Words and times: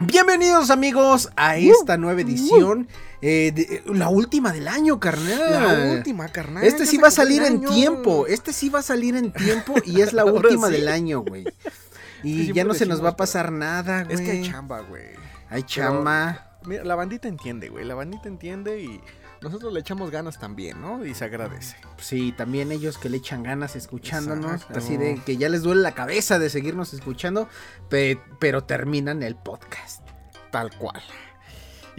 Bienvenidos 0.00 0.70
amigos 0.70 1.28
a 1.36 1.56
esta 1.56 1.96
nueva 1.96 2.20
edición, 2.20 2.86
eh, 3.20 3.50
de- 3.52 3.82
la 3.86 4.08
última 4.08 4.52
del 4.52 4.68
año, 4.68 5.00
carnal. 5.00 5.38
La 5.50 5.92
última, 5.96 6.28
carnal. 6.28 6.62
Este 6.64 6.86
sí 6.86 6.98
va 6.98 7.08
a 7.08 7.10
salir 7.12 7.42
en 7.42 7.62
tiempo, 7.64 8.26
este 8.28 8.52
sí 8.52 8.68
va 8.68 8.78
a 8.78 8.82
salir 8.82 9.16
en 9.16 9.32
tiempo 9.32 9.74
y 9.84 10.00
es 10.00 10.12
la 10.12 10.24
última 10.24 10.68
sí. 10.68 10.74
del 10.74 10.88
año, 10.88 11.20
güey. 11.20 11.44
Y 12.24 12.52
ya 12.52 12.64
no 12.64 12.74
se 12.74 12.84
nos 12.84 13.02
va 13.04 13.10
a 13.10 13.16
pasar 13.16 13.52
nada, 13.52 14.02
güey. 14.02 14.14
Es 14.16 14.20
que 14.20 14.32
hay 14.32 14.42
chamba, 14.42 14.80
güey. 14.80 15.04
Hay 15.50 15.62
chamba. 15.62 16.58
Mira, 16.66 16.82
la 16.84 16.96
bandita 16.96 17.28
entiende, 17.28 17.68
güey. 17.68 17.84
La 17.84 17.94
bandita 17.94 18.26
entiende 18.28 18.82
y 18.82 19.00
nosotros 19.42 19.72
le 19.72 19.80
echamos 19.80 20.10
ganas 20.10 20.38
también, 20.38 20.80
¿no? 20.80 21.04
Y 21.04 21.14
se 21.14 21.24
agradece. 21.24 21.76
Sí, 21.98 22.32
también 22.36 22.72
ellos 22.72 22.98
que 22.98 23.08
le 23.08 23.18
echan 23.18 23.42
ganas 23.42 23.76
escuchándonos, 23.76 24.52
Exacto. 24.62 24.78
así 24.78 24.96
de 24.96 25.20
que 25.24 25.36
ya 25.36 25.48
les 25.48 25.62
duele 25.62 25.82
la 25.82 25.92
cabeza 25.92 26.38
de 26.38 26.50
seguirnos 26.50 26.92
escuchando, 26.94 27.48
pe- 27.88 28.20
pero 28.38 28.64
terminan 28.64 29.22
el 29.22 29.36
podcast. 29.36 30.02
Tal 30.50 30.70
cual. 30.76 31.00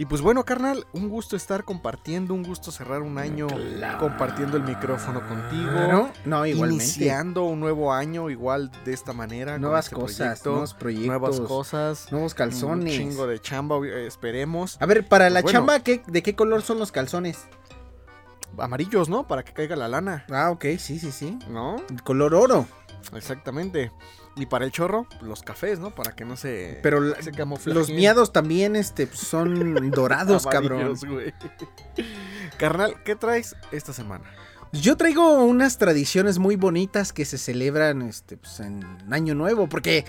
Y 0.00 0.06
pues 0.06 0.22
bueno, 0.22 0.44
carnal, 0.46 0.86
un 0.94 1.10
gusto 1.10 1.36
estar 1.36 1.62
compartiendo, 1.64 2.32
un 2.32 2.42
gusto 2.42 2.72
cerrar 2.72 3.02
un 3.02 3.18
año 3.18 3.48
Claro. 3.48 3.98
compartiendo 3.98 4.56
el 4.56 4.62
micrófono 4.62 5.20
contigo. 5.28 5.70
Claro. 5.72 6.10
No, 6.24 6.46
igualmente. 6.46 6.84
Iniciando 6.84 7.44
un 7.44 7.60
nuevo 7.60 7.92
año 7.92 8.30
igual 8.30 8.70
de 8.86 8.94
esta 8.94 9.12
manera. 9.12 9.58
Nuevas 9.58 9.84
este 9.88 9.96
cosas, 9.96 10.16
proyecto, 10.40 10.50
nuevos 10.52 10.72
proyectos, 10.74 11.06
nuevas 11.06 11.40
cosas. 11.40 12.12
nuevos 12.12 12.32
calzones. 12.32 12.98
Un 12.98 12.98
chingo 13.10 13.26
de 13.26 13.40
chamba, 13.42 13.76
esperemos. 14.06 14.78
A 14.80 14.86
ver, 14.86 15.06
para 15.06 15.26
Pues 15.26 15.34
la 15.34 15.42
bueno. 15.42 15.58
chamba, 15.58 15.80
¿qué, 15.80 16.02
¿de 16.06 16.22
qué 16.22 16.34
color 16.34 16.62
son 16.62 16.78
los 16.78 16.90
calzones? 16.92 17.46
Amarillos, 18.56 19.10
¿no? 19.10 19.26
Para 19.26 19.44
que 19.44 19.52
caiga 19.52 19.76
la 19.76 19.86
lana, 19.88 20.24
Ah, 20.30 20.50
ok, 20.50 20.64
sí, 20.78 20.98
sí, 20.98 21.12
sí. 21.12 21.38
¿no? 21.50 21.76
Color 22.04 22.34
oro. 22.34 22.66
Exactamente. 23.14 23.92
Y 24.36 24.46
para 24.46 24.64
el 24.64 24.70
chorro, 24.72 25.06
los 25.20 25.42
cafés, 25.42 25.78
¿no? 25.80 25.94
Para 25.94 26.12
que 26.12 26.24
no 26.24 26.36
se. 26.36 26.78
Pero 26.82 27.00
la- 27.00 27.20
se 27.20 27.32
los 27.66 27.90
miados 27.90 28.32
también 28.32 28.76
este, 28.76 29.06
son 29.12 29.90
dorados, 29.90 30.46
cabrón. 30.46 30.94
Güey. 31.06 31.34
Carnal, 32.58 33.02
¿qué 33.04 33.16
traes 33.16 33.56
esta 33.72 33.92
semana? 33.92 34.24
Yo 34.72 34.96
traigo 34.96 35.42
unas 35.44 35.78
tradiciones 35.78 36.38
muy 36.38 36.54
bonitas 36.56 37.12
que 37.12 37.24
se 37.24 37.38
celebran 37.38 38.02
este, 38.02 38.36
pues, 38.36 38.60
en 38.60 38.84
Año 39.10 39.34
Nuevo, 39.34 39.68
porque 39.68 40.04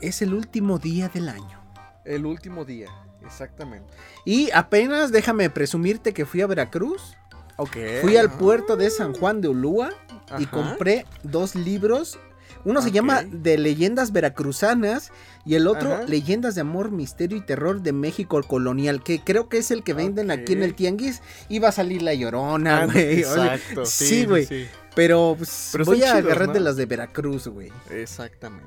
es 0.00 0.20
el 0.20 0.34
último 0.34 0.78
día 0.78 1.08
del 1.08 1.28
año. 1.28 1.62
El 2.04 2.26
último 2.26 2.64
día, 2.64 2.88
exactamente. 3.24 3.94
Y 4.24 4.50
apenas 4.50 5.12
déjame 5.12 5.48
presumirte 5.48 6.12
que 6.12 6.26
fui 6.26 6.40
a 6.42 6.46
Veracruz, 6.48 7.16
Ok. 7.56 7.76
fui 8.02 8.16
al 8.16 8.32
puerto 8.32 8.76
de 8.76 8.90
San 8.90 9.14
Juan 9.14 9.40
de 9.40 9.48
Ulúa 9.48 9.90
y 10.38 10.46
compré 10.46 11.06
dos 11.22 11.54
libros. 11.54 12.18
Uno 12.64 12.80
se 12.82 12.90
llama 12.90 13.22
De 13.22 13.58
leyendas 13.58 14.10
veracruzanas 14.12 15.12
y 15.44 15.54
el 15.54 15.66
otro 15.66 15.92
Ajá. 15.94 16.02
Leyendas 16.04 16.54
de 16.54 16.62
amor, 16.62 16.90
misterio 16.90 17.36
y 17.36 17.40
terror 17.44 17.82
de 17.82 17.92
México 17.92 18.40
colonial, 18.42 19.02
que 19.02 19.20
creo 19.20 19.48
que 19.48 19.58
es 19.58 19.70
el 19.70 19.82
que 19.82 19.92
venden 19.94 20.30
aquí 20.30 20.54
en 20.54 20.62
el 20.62 20.74
tianguis. 20.74 21.20
Y 21.48 21.58
va 21.58 21.68
a 21.68 21.72
salir 21.72 22.00
la 22.02 22.14
llorona, 22.14 22.82
Ah, 22.82 22.86
güey. 22.86 23.18
Exacto. 23.20 23.84
Sí, 23.86 24.06
Sí, 24.06 24.24
güey. 24.26 24.46
sí, 24.46 24.66
Pero, 24.94 25.34
pues, 25.36 25.68
Pero 25.72 25.84
voy 25.84 26.02
a 26.02 26.06
chidos, 26.16 26.24
agarrar 26.24 26.52
de 26.52 26.60
las 26.60 26.76
de 26.76 26.86
Veracruz, 26.86 27.48
güey. 27.48 27.70
Exactamente. 27.90 28.66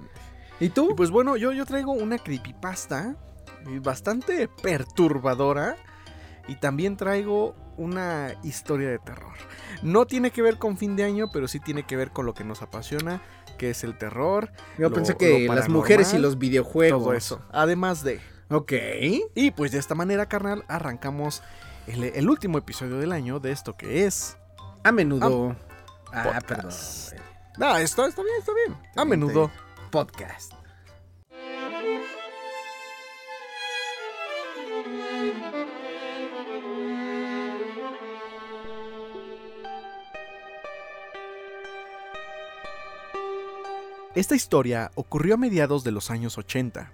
¿Y 0.60 0.66
Y 0.66 0.70
tú? 0.70 0.96
pues 0.96 1.10
bueno, 1.10 1.36
yo, 1.38 1.52
yo 1.52 1.66
traigo 1.66 1.92
una 1.94 2.18
creepypasta 2.20 3.16
eh, 3.68 3.80
bastante 3.82 4.48
perturbadora. 4.62 5.76
Y 6.48 6.56
también 6.56 6.96
traigo 6.96 7.56
una 7.76 8.34
historia 8.44 8.90
de 8.90 9.00
terror. 9.00 9.34
No 9.84 10.08
tiene 10.08 10.32
que 10.32 10.42
ver 10.42 10.58
con 10.58 10.78
fin 10.78 10.96
de 10.96 11.04
año, 11.04 11.28
pero 11.32 11.48
sí 11.50 11.60
tiene 11.60 11.84
que 11.84 11.98
ver 11.98 12.12
con 12.12 12.26
lo 12.26 12.34
que 12.34 12.46
nos 12.46 12.62
apasiona, 12.62 13.22
que 13.58 13.70
es 13.72 13.84
el 13.84 13.98
terror, 13.98 14.52
Yo 14.78 14.90
lo- 14.90 14.96
pensé 14.96 15.16
que 15.18 15.48
las 15.48 15.68
mujeres 15.70 16.14
y 16.14 16.18
los 16.20 16.38
videojuegos. 16.38 17.04
todo 17.04 17.14
eso. 17.14 17.42
Además 17.52 18.04
de... 18.04 18.20
Ok. 18.50 18.72
Y 19.36 19.52
pues 19.52 19.72
de 19.72 19.80
esta 19.80 19.94
manera, 19.96 20.28
carnal, 20.28 20.64
arrancamos 20.70 21.42
el, 21.88 22.04
el 22.06 22.30
último 22.30 22.58
episodio 22.58 22.98
del 22.98 23.12
año 23.12 23.40
de 23.40 23.52
esto 23.52 23.76
que 23.76 24.06
es... 24.06 24.38
A 24.84 24.92
menudo. 24.92 25.56
Ah, 26.14 26.40
perdón. 26.48 26.72
No, 27.58 27.76
esto 27.78 28.06
está 28.06 28.22
bien, 28.24 28.36
está 28.40 28.52
bien. 28.54 28.78
A 28.96 29.04
menudo. 29.04 29.52
Podcast. 29.92 30.54
Esta 44.18 44.34
historia 44.34 44.90
ocurrió 44.96 45.36
a 45.36 45.38
mediados 45.38 45.84
de 45.84 45.92
los 45.92 46.10
años 46.10 46.40
80, 46.40 46.92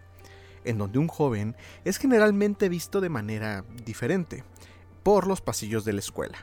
en 0.65 0.77
donde 0.77 0.99
un 0.99 1.07
joven 1.07 1.55
es 1.85 1.95
generalmente 1.95 2.67
visto 2.67 2.99
de 2.99 3.07
manera 3.07 3.63
diferente 3.85 4.43
por 5.03 5.25
los 5.25 5.39
pasillos 5.39 5.85
de 5.85 5.93
la 5.93 5.99
escuela, 5.99 6.37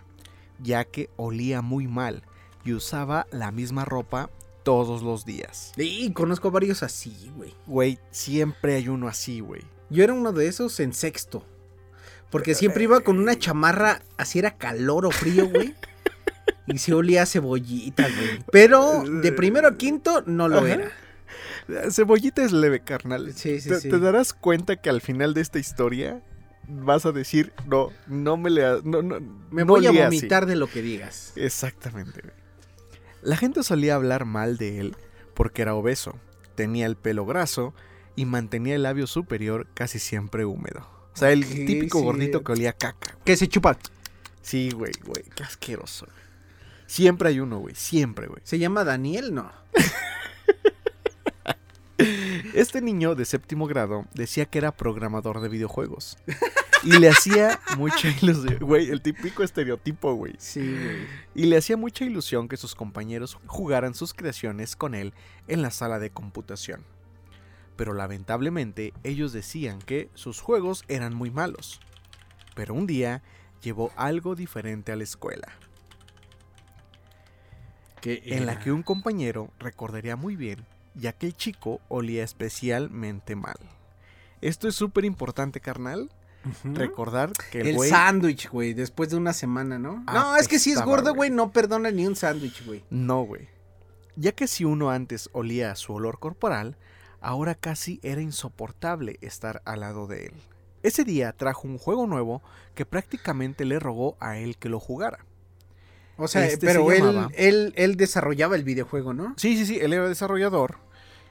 ya 0.59 0.87
que 0.87 1.11
olía 1.17 1.61
muy 1.61 1.87
mal 1.87 2.23
y 2.65 2.73
usaba 2.73 3.27
la 3.31 3.51
misma 3.51 3.85
ropa 3.85 4.31
todos 4.63 5.03
los 5.03 5.27
días. 5.27 5.73
Y 5.77 6.11
conozco 6.15 6.51
varios 6.51 6.83
así, 6.83 7.31
güey. 7.37 7.55
Güey, 7.67 7.99
siempre 8.11 8.77
hay 8.77 8.89
uno 8.89 9.07
así, 9.07 9.41
güey. 9.41 9.61
Yo 9.91 10.03
era 10.03 10.15
uno 10.15 10.33
de 10.33 10.47
esos 10.47 10.81
en 10.81 10.95
sexto. 10.95 11.45
Porque 12.31 12.55
siempre 12.55 12.85
iba 12.85 13.01
con 13.01 13.19
una 13.19 13.39
chamarra, 13.39 14.01
así 14.17 14.39
era 14.39 14.57
calor 14.57 15.05
o 15.05 15.11
frío, 15.11 15.47
güey. 15.47 15.75
Y 16.67 16.79
se 16.79 16.95
olía 16.95 17.23
a 17.23 17.27
cebollita, 17.27 18.03
güey. 18.09 18.45
Pero 18.53 19.03
de 19.05 19.33
primero 19.33 19.69
a 19.69 19.77
quinto 19.77 20.23
no 20.27 20.49
lo 20.49 20.59
Ajá. 20.59 20.69
era. 20.75 20.93
Cebollita 21.91 22.43
es 22.45 22.53
leve, 22.53 22.81
carnal. 22.81 23.33
Sí, 23.35 23.61
sí, 23.61 23.69
te, 23.69 23.81
sí. 23.81 23.89
te 23.89 23.99
darás 23.99 24.33
cuenta 24.33 24.77
que 24.77 24.91
al 24.91 25.01
final 25.01 25.35
de 25.35 25.41
esta 25.41 25.59
historia 25.59 26.23
vas 26.69 27.07
a 27.07 27.13
decir, 27.13 27.53
no, 27.67 27.91
no 28.07 28.37
me 28.37 28.51
le... 28.51 28.63
No, 28.85 29.03
no, 29.03 29.21
Me 29.51 29.63
no 29.65 29.67
voy 29.67 29.87
a 29.87 29.91
olía 29.91 30.07
así". 30.09 30.17
vomitar 30.19 30.47
de 30.47 30.57
lo 30.57 30.69
que 30.69 30.83
digas. 30.83 31.33
Exactamente. 31.37 32.23
La 33.23 33.37
gente 33.37 33.63
solía 33.63 33.95
hablar 33.97 34.25
mal 34.25 34.57
de 34.57 34.81
él 34.81 34.97
porque 35.35 35.63
era 35.63 35.75
obeso, 35.75 36.19
tenía 36.55 36.87
el 36.87 36.97
pelo 36.97 37.25
graso 37.27 37.75
y 38.17 38.25
mantenía 38.25 38.75
el 38.75 38.83
labio 38.83 39.07
superior 39.07 39.67
casi 39.75 39.99
siempre 39.99 40.45
húmedo. 40.45 40.81
O 41.15 41.17
sea, 41.17 41.33
el 41.33 41.45
típico 41.47 41.99
sí. 41.99 42.05
gordito 42.05 42.43
que 42.45 42.53
olía 42.53 42.73
caca. 42.73 43.17
Que 43.25 43.37
se 43.37 43.49
chupa. 43.49 43.77
Sí, 44.43 44.71
güey, 44.71 44.93
güey, 45.05 45.25
qué 45.35 45.43
asqueroso. 45.43 46.07
güey. 46.07 46.19
Siempre 46.91 47.29
hay 47.29 47.39
uno, 47.39 47.61
güey, 47.61 47.77
siempre, 47.77 48.27
güey. 48.27 48.41
¿Se 48.43 48.59
llama 48.59 48.83
Daniel? 48.83 49.33
No. 49.33 49.53
Este 52.53 52.81
niño 52.81 53.15
de 53.15 53.27
séptimo 53.27 53.69
grado 53.69 54.07
decía 54.13 54.47
que 54.47 54.59
era 54.59 54.77
programador 54.77 55.41
de 55.41 55.49
videojuegos. 55.49 56.19
Y 56.83 56.99
le 56.99 57.09
hacía 57.09 57.61
mucha 57.77 58.09
ilusión, 58.09 58.59
güey, 58.59 58.91
el 58.91 59.03
típico 59.03 59.45
estereotipo, 59.45 60.15
güey. 60.15 60.35
Sí, 60.39 60.61
güey. 60.61 61.07
Y 61.37 61.47
le 61.47 61.59
hacía 61.59 61.77
mucha 61.77 62.05
ilusión 62.05 62.49
que 62.49 62.57
sus 62.57 62.75
compañeros 62.75 63.39
jugaran 63.47 63.95
sus 63.95 64.13
creaciones 64.13 64.75
con 64.75 64.97
él 64.97 65.15
en 65.47 65.63
la 65.63 65.71
sala 65.71 66.01
de 66.01 66.11
computación. 66.11 66.85
Pero 67.77 67.95
lamentablemente 67.95 68.93
ellos 69.05 69.33
decían 69.33 69.79
que 69.79 70.11
sus 70.15 70.41
juegos 70.41 70.83
eran 70.89 71.15
muy 71.15 71.31
malos. 71.31 71.81
Pero 72.57 72.75
un 72.75 72.89
día 72.89 73.23
llevó 73.63 73.93
algo 73.95 74.35
diferente 74.35 74.91
a 74.91 74.97
la 74.97 75.05
escuela, 75.05 75.57
en 78.05 78.47
la 78.47 78.59
que 78.59 78.73
un 78.73 78.83
compañero 78.83 79.51
recordaría 79.59 80.17
muy 80.17 80.37
bien, 80.37 80.65
ya 80.95 81.13
que 81.13 81.27
el 81.27 81.37
chico 81.37 81.81
olía 81.89 82.25
especialmente 82.25 83.37
mal. 83.37 83.59
Esto 84.41 84.69
es 84.69 84.75
súper 84.75 85.05
importante, 85.05 85.61
carnal. 85.61 86.11
Recordar 86.65 87.33
que 87.51 87.61
el 87.61 87.67
El 87.69 87.77
güey... 87.77 87.91
sándwich, 87.91 88.49
güey, 88.49 88.73
después 88.73 89.11
de 89.11 89.17
una 89.17 89.35
semana, 89.35 89.79
¿no? 89.79 90.03
No, 90.13 90.37
es 90.37 90.49
que 90.49 90.59
si 90.59 90.73
es 90.73 90.81
gordo, 90.83 91.11
güey. 91.11 91.29
güey, 91.29 91.31
no 91.31 91.53
perdona 91.53 91.91
ni 91.91 92.07
un 92.07 92.17
sándwich, 92.17 92.65
güey. 92.65 92.83
No, 92.89 93.23
güey. 93.23 93.49
Ya 94.17 94.33
que 94.33 94.47
si 94.47 94.65
uno 94.65 94.91
antes 94.91 95.29
olía 95.33 95.71
a 95.71 95.77
su 95.77 95.93
olor 95.93 96.19
corporal, 96.19 96.77
ahora 97.21 97.55
casi 97.55 98.01
era 98.03 98.23
insoportable 98.23 99.19
estar 99.21 99.61
al 99.67 99.81
lado 99.81 100.07
de 100.07 100.27
él. 100.27 100.33
Ese 100.83 101.05
día 101.05 101.33
trajo 101.35 101.69
un 101.69 101.77
juego 101.77 102.07
nuevo 102.07 102.43
que 102.75 102.87
prácticamente 102.87 103.67
le 103.67 103.79
rogó 103.79 104.17
a 104.19 104.39
él 104.39 104.57
que 104.57 104.71
lo 104.71 104.81
jugara. 104.81 105.27
O 106.17 106.29
sea, 106.29 106.47
Este 106.47 106.67
pero 106.67 106.89
se 106.91 106.99
él, 106.99 107.29
él, 107.35 107.73
él 107.77 107.97
desarrollaba 107.97 108.57
el 108.57 108.65
videojuego, 108.65 109.15
¿no? 109.15 109.35
Sí, 109.37 109.57
sí, 109.57 109.67
sí, 109.67 109.79
él 109.81 109.93
era 109.93 110.09
desarrollador 110.09 110.79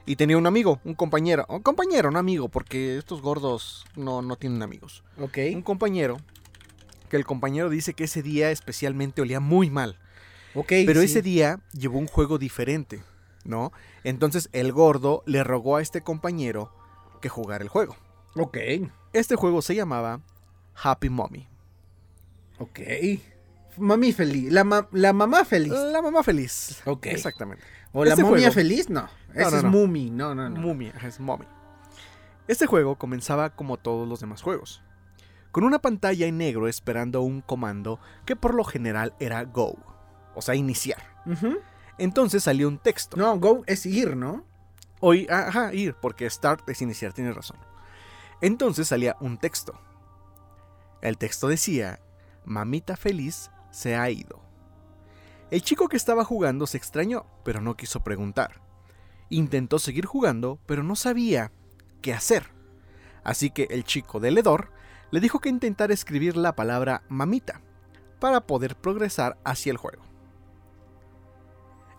y 0.06 0.16
tenía 0.16 0.36
un 0.36 0.46
amigo, 0.46 0.80
un 0.84 0.94
compañero, 0.94 1.46
un 1.48 1.62
compañero, 1.62 2.10
no 2.10 2.18
amigo, 2.18 2.48
porque 2.48 2.98
estos 2.98 3.22
gordos 3.22 3.84
no, 3.96 4.22
no 4.22 4.36
tienen 4.36 4.62
amigos. 4.62 5.04
Ok. 5.20 5.38
Un 5.54 5.62
compañero, 5.62 6.16
que 7.08 7.16
el 7.16 7.24
compañero 7.24 7.70
dice 7.70 7.94
que 7.94 8.04
ese 8.04 8.22
día 8.22 8.50
especialmente 8.50 9.22
olía 9.22 9.40
muy 9.40 9.70
mal. 9.70 9.98
Ok. 10.54 10.68
Pero 10.86 11.00
sí. 11.00 11.06
ese 11.06 11.22
día 11.22 11.60
llevó 11.72 11.98
un 11.98 12.08
juego 12.08 12.38
diferente, 12.38 13.02
¿no? 13.44 13.72
Entonces 14.02 14.48
el 14.52 14.72
gordo 14.72 15.22
le 15.26 15.44
rogó 15.44 15.76
a 15.76 15.82
este 15.82 16.00
compañero 16.00 16.72
que 17.20 17.28
jugara 17.28 17.62
el 17.62 17.68
juego. 17.68 17.96
Ok. 18.34 18.56
Este 19.12 19.36
juego 19.36 19.62
se 19.62 19.74
llamaba 19.74 20.22
Happy 20.74 21.08
Mommy. 21.08 21.46
Ok. 22.58 22.80
Mami 23.78 24.12
feliz. 24.12 24.52
La, 24.52 24.64
ma- 24.64 24.88
la 24.92 25.12
mamá 25.12 25.44
feliz. 25.44 25.72
La 25.72 26.02
mamá 26.02 26.22
feliz. 26.22 26.82
Ok. 26.86 27.06
Exactamente. 27.06 27.62
o 27.92 28.04
la 28.04 28.10
este 28.10 28.22
momia 28.22 28.38
juego- 28.48 28.54
feliz, 28.54 28.88
no. 28.90 29.08
Ese 29.34 29.50
no, 29.50 29.56
es 29.58 29.62
no. 29.64 29.70
Mumi. 29.70 30.10
No, 30.10 30.34
no, 30.34 30.48
no. 30.50 30.60
Mummy, 30.60 30.92
es 31.04 31.20
Mommy. 31.20 31.46
Este 32.48 32.66
juego 32.66 32.96
comenzaba 32.96 33.50
como 33.50 33.76
todos 33.76 34.08
los 34.08 34.18
demás 34.20 34.42
juegos, 34.42 34.82
con 35.52 35.62
una 35.64 35.78
pantalla 35.80 36.26
en 36.26 36.38
negro 36.38 36.66
esperando 36.66 37.20
un 37.22 37.40
comando 37.42 38.00
que 38.26 38.34
por 38.36 38.54
lo 38.54 38.64
general 38.64 39.14
era 39.20 39.44
Go, 39.44 39.76
o 40.34 40.42
sea, 40.42 40.56
iniciar. 40.56 40.98
Entonces 41.98 42.42
salió 42.42 42.66
un 42.66 42.78
texto. 42.78 43.16
No, 43.16 43.38
go 43.38 43.62
es 43.66 43.86
ir, 43.86 44.16
¿no? 44.16 44.44
Hoy, 45.00 45.26
ajá, 45.30 45.72
ir, 45.72 45.94
porque 45.94 46.28
start 46.28 46.68
es 46.68 46.82
iniciar, 46.82 47.12
tienes 47.12 47.34
razón. 47.36 47.58
Entonces 48.40 48.88
salía 48.88 49.16
un 49.20 49.38
texto. 49.38 49.78
El 51.02 51.18
texto 51.18 51.46
decía, 51.48 52.00
mamita 52.44 52.96
feliz 52.96 53.50
se 53.70 53.96
ha 53.96 54.10
ido. 54.10 54.40
El 55.50 55.62
chico 55.62 55.88
que 55.88 55.96
estaba 55.96 56.24
jugando 56.24 56.66
se 56.66 56.76
extrañó, 56.76 57.26
pero 57.44 57.60
no 57.60 57.76
quiso 57.76 58.04
preguntar. 58.04 58.60
Intentó 59.28 59.78
seguir 59.78 60.06
jugando, 60.06 60.60
pero 60.66 60.82
no 60.82 60.96
sabía 60.96 61.52
qué 62.02 62.12
hacer. 62.12 62.52
Así 63.24 63.50
que 63.50 63.68
el 63.70 63.84
chico 63.84 64.20
del 64.20 64.38
hedor 64.38 64.72
le 65.10 65.20
dijo 65.20 65.40
que 65.40 65.48
intentara 65.48 65.92
escribir 65.92 66.36
la 66.36 66.54
palabra 66.54 67.02
mamita 67.08 67.60
para 68.20 68.46
poder 68.46 68.76
progresar 68.76 69.38
hacia 69.44 69.72
el 69.72 69.76
juego. 69.76 70.02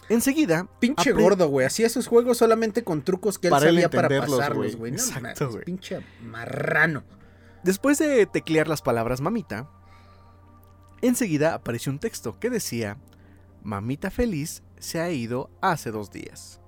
Enseguida, 0.09 0.67
Pinche 0.79 1.13
gordo, 1.13 1.47
güey. 1.47 1.65
Hacía 1.65 1.88
sus 1.89 2.07
juegos 2.07 2.38
solamente 2.38 2.83
con 2.83 3.01
trucos 3.01 3.39
que 3.39 3.47
él 3.47 3.51
Para 3.51 3.67
sabía 3.67 3.89
para 3.89 4.09
pasarlos, 4.09 4.75
güey. 4.75 4.91
No 4.91 4.97
Exacto, 4.97 5.51
güey. 5.51 5.63
Pinche 5.63 6.01
marrano. 6.21 7.03
Después 7.63 7.97
de 7.97 8.25
teclear 8.25 8.67
las 8.67 8.81
palabras 8.81 9.21
mamita, 9.21 9.69
enseguida 11.01 11.53
apareció 11.53 11.92
un 11.92 12.00
texto 12.00 12.39
que 12.39 12.50
decía, 12.50 12.98
Mamita 13.63 14.09
feliz 14.09 14.63
se 14.80 15.00
ha 15.00 15.12
ido 15.12 15.50
hace 15.62 15.92
dos 15.92 16.12
días. 16.12 16.59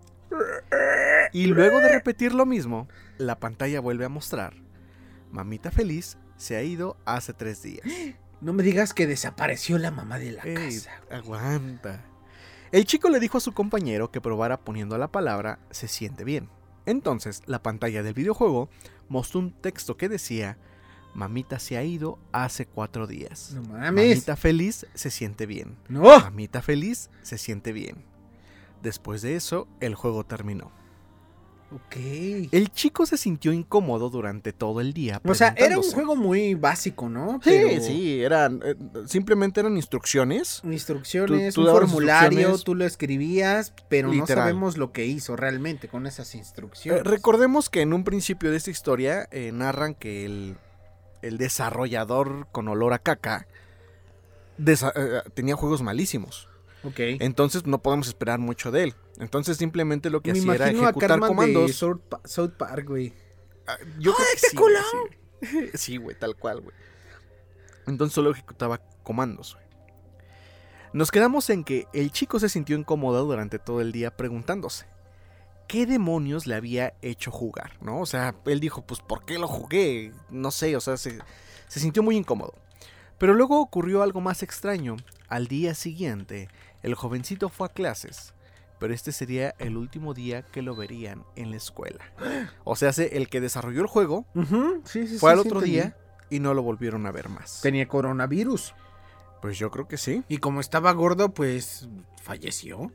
Y 1.32 1.46
luego 1.48 1.80
de 1.80 1.90
repetir 1.90 2.34
lo 2.34 2.46
mismo, 2.46 2.88
la 3.18 3.40
pantalla 3.40 3.80
vuelve 3.80 4.06
a 4.06 4.10
mostrar, 4.10 4.54
Mamita 5.32 5.72
feliz 5.72 6.18
se 6.38 6.56
ha 6.56 6.64
ido 6.64 6.98
hace 7.06 7.34
tres 7.34 7.64
días. 7.64 7.88
No 8.42 8.54
me 8.54 8.62
digas 8.64 8.94
que 8.94 9.08
desapareció 9.08 9.78
la 9.78 9.90
mamá 9.90 10.20
de 10.20 10.34
la 10.34 10.44
Ey, 10.44 10.56
casa. 10.76 10.92
aguanta. 11.10 12.06
El 12.72 12.86
chico 12.86 13.10
le 13.10 13.20
dijo 13.20 13.38
a 13.38 13.42
su 13.42 13.54
compañero 13.54 14.12
que 14.12 14.20
probara 14.22 14.60
poniendo 14.60 14.98
la 14.98 15.12
palabra 15.12 15.60
se 15.72 15.88
siente 15.88 16.24
bien. 16.24 16.50
Entonces, 16.86 17.42
la 17.46 17.64
pantalla 17.64 18.04
del 18.04 18.14
videojuego 18.14 18.70
mostró 19.08 19.40
un 19.40 19.54
texto 19.54 19.96
que 19.96 20.10
decía, 20.10 20.58
Mamita 21.14 21.60
se 21.60 21.78
ha 21.78 21.84
ido 21.84 22.18
hace 22.32 22.66
cuatro 22.66 23.06
días. 23.08 23.52
No 23.54 23.62
mames. 23.64 23.94
Mamita 24.10 24.36
feliz 24.36 24.86
se 24.94 25.10
siente 25.12 25.46
bien. 25.46 25.76
No. 25.88 26.02
Mamita 26.04 26.62
feliz 26.62 27.10
se 27.22 27.38
siente 27.38 27.72
bien. 27.72 28.04
Después 28.82 29.22
de 29.22 29.36
eso, 29.36 29.68
el 29.80 29.96
juego 29.96 30.26
terminó. 30.26 30.72
Ok. 31.72 31.96
El 32.52 32.70
chico 32.72 33.06
se 33.08 33.18
sintió 33.18 33.52
incómodo 33.52 34.12
durante 34.12 34.54
todo 34.54 34.80
el 34.80 34.94
día. 34.94 35.20
O 35.26 35.34
sea, 35.34 35.56
era 35.58 35.78
un 35.80 35.84
juego 35.92 36.16
muy 36.16 36.54
básico, 36.54 37.10
¿no? 37.10 37.40
Sí, 37.44 37.50
Pero 37.50 37.82
sí, 37.82 38.22
eran. 38.22 38.60
eh, 38.64 38.76
simplemente 39.08 39.60
eran 39.60 39.76
instrucciones. 39.76 40.62
Instrucciones, 40.66 41.56
Tú- 41.56 41.64
tú 41.64 41.72
un 41.72 41.74
formulario, 41.76 42.30
instrucciones. 42.40 42.64
tú 42.64 42.76
lo 42.76 42.86
escribías, 42.86 43.74
pero 43.90 44.14
no 44.14 44.28
sabemos 44.28 44.78
lo 44.78 44.92
que 44.92 45.06
hizo 45.08 45.36
realmente 45.36 45.88
con 45.88 46.06
esas 46.06 46.36
instrucciones. 46.36 47.02
Eh, 47.02 47.04
recordemos 47.04 47.70
que 47.72 47.82
en 47.82 47.94
un 47.94 48.04
principio 48.04 48.52
de 48.52 48.58
esta 48.58 48.70
historia 48.70 49.28
eh, 49.32 49.52
narran 49.52 49.96
que 49.96 50.26
el, 50.26 50.58
el 51.24 51.38
desarrollador 51.38 52.48
con 52.52 52.68
olor 52.68 52.94
a 52.94 53.00
caca 53.00 53.48
eh, 54.66 55.22
tenía 55.34 55.56
juegos 55.56 55.82
malísimos. 55.82 56.48
ok. 56.84 57.00
Entonces 57.20 57.66
no 57.66 57.82
podemos 57.82 58.08
esperar 58.08 58.40
mucho 58.40 58.72
de 58.72 58.84
él. 58.84 58.96
Entonces 59.20 59.58
simplemente 59.58 60.10
lo 60.10 60.22
que 60.22 60.34
Me 60.34 60.40
hacía 60.40 60.56
era 60.56 60.66
imagino 60.68 60.82
a 60.82 60.90
ejecutar 60.90 61.10
Cartman 61.10 61.30
de 61.30 61.36
comandos. 61.36 61.76
South, 61.76 62.00
Pa- 62.10 62.22
South 62.26 62.52
Park, 62.58 62.88
güey. 62.88 63.14
Ah, 63.68 63.78
Yo 64.00 64.14
creo 64.14 64.28
que 64.28 64.34
¡Ay, 64.34 64.50
sí, 64.52 64.58
güey, 64.58 64.76
sí, 64.76 64.98
güey. 65.58 65.72
Sí, 65.74 65.98
güey, 65.98 66.20
tal 66.20 66.36
cual, 66.36 66.62
güey. 66.62 66.76
Entonces 67.88 68.14
solo 68.14 68.32
ejecutaba 68.32 68.78
comandos, 69.04 69.56
güey. 69.56 69.64
Nos 70.94 71.10
quedamos 71.12 71.50
en 71.50 71.64
que 71.64 71.88
el 71.94 72.12
chico 72.12 72.40
se 72.40 72.50
sintió 72.50 72.78
incómodo 72.78 73.26
durante 73.26 73.58
todo 73.60 73.82
el 73.82 73.92
día 73.92 74.16
preguntándose 74.16 74.86
qué 75.74 75.88
demonios 75.88 76.46
le 76.46 76.54
había 76.54 76.94
hecho 77.02 77.32
jugar, 77.32 77.72
¿no? 77.82 78.00
O 78.00 78.06
sea, 78.06 78.36
él 78.46 78.60
dijo, 78.60 78.84
pues, 78.86 79.00
¿por 79.00 79.26
qué 79.26 79.40
lo 79.40 79.48
jugué? 79.48 80.14
No 80.30 80.52
sé, 80.52 80.76
o 80.76 80.80
sea, 80.80 80.98
se, 80.98 81.18
se 81.68 81.80
sintió 81.80 82.04
muy 82.04 82.16
incómodo. 82.16 82.54
Pero 83.18 83.34
luego 83.34 83.60
ocurrió 83.60 84.04
algo 84.04 84.22
más 84.22 84.44
extraño. 84.44 84.98
Al 85.30 85.48
día 85.48 85.74
siguiente, 85.74 86.48
el 86.84 86.94
jovencito 86.94 87.50
fue 87.50 87.66
a 87.66 87.72
clases, 87.74 88.36
pero 88.80 88.94
este 88.94 89.12
sería 89.12 89.56
el 89.58 89.76
último 89.76 90.14
día 90.14 90.44
que 90.44 90.62
lo 90.62 90.76
verían 90.76 91.24
en 91.36 91.50
la 91.50 91.58
escuela. 91.58 92.06
O 92.66 92.76
sea, 92.76 92.94
se- 92.94 93.18
el 93.18 93.28
que 93.28 93.42
desarrolló 93.42 93.82
el 93.82 93.88
juego 93.88 94.28
Ujú, 94.36 94.82
sí, 94.86 95.08
sí, 95.08 95.18
fue 95.18 95.32
sí, 95.32 95.34
al 95.34 95.40
otro 95.40 95.60
día 95.60 95.98
y 96.30 96.40
no 96.40 96.54
lo 96.54 96.62
volvieron 96.62 97.08
a 97.08 97.12
ver 97.12 97.30
más. 97.30 97.62
Tenía 97.64 97.88
coronavirus. 97.88 98.76
Pues 99.42 99.58
yo 99.58 99.72
creo 99.72 99.88
que 99.88 99.98
sí. 99.98 100.24
Y 100.28 100.38
como 100.38 100.60
estaba 100.62 100.92
gordo, 100.92 101.34
pues 101.34 101.90
falleció. 102.22 102.92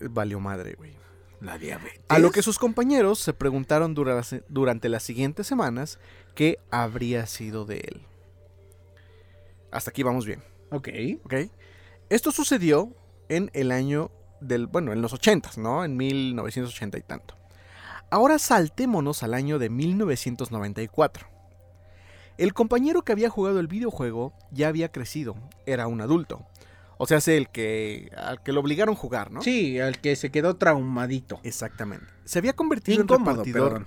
Valió 0.00 0.38
madre, 0.38 0.74
güey. 0.78 0.96
La 1.40 1.56
diabetes. 1.58 2.00
A 2.08 2.18
lo 2.18 2.30
que 2.32 2.42
sus 2.42 2.58
compañeros 2.58 3.18
se 3.20 3.32
preguntaron 3.32 3.94
dura- 3.94 4.14
las- 4.16 4.36
durante 4.48 4.88
las 4.88 5.02
siguientes 5.04 5.46
semanas 5.46 5.98
qué 6.34 6.58
habría 6.70 7.26
sido 7.26 7.64
de 7.64 7.78
él. 7.78 8.02
Hasta 9.70 9.90
aquí 9.90 10.02
vamos 10.02 10.26
bien, 10.26 10.42
Ok. 10.70 10.88
¿ok? 11.24 11.34
Esto 12.10 12.32
sucedió 12.32 12.94
en 13.28 13.50
el 13.54 13.70
año 13.70 14.10
del, 14.40 14.66
bueno, 14.66 14.92
en 14.92 15.02
los 15.02 15.12
80, 15.12 15.50
¿no? 15.58 15.84
En 15.84 15.96
1980 15.96 16.98
y 16.98 17.02
tanto. 17.02 17.34
Ahora 18.10 18.38
saltémonos 18.38 19.22
al 19.22 19.34
año 19.34 19.58
de 19.58 19.68
1994. 19.68 21.28
El 22.38 22.54
compañero 22.54 23.02
que 23.02 23.12
había 23.12 23.28
jugado 23.30 23.60
el 23.60 23.66
videojuego 23.66 24.32
ya 24.50 24.68
había 24.68 24.90
crecido, 24.90 25.34
era 25.66 25.86
un 25.86 26.00
adulto. 26.00 26.46
O 26.98 27.06
sea, 27.06 27.18
es 27.18 27.28
el 27.28 27.48
que 27.48 28.10
al 28.16 28.42
que 28.42 28.52
lo 28.52 28.60
obligaron 28.60 28.94
a 28.94 28.98
jugar, 28.98 29.30
¿no? 29.30 29.40
Sí, 29.42 29.78
al 29.80 30.00
que 30.00 30.16
se 30.16 30.30
quedó 30.30 30.56
traumadito. 30.56 31.40
Exactamente. 31.44 32.06
Se 32.24 32.38
había 32.38 32.54
convertido 32.54 33.00
en 33.00 33.08
repartidor. 33.08 33.72
perdón. 33.72 33.86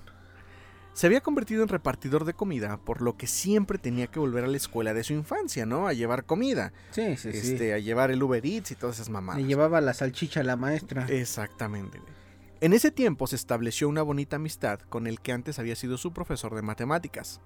Se 0.94 1.08
había 1.08 1.22
convertido 1.22 1.64
en 1.64 1.70
repartidor 1.70 2.26
de 2.26 2.34
comida, 2.34 2.78
por 2.78 3.02
lo 3.02 3.16
que 3.16 3.28
siempre 3.28 3.78
tenía 3.78 4.08
que 4.08 4.20
volver 4.20 4.44
a 4.44 4.48
la 4.48 4.58
escuela 4.58 4.94
de 4.94 5.06
su 5.06 5.14
infancia, 5.14 5.66
¿no? 5.66 5.88
A 5.88 5.94
llevar 5.94 6.26
comida. 6.26 6.74
Sí, 6.92 7.16
sí, 7.16 7.32
sí. 7.32 7.54
este, 7.54 7.74
a 7.74 7.80
llevar 7.80 8.12
el 8.12 8.22
Uber 8.22 8.46
Eats 8.46 8.72
y 8.72 8.76
todas 8.76 8.98
esas 8.98 9.10
mamadas. 9.10 9.42
Le 9.42 9.48
llevaba 9.48 9.80
la 9.80 9.94
salchicha 9.94 10.42
a 10.42 10.44
la 10.44 10.58
maestra. 10.58 11.06
Exactamente, 11.08 12.00
güey. 12.00 12.22
En 12.62 12.74
ese 12.74 12.92
tiempo 12.92 13.26
se 13.26 13.36
estableció 13.36 13.90
una 13.90 14.04
bonita 14.04 14.36
amistad 14.36 14.80
con 14.82 15.08
el 15.08 15.20
que 15.20 15.32
antes 15.32 15.58
había 15.58 15.76
sido 15.76 15.98
su 15.98 16.14
profesor 16.14 16.54
de 16.54 16.62
matemáticas. 16.62 17.42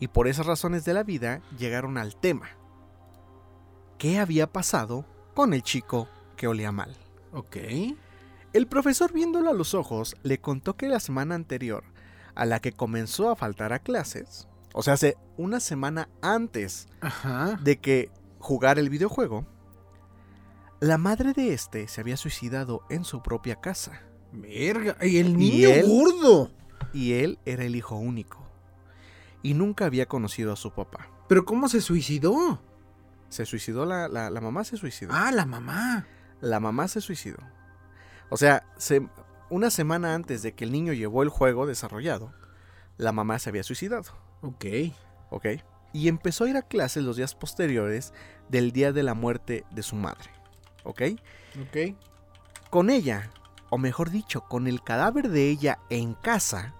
Y 0.00 0.08
por 0.08 0.28
esas 0.28 0.44
razones 0.44 0.84
de 0.84 0.92
la 0.92 1.02
vida 1.02 1.40
llegaron 1.58 1.96
al 1.96 2.14
tema. 2.14 2.50
¿Qué 4.00 4.18
había 4.18 4.50
pasado 4.50 5.04
con 5.34 5.52
el 5.52 5.62
chico 5.62 6.08
que 6.38 6.46
olía 6.46 6.72
mal? 6.72 6.96
Ok. 7.34 7.58
El 8.54 8.66
profesor 8.66 9.12
viéndolo 9.12 9.50
a 9.50 9.52
los 9.52 9.74
ojos 9.74 10.16
le 10.22 10.40
contó 10.40 10.74
que 10.74 10.88
la 10.88 11.00
semana 11.00 11.34
anterior 11.34 11.84
a 12.34 12.46
la 12.46 12.60
que 12.60 12.72
comenzó 12.72 13.28
a 13.30 13.36
faltar 13.36 13.74
a 13.74 13.80
clases, 13.80 14.48
o 14.72 14.82
sea, 14.82 14.94
hace 14.94 15.18
una 15.36 15.60
semana 15.60 16.08
antes 16.22 16.88
Ajá. 17.02 17.58
de 17.62 17.78
que 17.78 18.10
jugara 18.38 18.80
el 18.80 18.88
videojuego, 18.88 19.44
la 20.80 20.96
madre 20.96 21.34
de 21.34 21.52
este 21.52 21.86
se 21.86 22.00
había 22.00 22.16
suicidado 22.16 22.80
en 22.88 23.04
su 23.04 23.22
propia 23.22 23.56
casa 23.56 24.00
Verga. 24.32 24.96
Y 25.04 25.18
el 25.18 25.36
niño 25.36 25.68
él? 25.68 25.86
gordo. 25.86 26.50
y 26.94 27.12
él 27.12 27.38
era 27.44 27.64
el 27.64 27.76
hijo 27.76 27.96
único 27.96 28.38
y 29.42 29.52
nunca 29.52 29.84
había 29.84 30.06
conocido 30.06 30.54
a 30.54 30.56
su 30.56 30.70
papá. 30.70 31.10
Pero 31.28 31.44
¿cómo 31.44 31.68
se 31.68 31.82
suicidó? 31.82 32.62
Se 33.30 33.46
suicidó 33.46 33.86
la, 33.86 34.06
la- 34.08 34.28
la 34.28 34.40
mamá, 34.42 34.62
se 34.64 34.76
suicidó. 34.76 35.12
Ah, 35.14 35.32
la 35.32 35.46
mamá. 35.46 36.06
La 36.42 36.60
mamá 36.60 36.86
se 36.88 37.00
suicidó. 37.00 37.38
O 38.28 38.36
sea, 38.36 38.64
se- 38.76 39.08
una 39.48 39.70
semana 39.70 40.14
antes 40.14 40.42
de 40.42 40.52
que 40.54 40.64
el 40.64 40.72
niño 40.72 40.92
llevó 40.92 41.22
el 41.22 41.28
juego 41.30 41.66
desarrollado, 41.66 42.32
la 42.98 43.12
mamá 43.12 43.38
se 43.38 43.48
había 43.48 43.62
suicidado. 43.62 44.12
Ok. 44.42 44.64
¿ok? 45.30 45.46
Y 45.92 46.08
empezó 46.08 46.44
a 46.44 46.50
ir 46.50 46.56
a 46.56 46.62
clases 46.62 47.02
los 47.04 47.16
días 47.16 47.34
posteriores 47.34 48.12
del 48.48 48.72
día 48.72 48.92
de 48.92 49.02
la 49.02 49.14
muerte 49.14 49.64
de 49.70 49.82
su 49.82 49.96
madre, 49.96 50.30
¿ok? 50.84 51.02
Ok. 51.62 51.96
Con 52.70 52.90
ella, 52.90 53.30
o 53.70 53.78
mejor 53.78 54.10
dicho, 54.10 54.42
con 54.42 54.66
el 54.68 54.82
cadáver 54.82 55.28
de 55.30 55.48
ella 55.50 55.78
en 55.88 56.14
casa, 56.14 56.74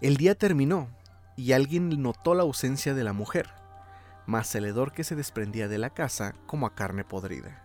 el 0.00 0.16
día 0.16 0.34
terminó 0.36 0.88
y 1.36 1.52
alguien 1.52 1.88
notó 2.02 2.34
la 2.34 2.42
ausencia 2.42 2.94
de 2.94 3.04
la 3.04 3.12
mujer, 3.12 3.50
más 4.26 4.54
el 4.54 4.64
hedor 4.64 4.92
que 4.92 5.04
se 5.04 5.16
desprendía 5.16 5.68
de 5.68 5.78
la 5.78 5.90
casa 5.90 6.34
como 6.46 6.66
a 6.66 6.74
carne 6.74 7.04
podrida. 7.04 7.64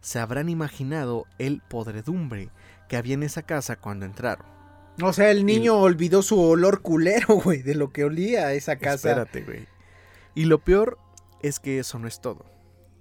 Se 0.00 0.18
habrán 0.18 0.48
imaginado 0.48 1.26
el 1.38 1.60
podredumbre 1.60 2.50
que 2.88 2.96
había 2.96 3.14
en 3.14 3.22
esa 3.22 3.42
casa 3.42 3.76
cuando 3.76 4.04
entraron. 4.04 4.46
O 5.00 5.12
sea, 5.12 5.30
el 5.30 5.46
niño 5.46 5.76
olvidó 5.76 6.22
su 6.22 6.40
olor 6.40 6.82
culero, 6.82 7.34
güey, 7.44 7.62
de 7.62 7.74
lo 7.74 7.92
que 7.92 8.04
olía 8.04 8.48
a 8.48 8.52
esa 8.52 8.76
casa. 8.76 9.10
Espérate, 9.10 9.42
güey. 9.42 9.66
Y 10.34 10.44
lo 10.44 10.58
peor 10.58 10.98
es 11.42 11.60
que 11.60 11.78
eso 11.78 11.98
no 11.98 12.08
es 12.08 12.20
todo, 12.20 12.46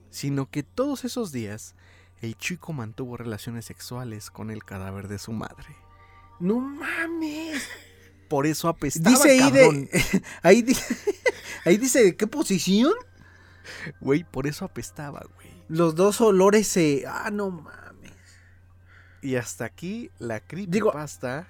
sino 0.10 0.50
que 0.50 0.63
todos 0.63 1.06
esos 1.06 1.32
días 1.32 1.75
el 2.22 2.38
chico 2.38 2.72
mantuvo 2.72 3.18
relaciones 3.18 3.66
sexuales 3.66 4.30
con 4.30 4.51
el 4.51 4.63
cadáver 4.63 5.08
de 5.08 5.18
su 5.18 5.32
madre. 5.32 5.75
No 6.40 6.60
mames. 6.60 7.68
Por 8.32 8.48
eso 8.48 8.68
apestaba, 8.70 9.10
Dice 9.16 9.30
ahí 9.30 9.40
cabrón. 9.40 9.90
de. 9.92 10.24
Ahí, 10.42 10.62
di- 10.62 10.78
ahí 11.66 11.78
dice 11.78 12.02
de 12.04 12.16
qué 12.16 12.26
posición. 12.28 12.94
Güey, 14.00 14.24
por 14.24 14.48
eso 14.48 14.64
apestaba, 14.66 15.24
güey. 15.36 15.50
Los 15.68 15.96
dos 15.96 16.22
olores 16.22 16.68
se. 16.68 17.04
Ah, 17.08 17.30
no 17.32 17.50
mames. 17.52 18.14
Y 19.22 19.36
hasta 19.36 19.66
aquí 19.66 20.10
la 20.18 20.40
creepypasta 20.40 21.48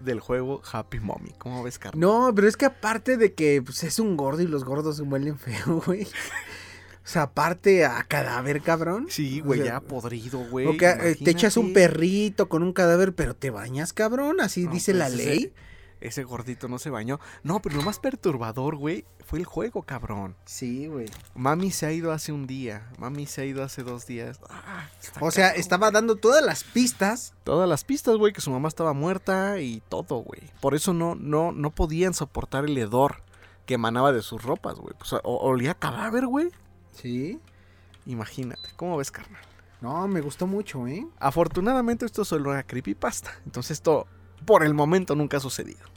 del 0.00 0.20
juego 0.20 0.62
Happy 0.72 0.98
Mommy. 1.00 1.32
¿Cómo 1.38 1.62
ves, 1.62 1.78
carnal? 1.78 2.00
No, 2.00 2.32
pero 2.34 2.48
es 2.48 2.56
que 2.56 2.64
aparte 2.64 3.16
de 3.18 3.34
que 3.34 3.60
pues, 3.62 3.84
es 3.84 3.98
un 3.98 4.16
gordo 4.16 4.40
y 4.42 4.46
los 4.46 4.64
gordos 4.64 4.98
huelen 5.00 5.38
feo, 5.38 5.82
güey. 5.86 6.04
O 6.04 7.08
sea, 7.12 7.22
aparte 7.22 7.84
a 7.84 8.02
cadáver, 8.04 8.62
cabrón. 8.62 9.06
Sí, 9.10 9.40
güey, 9.40 9.60
O 9.60 9.64
sea, 9.64 9.72
ya 9.74 9.80
podrido, 9.80 10.38
güey. 10.48 10.66
O 10.66 10.76
que 10.76 10.86
eh, 10.86 11.16
te 11.22 11.30
echas 11.30 11.56
un 11.56 11.72
perrito 11.72 12.48
con 12.48 12.62
un 12.62 12.72
cadáver, 12.72 13.14
pero 13.14 13.34
te 13.36 13.50
bañas, 13.50 13.92
cabrón. 13.92 14.40
Así 14.40 14.64
No, 14.64 14.72
dice 14.72 14.92
pues, 14.92 14.98
la 14.98 15.06
ese- 15.08 15.16
ley. 15.16 15.38
Ese 15.44 15.69
gordito 16.24 16.68
no 16.68 16.78
se 16.78 16.90
bañó. 16.90 17.20
No, 17.42 17.60
pero 17.60 17.76
lo 17.76 17.82
más 17.82 17.98
perturbador, 17.98 18.76
güey, 18.76 19.04
fue 19.24 19.38
el 19.38 19.44
juego, 19.44 19.82
cabrón. 19.82 20.34
Sí, 20.44 20.86
güey. 20.86 21.06
Mami 21.34 21.70
se 21.70 21.86
ha 21.86 21.92
ido 21.92 22.12
hace 22.12 22.32
un 22.32 22.46
día. 22.46 22.90
Mami 22.98 23.26
se 23.26 23.42
ha 23.42 23.44
ido 23.44 23.62
hace 23.62 23.82
dos 23.82 24.06
días. 24.06 24.40
Ah, 24.48 24.88
O 25.20 25.30
sea, 25.30 25.46
cabrón, 25.48 25.60
estaba 25.60 25.86
güey. 25.88 25.94
dando 25.94 26.16
todas 26.16 26.44
las 26.44 26.64
pistas. 26.64 27.34
Todas 27.44 27.68
las 27.68 27.84
pistas, 27.84 28.16
güey, 28.16 28.32
que 28.32 28.40
su 28.40 28.50
mamá 28.50 28.68
estaba 28.68 28.92
muerta 28.92 29.60
y 29.60 29.82
todo, 29.88 30.16
güey. 30.16 30.42
Por 30.60 30.74
eso 30.74 30.92
no, 30.94 31.14
no, 31.14 31.52
no 31.52 31.70
podían 31.70 32.14
soportar 32.14 32.64
el 32.64 32.76
hedor 32.78 33.22
que 33.66 33.74
emanaba 33.74 34.12
de 34.12 34.22
sus 34.22 34.42
ropas, 34.42 34.76
güey. 34.76 34.94
Pues, 34.98 35.12
o- 35.12 35.20
olía 35.24 35.72
a 35.72 35.74
cadáver, 35.74 36.26
güey. 36.26 36.48
Sí. 36.94 37.38
Imagínate, 38.06 38.68
¿cómo 38.76 38.96
ves, 38.96 39.10
carnal? 39.10 39.42
No, 39.80 40.06
me 40.08 40.20
gustó 40.20 40.46
mucho, 40.46 40.86
¿eh? 40.86 41.06
Afortunadamente 41.18 42.04
esto 42.04 42.24
solo 42.24 42.52
era 42.52 42.62
creepypasta. 42.64 43.30
Entonces 43.46 43.72
esto, 43.78 44.06
por 44.44 44.64
el 44.64 44.74
momento, 44.74 45.14
nunca 45.14 45.38
ha 45.38 45.40
sucedido. 45.40 45.90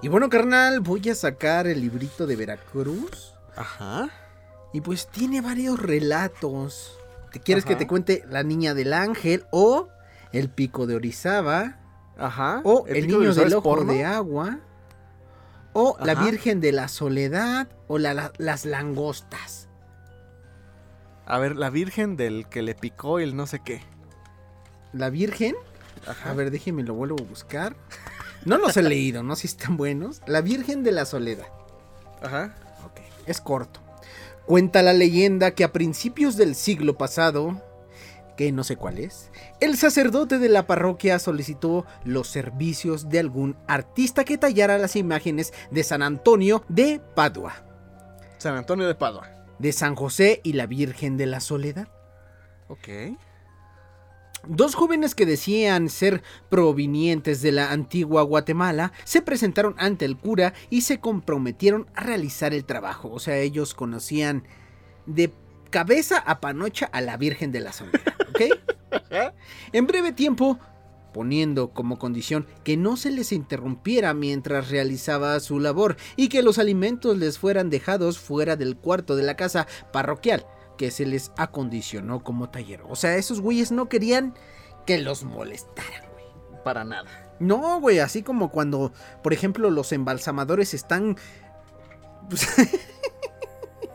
Y 0.00 0.08
bueno, 0.08 0.30
carnal, 0.30 0.80
voy 0.80 1.10
a 1.10 1.14
sacar 1.14 1.66
el 1.66 1.80
librito 1.80 2.26
de 2.26 2.36
Veracruz. 2.36 3.34
Ajá. 3.56 4.08
Y 4.72 4.80
pues 4.80 5.08
tiene 5.08 5.40
varios 5.40 5.78
relatos. 5.78 6.96
¿Te 7.32 7.40
quieres 7.40 7.64
que 7.64 7.76
te 7.76 7.86
cuente 7.86 8.24
La 8.30 8.42
Niña 8.42 8.74
del 8.74 8.92
Ángel 8.92 9.44
o 9.50 9.88
El 10.32 10.48
Pico 10.50 10.86
de 10.86 10.96
Orizaba 10.96 11.78
Ajá. 12.16 12.60
o 12.64 12.86
El, 12.86 13.06
Niño 13.06 13.34
del 13.34 13.52
Ojo 13.54 13.62
porno? 13.62 13.92
de 13.92 14.04
Agua 14.04 14.58
o 15.72 15.96
La. 16.02 16.14
Virgen 16.14 16.60
de 16.60 16.72
la 16.72 16.88
Soledad 16.88 17.68
o 17.86 17.98
la- 17.98 18.14
la- 18.14 18.32
Las 18.38 18.64
Langostas? 18.64 19.68
A 21.26 21.38
ver, 21.38 21.56
la 21.56 21.68
virgen 21.70 22.16
del 22.16 22.48
que 22.48 22.62
le 22.62 22.74
picó 22.74 23.18
el 23.18 23.36
no 23.36 23.46
sé 23.46 23.60
qué. 23.60 23.82
La 24.94 25.10
Virgen, 25.10 25.54
Ajá. 26.06 26.30
a 26.30 26.32
ver, 26.32 26.50
déjeme 26.50 26.82
lo 26.82 26.94
vuelvo 26.94 27.16
a 27.20 27.24
buscar. 27.28 27.76
No 28.46 28.56
los 28.56 28.76
he 28.78 28.82
leído, 28.82 29.22
no 29.22 29.36
sé 29.36 29.42
si 29.42 29.48
están 29.48 29.76
buenos. 29.76 30.22
La 30.26 30.40
Virgen 30.40 30.82
de 30.82 30.92
la 30.92 31.04
Soledad. 31.04 31.46
Ajá. 32.22 32.54
Ok, 32.86 33.00
es 33.26 33.40
corto. 33.42 33.80
Cuenta 34.48 34.82
la 34.82 34.94
leyenda 34.94 35.50
que 35.50 35.62
a 35.62 35.72
principios 35.72 36.38
del 36.38 36.54
siglo 36.54 36.96
pasado, 36.96 37.60
que 38.34 38.50
no 38.50 38.64
sé 38.64 38.76
cuál 38.76 38.96
es, 38.96 39.30
el 39.60 39.76
sacerdote 39.76 40.38
de 40.38 40.48
la 40.48 40.66
parroquia 40.66 41.18
solicitó 41.18 41.84
los 42.02 42.28
servicios 42.28 43.10
de 43.10 43.18
algún 43.18 43.58
artista 43.66 44.24
que 44.24 44.38
tallara 44.38 44.78
las 44.78 44.96
imágenes 44.96 45.52
de 45.70 45.84
San 45.84 46.00
Antonio 46.00 46.64
de 46.70 46.98
Padua, 47.14 47.62
San 48.38 48.56
Antonio 48.56 48.86
de 48.86 48.94
Padua. 48.94 49.28
de 49.58 49.70
San 49.72 49.94
José 49.94 50.40
y 50.42 50.54
la 50.54 50.64
Virgen 50.64 51.18
de 51.18 51.26
la 51.26 51.40
Soledad. 51.40 51.88
Ok. 52.68 52.88
Dos 54.46 54.74
jóvenes 54.74 55.14
que 55.14 55.26
decían 55.26 55.88
ser 55.88 56.22
provenientes 56.48 57.42
de 57.42 57.52
la 57.52 57.72
antigua 57.72 58.22
Guatemala 58.22 58.92
se 59.04 59.20
presentaron 59.20 59.74
ante 59.78 60.04
el 60.04 60.16
cura 60.16 60.54
y 60.70 60.82
se 60.82 61.00
comprometieron 61.00 61.86
a 61.94 62.02
realizar 62.02 62.54
el 62.54 62.64
trabajo. 62.64 63.10
O 63.10 63.18
sea, 63.18 63.38
ellos 63.38 63.74
conocían 63.74 64.44
de 65.06 65.32
cabeza 65.70 66.18
a 66.18 66.40
panocha 66.40 66.86
a 66.86 67.00
la 67.00 67.16
Virgen 67.16 67.52
de 67.52 67.60
la 67.60 67.72
Soledad, 67.72 68.14
¿ok? 68.30 68.40
En 69.72 69.86
breve 69.86 70.12
tiempo, 70.12 70.58
poniendo 71.12 71.70
como 71.70 71.98
condición 71.98 72.46
que 72.64 72.76
no 72.76 72.96
se 72.96 73.10
les 73.10 73.32
interrumpiera 73.32 74.14
mientras 74.14 74.70
realizaba 74.70 75.38
su 75.40 75.60
labor 75.60 75.96
y 76.16 76.28
que 76.28 76.42
los 76.42 76.58
alimentos 76.58 77.18
les 77.18 77.38
fueran 77.38 77.68
dejados 77.68 78.18
fuera 78.18 78.56
del 78.56 78.76
cuarto 78.76 79.14
de 79.16 79.24
la 79.24 79.36
casa 79.36 79.66
parroquial 79.92 80.46
que 80.78 80.90
se 80.90 81.04
les 81.04 81.32
acondicionó 81.36 82.22
como 82.24 82.48
taller. 82.48 82.80
O 82.88 82.96
sea, 82.96 83.16
esos 83.16 83.42
güeyes 83.42 83.70
no 83.70 83.90
querían 83.90 84.32
que 84.86 84.96
los 84.96 85.24
molestaran, 85.24 86.02
güey. 86.12 86.24
Para 86.64 86.84
nada. 86.84 87.34
No, 87.40 87.78
güey, 87.80 87.98
así 87.98 88.22
como 88.22 88.50
cuando, 88.50 88.92
por 89.22 89.32
ejemplo, 89.34 89.70
los 89.70 89.92
embalsamadores 89.92 90.72
están... 90.72 91.16
pues, 92.30 92.40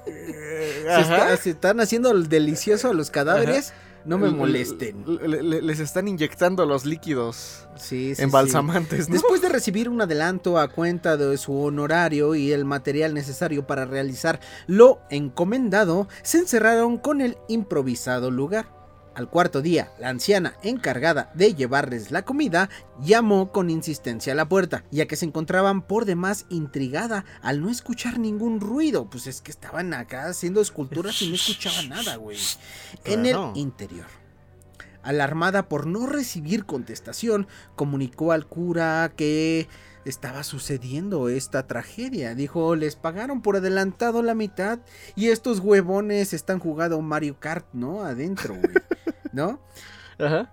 se, 0.06 1.02
está- 1.02 1.38
se 1.38 1.50
están 1.52 1.80
haciendo 1.80 2.12
el 2.12 2.30
delicioso 2.30 2.90
a 2.90 2.94
los 2.94 3.10
cadáveres. 3.10 3.74
No 4.06 4.18
me 4.18 4.30
molesten. 4.30 5.06
les 5.66 5.80
están 5.80 6.08
inyectando 6.08 6.66
los 6.66 6.86
líquidos 6.86 7.68
Sí, 7.76 8.10
sí, 8.10 8.16
sí. 8.16 8.22
embalsamantes, 8.22 9.08
¿no? 9.10 9.14
Después 9.14 9.42
de 9.42 9.50
recibir 9.50 9.90
un 9.90 10.02
adelanto 10.02 10.60
a 10.60 10.68
cuenta 10.68 11.18
de 11.18 11.38
su 11.38 11.58
honorario 11.58 12.36
y 12.36 12.52
el 12.52 12.66
material 12.66 13.14
necesario 13.14 13.66
para 13.66 13.86
realizar 13.86 14.40
lo 14.68 15.00
encomendado, 15.10 16.08
se 16.22 16.40
encerraron 16.40 16.98
con 16.98 17.22
el 17.22 17.38
improvisado 17.48 18.30
lugar. 18.30 18.68
Al 19.16 19.30
cuarto 19.30 19.62
día, 19.62 19.92
la 20.00 20.10
anciana 20.10 20.56
encargada 20.64 21.32
de 21.36 21.54
llevarles 21.54 22.10
la 22.10 22.26
comida 22.26 22.70
llamó 23.00 23.52
con 23.52 23.70
insistencia 23.70 24.34
a 24.34 24.36
la 24.36 24.50
puerta, 24.50 24.86
ya 24.90 25.06
que 25.06 25.16
se 25.16 25.26
encontraban 25.26 25.84
por 25.84 26.06
demás 26.06 26.48
intrigada 26.50 27.24
al 27.44 27.62
no 27.62 27.70
escuchar 27.70 28.18
ningún 28.18 28.60
ruido. 28.60 29.08
Pues 29.12 29.28
es 29.28 29.42
que 29.42 29.52
estaban 29.52 29.94
acá 29.94 30.26
haciendo 30.26 30.62
esculturas 30.62 31.22
y 31.22 31.30
no 31.30 31.36
escuchaban 31.36 31.90
nada, 31.90 32.16
güey. 32.16 32.40
En 33.06 33.28
el 33.28 33.38
interior. 33.54 34.08
Alarmada 35.04 35.70
por 35.70 35.86
no 35.86 36.08
recibir 36.08 36.66
contestación, 36.66 37.48
comunicó 37.76 38.32
al 38.32 38.48
cura 38.48 39.14
que 39.16 39.68
estaba 40.06 40.44
sucediendo 40.44 41.30
esta 41.30 41.68
tragedia. 41.68 42.36
Dijo, 42.36 42.76
les 42.76 42.96
pagaron 42.96 43.42
por 43.42 43.58
adelantado 43.58 44.22
la 44.24 44.36
mitad 44.36 44.80
y 45.16 45.30
estos 45.30 45.60
huevones 45.60 46.34
están 46.34 46.60
jugando 46.60 47.02
Mario 47.02 47.40
Kart, 47.40 47.66
¿no? 47.74 48.04
Adentro, 48.04 48.56
güey. 48.56 48.76
¿No? 49.34 49.60
Ajá. 50.20 50.52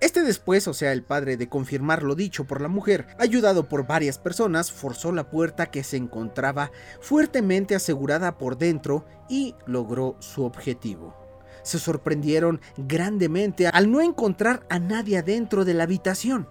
Este 0.00 0.22
después, 0.22 0.68
o 0.68 0.74
sea, 0.74 0.92
el 0.92 1.02
padre 1.02 1.36
de 1.38 1.48
confirmar 1.48 2.02
lo 2.02 2.14
dicho 2.14 2.44
por 2.44 2.60
la 2.60 2.68
mujer, 2.68 3.06
ayudado 3.18 3.68
por 3.70 3.86
varias 3.86 4.18
personas, 4.18 4.70
forzó 4.70 5.12
la 5.12 5.30
puerta 5.30 5.66
que 5.66 5.82
se 5.82 5.96
encontraba 5.96 6.72
fuertemente 7.00 7.74
asegurada 7.74 8.36
por 8.36 8.58
dentro 8.58 9.06
y 9.30 9.54
logró 9.66 10.16
su 10.18 10.44
objetivo. 10.44 11.16
Se 11.62 11.78
sorprendieron 11.78 12.60
grandemente 12.76 13.66
al 13.66 13.90
no 13.90 14.02
encontrar 14.02 14.66
a 14.68 14.78
nadie 14.78 15.16
adentro 15.16 15.64
de 15.64 15.72
la 15.72 15.84
habitación. 15.84 16.48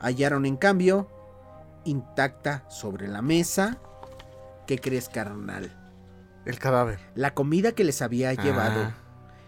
Hallaron 0.00 0.44
en 0.44 0.56
cambio 0.56 1.08
intacta 1.86 2.64
sobre 2.68 3.08
la 3.08 3.22
mesa. 3.22 3.78
¿Qué 4.66 4.78
crees, 4.78 5.08
carnal? 5.08 5.72
El 6.44 6.58
cadáver. 6.58 6.98
La 7.14 7.34
comida 7.34 7.72
que 7.72 7.84
les 7.84 8.02
había 8.02 8.32
llevado 8.34 8.92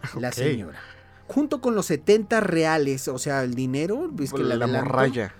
Ah, 0.03 0.09
la 0.19 0.29
ok. 0.29 0.35
señora. 0.35 0.79
Junto 1.27 1.61
con 1.61 1.75
los 1.75 1.87
70 1.87 2.41
reales, 2.41 3.07
o 3.09 3.19
sea, 3.19 3.43
el 3.43 3.55
dinero, 3.55 4.11
que 4.17 4.43
la, 4.43 4.55
adelanto, 4.55 4.79
morralla. 4.79 5.35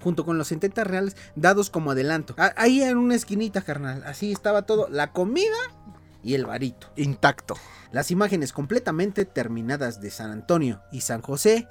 junto 0.00 0.24
con 0.24 0.38
los 0.38 0.48
70 0.48 0.84
reales 0.84 1.16
dados 1.34 1.68
como 1.70 1.90
adelanto. 1.90 2.34
Ahí 2.56 2.82
en 2.82 2.96
una 2.98 3.14
esquinita, 3.16 3.62
carnal, 3.62 4.04
así 4.06 4.30
estaba 4.32 4.62
todo, 4.62 4.86
la 4.90 5.12
comida 5.12 5.56
y 6.22 6.34
el 6.34 6.46
varito. 6.46 6.88
Intacto. 6.96 7.56
Las 7.90 8.10
imágenes 8.10 8.52
completamente 8.52 9.24
terminadas 9.24 10.00
de 10.00 10.10
San 10.10 10.30
Antonio 10.30 10.82
y 10.92 11.00
San 11.00 11.22
José 11.22 11.68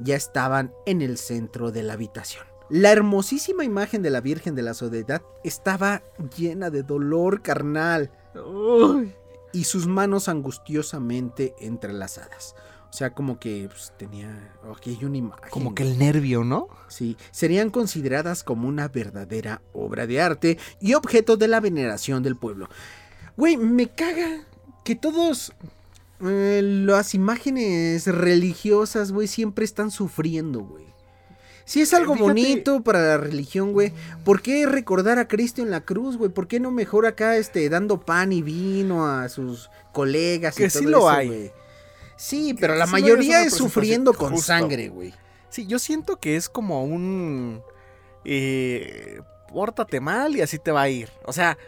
ya 0.00 0.16
estaban 0.16 0.72
en 0.86 1.02
el 1.02 1.18
centro 1.18 1.70
de 1.70 1.82
la 1.82 1.92
habitación. 1.94 2.44
La 2.68 2.90
hermosísima 2.90 3.64
imagen 3.64 4.02
de 4.02 4.10
la 4.10 4.20
Virgen 4.20 4.54
de 4.54 4.62
la 4.62 4.74
Soledad 4.74 5.22
estaba 5.44 6.02
llena 6.36 6.70
de 6.70 6.82
dolor 6.82 7.42
carnal 7.42 8.10
Uy. 8.34 9.14
y 9.52 9.64
sus 9.64 9.86
manos 9.86 10.28
angustiosamente 10.28 11.54
entrelazadas. 11.60 12.56
O 12.90 12.92
sea, 12.92 13.10
como 13.10 13.38
que 13.38 13.68
pues, 13.68 13.92
tenía. 13.96 14.52
aquí 14.74 14.96
hay 14.98 15.04
una 15.04 15.18
imagen. 15.18 15.50
Como 15.50 15.74
que 15.74 15.82
el 15.82 15.98
nervio, 15.98 16.44
¿no? 16.44 16.68
Sí, 16.88 17.16
serían 17.30 17.70
consideradas 17.70 18.42
como 18.42 18.68
una 18.68 18.88
verdadera 18.88 19.62
obra 19.72 20.06
de 20.06 20.20
arte 20.20 20.58
y 20.80 20.94
objeto 20.94 21.36
de 21.36 21.48
la 21.48 21.60
veneración 21.60 22.22
del 22.22 22.36
pueblo. 22.36 22.68
Güey, 23.36 23.56
me 23.58 23.88
caga 23.88 24.46
que 24.82 24.96
todos 24.96 25.52
eh, 26.20 26.62
las 26.62 27.14
imágenes 27.14 28.06
religiosas, 28.06 29.12
güey, 29.12 29.28
siempre 29.28 29.64
están 29.64 29.90
sufriendo, 29.90 30.60
güey. 30.60 30.95
Si 31.66 31.82
es 31.82 31.92
algo 31.92 32.14
Fíjate- 32.14 32.22
bonito 32.28 32.80
para 32.82 33.00
la 33.02 33.18
religión, 33.18 33.72
güey, 33.72 33.92
¿por 34.24 34.40
qué 34.40 34.64
recordar 34.66 35.18
a 35.18 35.26
Cristo 35.28 35.60
en 35.62 35.70
la 35.70 35.80
cruz, 35.82 36.16
güey? 36.16 36.30
¿Por 36.30 36.46
qué 36.48 36.60
no 36.60 36.70
mejor 36.70 37.06
acá, 37.06 37.36
este, 37.36 37.68
dando 37.68 38.00
pan 38.00 38.32
y 38.32 38.40
vino 38.40 39.06
a 39.06 39.28
sus 39.28 39.68
colegas 39.92 40.54
y 40.58 40.62
Que 40.62 40.68
todo 40.70 40.78
sí 40.78 40.84
lo 40.86 40.98
eso, 40.98 41.10
hay. 41.10 41.26
güey? 41.28 41.52
Sí, 42.16 42.54
pero 42.58 42.76
la 42.76 42.86
sí 42.86 42.92
mayoría 42.92 43.42
es 43.42 43.52
sufriendo 43.52 44.14
con 44.14 44.30
Justo. 44.30 44.46
sangre, 44.46 44.88
güey. 44.88 45.12
Sí, 45.50 45.66
yo 45.66 45.78
siento 45.78 46.16
que 46.16 46.36
es 46.36 46.48
como 46.48 46.84
un... 46.84 47.60
Eh, 48.24 49.20
pórtate 49.52 50.00
mal 50.00 50.36
y 50.36 50.40
así 50.42 50.58
te 50.58 50.70
va 50.70 50.82
a 50.82 50.88
ir. 50.88 51.10
O 51.24 51.32
sea, 51.32 51.58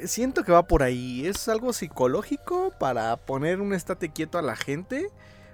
eh, 0.00 0.06
siento 0.08 0.42
que 0.44 0.52
va 0.52 0.66
por 0.66 0.82
ahí. 0.82 1.26
Es 1.26 1.48
algo 1.48 1.72
psicológico 1.72 2.72
para 2.78 3.16
poner 3.16 3.60
un 3.60 3.72
estate 3.74 4.10
quieto 4.10 4.38
a 4.38 4.42
la 4.42 4.56
gente. 4.56 5.08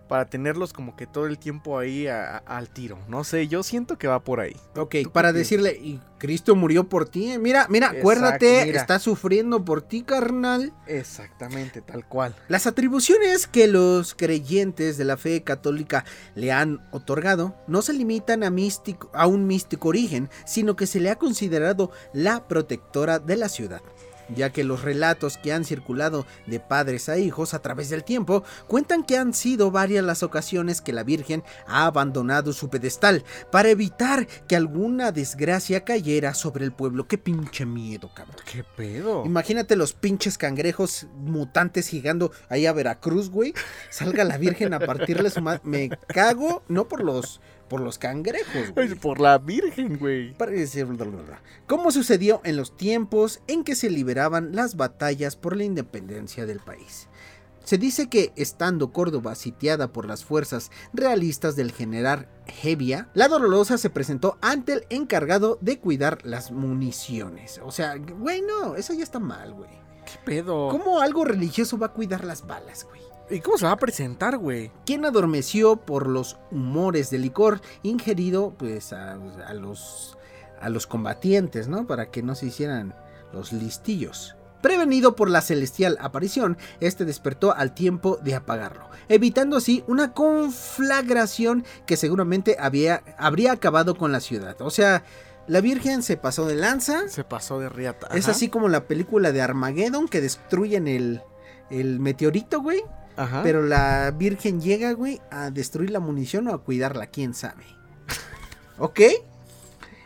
Para 0.08 0.24
tenerlos 0.24 0.72
como 0.72 0.96
que 0.96 1.06
todo 1.06 1.26
el 1.26 1.38
tiempo 1.38 1.78
ahí 1.78 2.06
a- 2.06 2.38
a- 2.38 2.56
al 2.56 2.68
tiro. 2.70 2.98
No 3.08 3.24
sé, 3.24 3.46
yo 3.48 3.62
siento 3.62 3.98
que 3.98 4.08
va 4.08 4.20
por 4.24 4.40
ahí. 4.40 4.56
Ok, 4.76 4.96
¿Tú 5.04 5.12
para 5.12 5.32
decirle, 5.34 5.72
y 5.72 6.00
Cristo 6.18 6.56
murió 6.56 6.88
por 6.88 7.08
ti. 7.08 7.32
eh, 7.32 7.38
Mira, 7.38 7.66
mira, 7.68 7.86
Exacto, 7.88 8.00
acuérdate, 8.00 8.64
mira. 8.64 8.80
está 8.80 8.98
sufriendo 8.98 9.64
por 9.64 9.82
ti, 9.82 10.02
carnal. 10.02 10.72
Exactamente, 10.86 11.80
tal 11.82 12.06
cual. 12.06 12.34
Las 12.48 12.66
atribuciones 12.66 13.46
que 13.46 13.66
los 13.66 14.14
creyentes 14.14 14.96
de 14.96 15.04
la 15.04 15.16
fe 15.16 15.42
católica 15.42 16.04
le 16.34 16.52
han 16.52 16.80
otorgado 16.90 17.54
no 17.66 17.82
se 17.82 17.92
limitan 17.92 18.42
a, 18.44 18.50
místico, 18.50 19.10
a 19.14 19.26
un 19.26 19.46
místico 19.46 19.88
origen, 19.88 20.28
sino 20.46 20.74
que 20.76 20.86
se 20.86 21.00
le 21.00 21.10
ha 21.10 21.16
considerado 21.16 21.90
la 22.12 22.48
protectora 22.48 23.18
de 23.18 23.36
la 23.36 23.48
ciudad, 23.48 23.80
ya 24.34 24.50
que 24.50 24.64
los 24.64 24.82
relatos 24.82 25.38
que 25.38 25.52
han 25.52 25.64
circulado 25.64 26.26
de 26.46 26.60
padres 26.60 27.08
a 27.08 27.18
hijos 27.18 27.54
a 27.54 27.60
través 27.60 27.88
del 27.90 28.04
tiempo 28.04 28.44
cuentan 28.66 29.04
que 29.04 29.16
han 29.16 29.34
sido 29.34 29.70
varias 29.70 30.04
las 30.04 30.22
ocasiones 30.22 30.80
que 30.80 30.92
la 30.92 31.02
Virgen 31.02 31.42
ha 31.66 31.86
abandonado 31.86 32.52
su 32.52 32.68
pedestal 32.68 33.24
para 33.50 33.70
evitar 33.70 34.26
que 34.46 34.56
alguna 34.56 35.12
desgracia 35.12 35.84
cayera 35.84 36.34
sobre 36.34 36.64
el 36.64 36.72
pueblo. 36.72 37.06
Qué 37.06 37.18
pinche 37.18 37.66
miedo, 37.66 38.10
cabrón. 38.14 38.36
¿Qué 38.50 38.64
pedo? 38.64 39.24
Imagínate 39.24 39.76
los 39.76 39.92
pinches 39.92 40.38
cangrejos 40.38 41.06
mutantes 41.14 41.88
gigando 41.88 42.32
ahí 42.48 42.66
a 42.66 42.72
Veracruz, 42.72 43.30
güey. 43.30 43.54
Salga 43.90 44.24
la 44.24 44.38
Virgen 44.38 44.74
a 44.74 44.80
partirle 44.80 45.30
su 45.30 45.40
madre. 45.40 45.60
Me 45.64 45.90
cago, 46.08 46.62
no 46.68 46.88
por 46.88 47.02
los, 47.02 47.40
por 47.68 47.80
los 47.80 47.98
cangrejos, 47.98 48.72
güey. 48.74 48.94
Por 48.94 49.20
la 49.20 49.38
Virgen, 49.38 49.98
güey. 49.98 50.34
Parece- 50.34 50.86
¿Cómo 51.66 51.90
sucedió 51.90 52.40
en 52.44 52.56
los 52.56 52.76
tiempos 52.76 53.40
en 53.46 53.64
que 53.64 53.74
se 53.74 53.90
liberaban 53.90 54.54
las 54.54 54.76
batallas 54.76 55.36
por 55.36 55.56
la 55.56 55.64
independencia 55.64 56.46
del 56.46 56.60
país? 56.60 57.08
Se 57.64 57.76
dice 57.76 58.08
que, 58.08 58.32
estando 58.36 58.92
Córdoba 58.92 59.34
sitiada 59.34 59.92
por 59.92 60.06
las 60.06 60.24
fuerzas 60.24 60.70
realistas 60.94 61.54
del 61.54 61.70
general 61.72 62.26
Hevia, 62.62 63.10
la 63.12 63.28
Dolorosa 63.28 63.76
se 63.76 63.90
presentó 63.90 64.38
ante 64.40 64.72
el 64.72 64.86
encargado 64.88 65.58
de 65.60 65.78
cuidar 65.78 66.18
las 66.24 66.50
municiones. 66.50 67.60
O 67.62 67.70
sea, 67.70 67.96
güey, 67.96 68.40
no, 68.40 68.74
eso 68.76 68.94
ya 68.94 69.02
está 69.02 69.18
mal, 69.18 69.52
güey. 69.52 69.68
¿Qué 70.06 70.18
pedo? 70.24 70.68
¿Cómo 70.70 71.00
algo 71.00 71.26
religioso 71.26 71.76
va 71.76 71.88
a 71.88 71.92
cuidar 71.92 72.24
las 72.24 72.46
balas, 72.46 72.84
güey? 72.84 73.02
¿Y 73.30 73.40
cómo 73.40 73.58
se 73.58 73.66
va 73.66 73.72
a 73.72 73.76
presentar, 73.76 74.38
güey? 74.38 74.70
quien 74.86 75.04
adormeció 75.04 75.76
por 75.76 76.06
los 76.06 76.38
humores 76.50 77.10
de 77.10 77.18
licor 77.18 77.60
ingerido 77.82 78.54
pues 78.58 78.92
a, 78.92 79.18
a 79.46 79.54
los 79.54 80.16
a 80.60 80.68
los 80.70 80.86
combatientes, 80.86 81.68
¿no? 81.68 81.86
Para 81.86 82.10
que 82.10 82.22
no 82.22 82.34
se 82.34 82.46
hicieran 82.46 82.94
los 83.32 83.52
listillos. 83.52 84.34
Prevenido 84.60 85.14
por 85.14 85.30
la 85.30 85.40
celestial 85.40 85.96
aparición, 86.00 86.58
este 86.80 87.04
despertó 87.04 87.54
al 87.54 87.74
tiempo 87.74 88.18
de 88.22 88.34
apagarlo, 88.34 88.88
evitando 89.08 89.56
así 89.56 89.84
una 89.86 90.14
conflagración 90.14 91.64
que 91.86 91.96
seguramente 91.96 92.56
había, 92.58 93.04
habría 93.18 93.52
acabado 93.52 93.94
con 93.96 94.10
la 94.10 94.18
ciudad. 94.18 94.60
O 94.60 94.70
sea, 94.70 95.04
la 95.46 95.60
Virgen 95.60 96.02
se 96.02 96.16
pasó 96.16 96.44
de 96.44 96.56
lanza. 96.56 97.08
Se 97.08 97.22
pasó 97.22 97.60
de 97.60 97.68
riata. 97.68 98.08
Es 98.12 98.24
Ajá. 98.24 98.32
así 98.32 98.48
como 98.48 98.68
la 98.68 98.88
película 98.88 99.30
de 99.30 99.42
Armageddon 99.42 100.08
que 100.08 100.20
destruyen 100.20 100.88
el, 100.88 101.22
el 101.70 102.00
meteorito, 102.00 102.60
güey. 102.60 102.82
Ajá. 103.18 103.42
Pero 103.42 103.62
la 103.62 104.10
Virgen 104.16 104.60
llega, 104.60 104.92
güey, 104.92 105.20
a 105.30 105.50
destruir 105.50 105.90
la 105.90 106.00
munición 106.00 106.48
o 106.48 106.54
a 106.54 106.62
cuidarla, 106.62 107.08
quién 107.08 107.34
sabe. 107.34 107.64
¿Ok? 108.78 109.00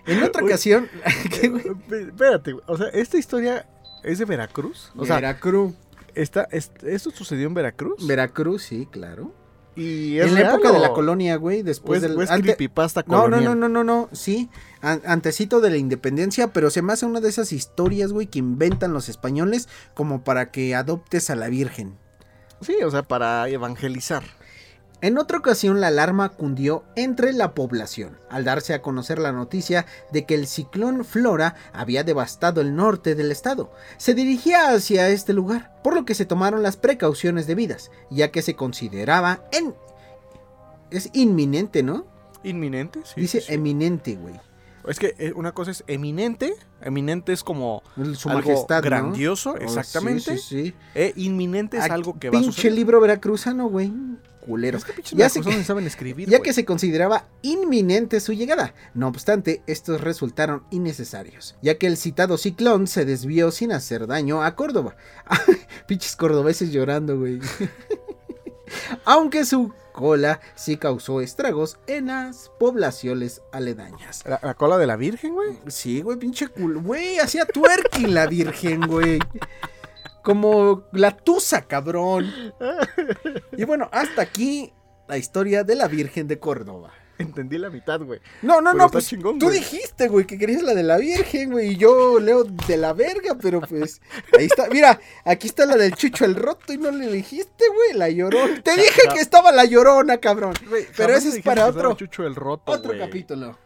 En 0.07 0.23
otra 0.23 0.43
Uy. 0.43 0.49
ocasión. 0.49 0.89
¿qué, 1.41 1.49
güey? 1.49 1.65
Espérate, 2.09 2.53
güey. 2.53 2.65
O 2.67 2.77
sea, 2.77 2.89
¿esta 2.89 3.19
historia 3.19 3.67
es 4.03 4.19
de 4.19 4.25
Veracruz? 4.25 4.91
O 4.97 5.05
sea, 5.07 5.17
Veracruz. 5.17 5.75
está, 6.15 6.49
es- 6.51 6.73
¿esto 6.83 7.11
sucedió 7.11 7.47
en 7.47 7.55
Veracruz? 7.55 8.07
Veracruz, 8.07 8.63
sí, 8.65 8.89
claro. 8.91 9.33
y 9.77 10.19
En 10.19 10.35
la 10.35 10.41
época 10.41 10.73
de 10.73 10.79
la 10.81 10.93
colonia, 10.93 11.37
güey, 11.37 11.63
después 11.63 12.03
es- 12.03 12.09
del. 12.09 12.19
o 12.19 12.23
es 12.23 12.31
ante- 12.31 12.43
creepypasta 12.49 13.05
No, 13.07 13.29
no, 13.29 13.41
no, 13.41 13.55
no, 13.55 13.69
no, 13.69 13.85
no, 13.85 14.09
sí. 14.13 14.51
An- 14.81 15.03
antecito 15.07 15.61
de 15.61 15.71
la 15.71 15.77
independencia, 15.77 16.53
pero 16.53 16.71
se 16.71 16.83
me 16.83 16.93
hace 16.93 17.07
una 17.07 17.21
de 17.21 17.29
esas 17.29 17.53
historias, 17.53 18.13
güey, 18.13 18.27
que 18.27 18.39
inventan 18.41 18.93
los 18.93 19.09
españoles 19.09 19.69
como 19.95 20.25
para 20.25 20.51
que 20.51 20.75
adoptes 20.75 21.31
a 21.31 21.37
la 21.37 21.49
Virgen. 21.49 21.97
Sí, 22.63 22.77
o 22.85 22.91
sea, 22.91 23.03
para 23.03 23.49
evangelizar. 23.49 24.23
En 25.03 25.19
otra 25.19 25.39
ocasión 25.39 25.81
la 25.81 25.89
alarma 25.89 26.29
cundió 26.29 26.85
entre 26.95 27.33
la 27.33 27.55
población 27.55 28.21
al 28.31 28.45
darse 28.45 28.73
a 28.73 28.83
conocer 28.83 29.19
la 29.19 29.33
noticia 29.33 29.85
de 30.13 30.25
que 30.27 30.37
el 30.37 30.47
ciclón 30.47 31.05
Flora 31.05 31.57
había 31.73 32.05
devastado 32.05 32.61
el 32.61 32.77
norte 32.77 33.17
del 33.17 33.33
estado. 33.33 33.73
Se 33.97 34.15
dirigía 34.15 34.71
hacia 34.71 35.09
este 35.09 35.33
lugar, 35.33 35.73
por 35.83 35.95
lo 35.95 36.05
que 36.05 36.15
se 36.15 36.25
tomaron 36.25 36.63
las 36.63 36.77
precauciones 36.77 37.49
debidas, 37.49 37.91
ya 38.11 38.31
que 38.31 38.43
se 38.43 38.55
consideraba 38.55 39.43
en... 39.51 39.75
Es 40.93 41.11
inminente, 41.15 41.83
¿no? 41.83 42.07
¿Inminente? 42.45 43.01
Sí. 43.03 43.21
Dice 43.23 43.41
sí, 43.41 43.53
eminente, 43.53 44.15
güey. 44.15 44.39
Es 44.89 44.99
que 44.99 45.15
eh, 45.19 45.33
una 45.37 45.53
cosa 45.53 45.71
es 45.71 45.85
eminente. 45.87 46.55
Eminente 46.81 47.33
es 47.33 47.45
como 47.45 47.83
Su 48.15 48.29
algo 48.31 48.49
majestad, 48.51 48.77
¿no? 48.77 48.83
grandioso, 48.83 49.53
Oh, 49.53 49.57
exactamente. 49.57 50.37
sí, 50.39 50.43
sí, 50.43 50.65
sí. 50.67 50.75
E 50.95 51.13
inminente 51.17 51.77
es 51.79 51.85
algo 51.91 52.19
que 52.19 52.31
va 52.31 52.39
a 52.39 52.43
Pinche 52.43 52.71
libro 52.71 53.01
veracruzano, 53.01 53.69
güey. 53.69 53.93
Culero. 54.41 54.77
Es 54.79 54.85
que 54.85 54.93
Ya 55.15 55.29
sé 55.29 55.39
veracruzanos 55.39 55.59
que- 55.59 55.65
saben 55.65 55.87
escribir, 55.87 56.29
ya 56.29 56.41
que 56.41 56.53
se 56.53 56.65
consideraba 56.65 57.29
inminente 57.43 58.19
su 58.19 58.33
llegada. 58.33 58.75
No 58.93 59.07
obstante, 59.07 59.63
estos 59.69 60.01
resultaron 60.01 60.65
innecesarios, 60.73 61.55
ya 61.63 61.79
que 61.79 61.87
el 61.87 61.97
citado 61.97 62.37
ciclón 62.37 62.89
se 62.89 63.05
desvió 63.05 63.53
sin 63.53 63.71
hacer 63.71 64.09
daño 64.09 64.43
a 64.43 64.57
Córdoba. 64.57 64.97
Pinches 65.87 66.17
cordobeses 66.17 66.73
llorando, 66.73 67.21
güey. 67.21 67.39
Aunque 69.05 69.45
su 69.45 69.73
cola 69.93 70.41
sí 70.55 70.77
causó 70.77 71.21
estragos 71.21 71.79
en 71.87 72.07
las 72.07 72.51
poblaciones 72.59 73.43
aledañas. 73.53 74.25
¿La, 74.27 74.41
la 74.43 74.55
cola 74.55 74.79
de 74.79 74.87
la 74.87 74.97
Virgen, 74.97 75.35
güey. 75.35 75.59
Sí, 75.69 76.03
güey, 76.03 76.19
pinche 76.19 76.49
culo. 76.49 76.81
Güey, 76.83 77.19
hacía 77.19 77.45
twerking 77.45 78.15
la 78.15 78.27
virgen, 78.27 78.87
güey. 78.87 79.19
Como 80.23 80.85
la 80.93 81.17
tusa, 81.17 81.63
cabrón. 81.63 82.33
Y 83.57 83.65
bueno, 83.65 83.89
hasta 83.93 84.23
aquí 84.23 84.73
la 85.09 85.19
historia 85.19 85.65
de 85.65 85.75
la 85.75 85.89
Virgen 85.89 86.29
de 86.29 86.39
Córdoba. 86.39 86.93
Entendí 87.23 87.59
la 87.59 87.71
mitad, 87.71 88.01
güey. 88.01 88.21
No, 88.43 88.61
no, 88.61 88.73
Pero 88.73 88.85
no, 88.85 88.91
pues 88.91 89.07
chingón, 89.09 89.39
tú 89.39 89.47
güey. 89.47 89.59
dijiste, 89.59 90.09
güey, 90.09 90.27
que 90.27 90.39
querías 90.39 90.63
la 90.63 90.75
de 90.75 90.83
la 90.83 90.99
Virgen, 90.99 91.51
güey, 91.53 91.73
y 91.73 91.77
yo 91.77 92.21
leo 92.21 92.45
de 92.45 92.77
la 92.77 92.93
verga, 92.93 93.37
pero 93.41 93.61
pues 93.61 94.01
ahí 94.39 94.47
está. 94.47 94.69
Mira, 94.71 95.01
aquí 95.25 95.47
está 95.47 95.65
la 95.67 95.77
del 95.77 95.95
Chucho 95.95 96.25
el 96.25 96.35
Roto 96.35 96.73
y 96.73 96.79
no 96.79 96.91
le 96.91 97.07
dijiste, 97.11 97.65
güey, 97.75 97.99
la 97.99 98.09
llorona. 98.11 98.63
Te 98.63 98.77
dije 98.77 99.03
que 99.15 99.21
estaba 99.21 99.53
la 99.53 99.65
llorona, 99.65 100.19
cabrón. 100.19 100.55
Pero 100.69 100.87
Jamás 100.95 101.25
ese 101.25 101.39
es 101.39 101.45
para 101.45 101.67
otro, 101.67 101.95
Chucho 101.95 102.27
el 102.27 102.35
roto, 102.35 102.73
otro 102.73 102.89
güey. 102.91 102.99
capítulo. 103.01 103.59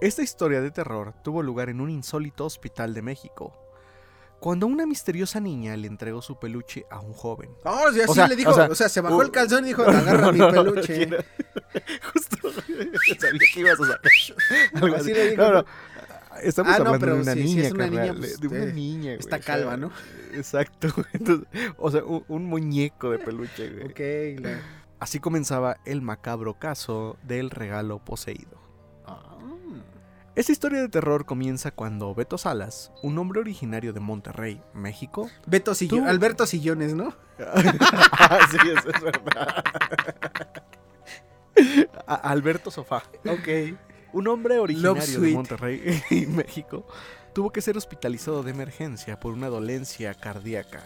Esta 0.00 0.22
historia 0.22 0.60
de 0.60 0.70
terror 0.70 1.14
tuvo 1.22 1.42
lugar 1.42 1.68
en 1.68 1.80
un 1.80 1.90
insólito 1.90 2.44
hospital 2.46 2.94
de 2.94 3.02
México. 3.02 3.52
Cuando 4.40 4.66
una 4.66 4.86
misteriosa 4.86 5.38
niña 5.40 5.76
le 5.76 5.86
entregó 5.86 6.22
su 6.22 6.38
peluche 6.38 6.86
a 6.90 7.00
un 7.00 7.12
joven. 7.12 7.50
Oh, 7.64 7.84
o 7.88 7.92
sea, 7.92 8.06
sí 8.06 8.28
le 8.30 8.36
dijo, 8.36 8.50
o 8.50 8.54
sea, 8.54 8.64
o 8.68 8.74
sea, 8.74 8.88
se 8.88 9.02
bajó 9.02 9.16
uh, 9.18 9.22
el 9.22 9.30
calzón 9.30 9.64
y 9.64 9.68
dijo, 9.68 9.82
agarra 9.86 10.32
mi 10.32 10.38
No, 10.38 10.50
peluche. 10.50 11.06
no, 11.06 11.16
Justo 12.14 12.50
sabía 12.52 13.40
que 13.52 13.60
ibas 13.60 13.78
a 13.80 13.84
sacar 13.86 14.00
algo 14.82 14.96
Así 14.96 15.12
le 15.12 15.30
dijo. 15.32 15.42
No, 15.42 15.52
no. 15.52 15.64
Estamos 16.42 16.72
Ah, 16.72 16.78
no, 16.78 16.84
hablando 16.86 17.00
pero 17.00 17.14
de 17.16 17.22
una 17.22 17.32
sí, 17.34 17.42
sí 17.42 17.44
niña, 17.54 17.66
es 17.66 17.72
una 17.72 17.86
niña, 17.88 18.14
pues, 18.16 18.40
de 18.40 18.48
una 18.48 18.64
eh, 18.64 18.72
niña, 18.72 19.02
güey, 19.10 19.18
está 19.18 19.40
calva, 19.40 19.76
¿no? 19.76 19.90
Exacto. 20.32 20.88
Entonces, 21.12 21.46
o 21.76 21.90
sea, 21.90 22.02
un, 22.04 22.24
un 22.28 22.46
muñeco 22.46 23.10
de 23.10 23.18
peluche, 23.18 23.68
güey. 23.68 23.86
Ok, 24.36 24.40
la- 24.42 24.60
Así 25.00 25.18
comenzaba 25.18 25.76
el 25.84 26.00
macabro 26.00 26.58
caso 26.58 27.18
del 27.22 27.50
regalo 27.50 27.98
poseído. 27.98 28.59
Esta 30.40 30.52
historia 30.52 30.80
de 30.80 30.88
terror 30.88 31.26
comienza 31.26 31.70
cuando 31.70 32.14
Beto 32.14 32.38
Salas, 32.38 32.92
un 33.02 33.18
hombre 33.18 33.40
originario 33.40 33.92
de 33.92 34.00
Monterrey, 34.00 34.62
México. 34.72 35.28
Beto 35.46 35.74
Sillones, 35.74 36.04
Tú- 36.06 36.08
Alberto 36.10 36.46
Sillones, 36.46 36.94
¿no? 36.94 37.10
sí, 38.50 38.56
eso 38.74 38.88
es 38.88 39.02
verdad. 39.02 39.64
Alberto 42.06 42.70
Sofá. 42.70 43.02
Ok. 43.26 43.76
Un 44.14 44.28
hombre 44.28 44.58
originario 44.58 45.20
de. 45.20 45.30
Monterrey, 45.32 46.02
México, 46.28 46.86
tuvo 47.34 47.52
que 47.52 47.60
ser 47.60 47.76
hospitalizado 47.76 48.42
de 48.42 48.52
emergencia 48.52 49.20
por 49.20 49.34
una 49.34 49.48
dolencia 49.48 50.14
cardíaca. 50.14 50.82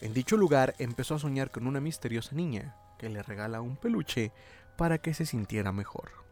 En 0.00 0.14
dicho 0.14 0.36
lugar 0.36 0.76
empezó 0.78 1.16
a 1.16 1.18
soñar 1.18 1.50
con 1.50 1.66
una 1.66 1.80
misteriosa 1.80 2.36
niña 2.36 2.76
que 3.00 3.08
le 3.08 3.20
regala 3.24 3.60
un 3.60 3.76
peluche 3.76 4.30
para 4.76 4.98
que 4.98 5.12
se 5.12 5.26
sintiera 5.26 5.72
mejor. 5.72 6.23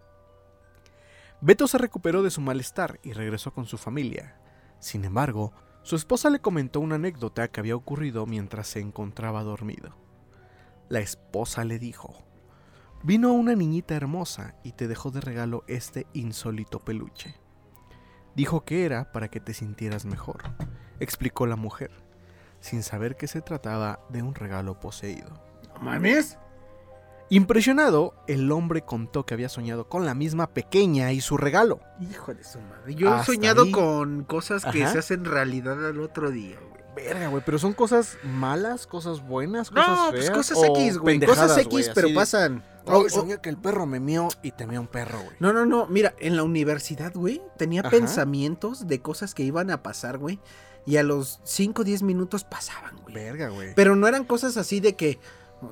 Beto 1.45 1.67
se 1.67 1.77
recuperó 1.77 2.23
de 2.23 2.31
su 2.31 2.41
malestar 2.41 3.01
y 3.03 3.15
regresó 3.15 3.53
con 3.53 3.67
su 3.67 3.77
familia. 3.77 4.37
Sin 4.79 5.05
embargo, 5.05 5.53
su 5.83 5.97
esposa 5.97 6.31
le 6.31 6.41
comentó 6.41 6.79
una 6.79 6.95
anécdota 6.95 7.49
que 7.49 7.59
había 7.59 7.75
ocurrido 7.75 8.27
mientras 8.27 8.69
se 8.69 8.79
encontraba 8.79 9.43
dormido. 9.43 9.97
La 10.89 11.01
esposa 11.01 11.65
le 11.65 11.81
dijo, 11.81 12.15
Vino 13.03 13.33
una 13.33 13.57
niñita 13.57 13.97
hermosa 13.97 14.55
y 14.63 14.71
te 14.71 14.87
dejó 14.87 15.11
de 15.11 15.21
regalo 15.21 15.65
este 15.67 16.07
insólito 16.13 16.79
peluche. 16.79 17.35
Dijo 18.37 18.65
que 18.65 18.85
era 18.85 19.11
para 19.11 19.27
que 19.27 19.41
te 19.41 19.53
sintieras 19.53 20.05
mejor, 20.05 20.45
explicó 21.01 21.49
la 21.49 21.57
mujer, 21.57 21.91
sin 22.61 22.85
saber 22.85 23.17
que 23.17 23.27
se 23.27 23.43
trataba 23.43 23.99
de 24.11 24.23
un 24.23 24.37
regalo 24.37 24.79
poseído. 24.79 25.43
¿Mames? 25.81 26.39
Impresionado, 27.37 28.13
el 28.27 28.53
hombre 28.53 28.83
contó 28.83 29.25
que 29.25 29.33
había 29.33 29.49
soñado 29.49 29.89
con 29.89 30.05
la 30.05 30.13
misma 30.15 30.49
pequeña 30.49 31.13
y 31.13 31.23
su 31.23 31.39
regalo. 31.39 31.81
Hijo 31.99 32.35
de 32.35 32.45
su 32.45 32.61
madre. 32.61 32.95
Yo 32.95 33.19
he 33.19 33.25
soñado 33.25 33.63
ahí. 33.63 33.73
con 33.73 34.25
cosas 34.25 34.67
que 34.67 34.83
Ajá. 34.85 34.93
se 34.93 34.99
hacen 34.99 35.25
realidad 35.25 35.83
al 35.89 35.99
otro 36.01 36.31
día, 36.31 36.59
güey. 36.61 36.83
Verga, 36.95 37.29
güey, 37.29 37.43
pero 37.43 37.59
son 37.59 37.73
cosas 37.73 38.19
malas, 38.23 38.87
cosas 38.87 39.27
buenas, 39.27 39.71
cosas 39.71 39.89
No, 39.89 40.11
pues 40.11 40.25
feas, 40.27 40.37
cosas 40.37 40.59
o 40.59 40.77
X, 40.77 40.99
güey. 40.99 41.21
Cosas 41.21 41.57
X, 41.57 41.69
güey, 41.71 41.85
pero 41.95 42.09
de, 42.09 42.15
pasan. 42.15 42.63
"Ay, 42.87 42.93
O- 42.93 43.07
o- 43.07 43.09
soñé 43.09 43.39
que 43.41 43.49
el 43.49 43.57
perro 43.57 43.87
me 43.87 43.99
mió 43.99 44.29
y 44.43 44.51
te 44.53 44.67
mió 44.67 44.79
un 44.79 44.89
perro, 44.89 45.19
güey. 45.23 45.35
No, 45.41 45.55
no, 45.55 45.65
no. 45.65 45.87
Mira, 45.87 46.15
en 46.19 46.37
la 46.37 46.43
universidad, 46.43 47.15
güey, 47.15 47.41
tenía 47.57 47.81
Ajá. 47.81 47.89
pensamientos 47.89 48.87
de 48.89 49.01
cosas 49.01 49.33
que 49.33 49.43
iban 49.43 49.71
a 49.71 49.83
pasar, 49.83 50.19
güey. 50.19 50.39
Y 50.85 50.99
a 50.99 51.03
los 51.03 51.41
5 51.45 51.81
o 51.81 51.85
10 51.87 52.03
minutos 52.03 52.45
pasaban, 52.45 52.97
güey. 53.05 53.15
Verga, 53.15 53.49
güey. 53.49 53.73
Pero 53.75 53.97
no 53.97 54.07
eran 54.07 54.25
cosas 54.25 54.59
así 54.59 54.81
de 54.81 54.95
que 54.95 55.19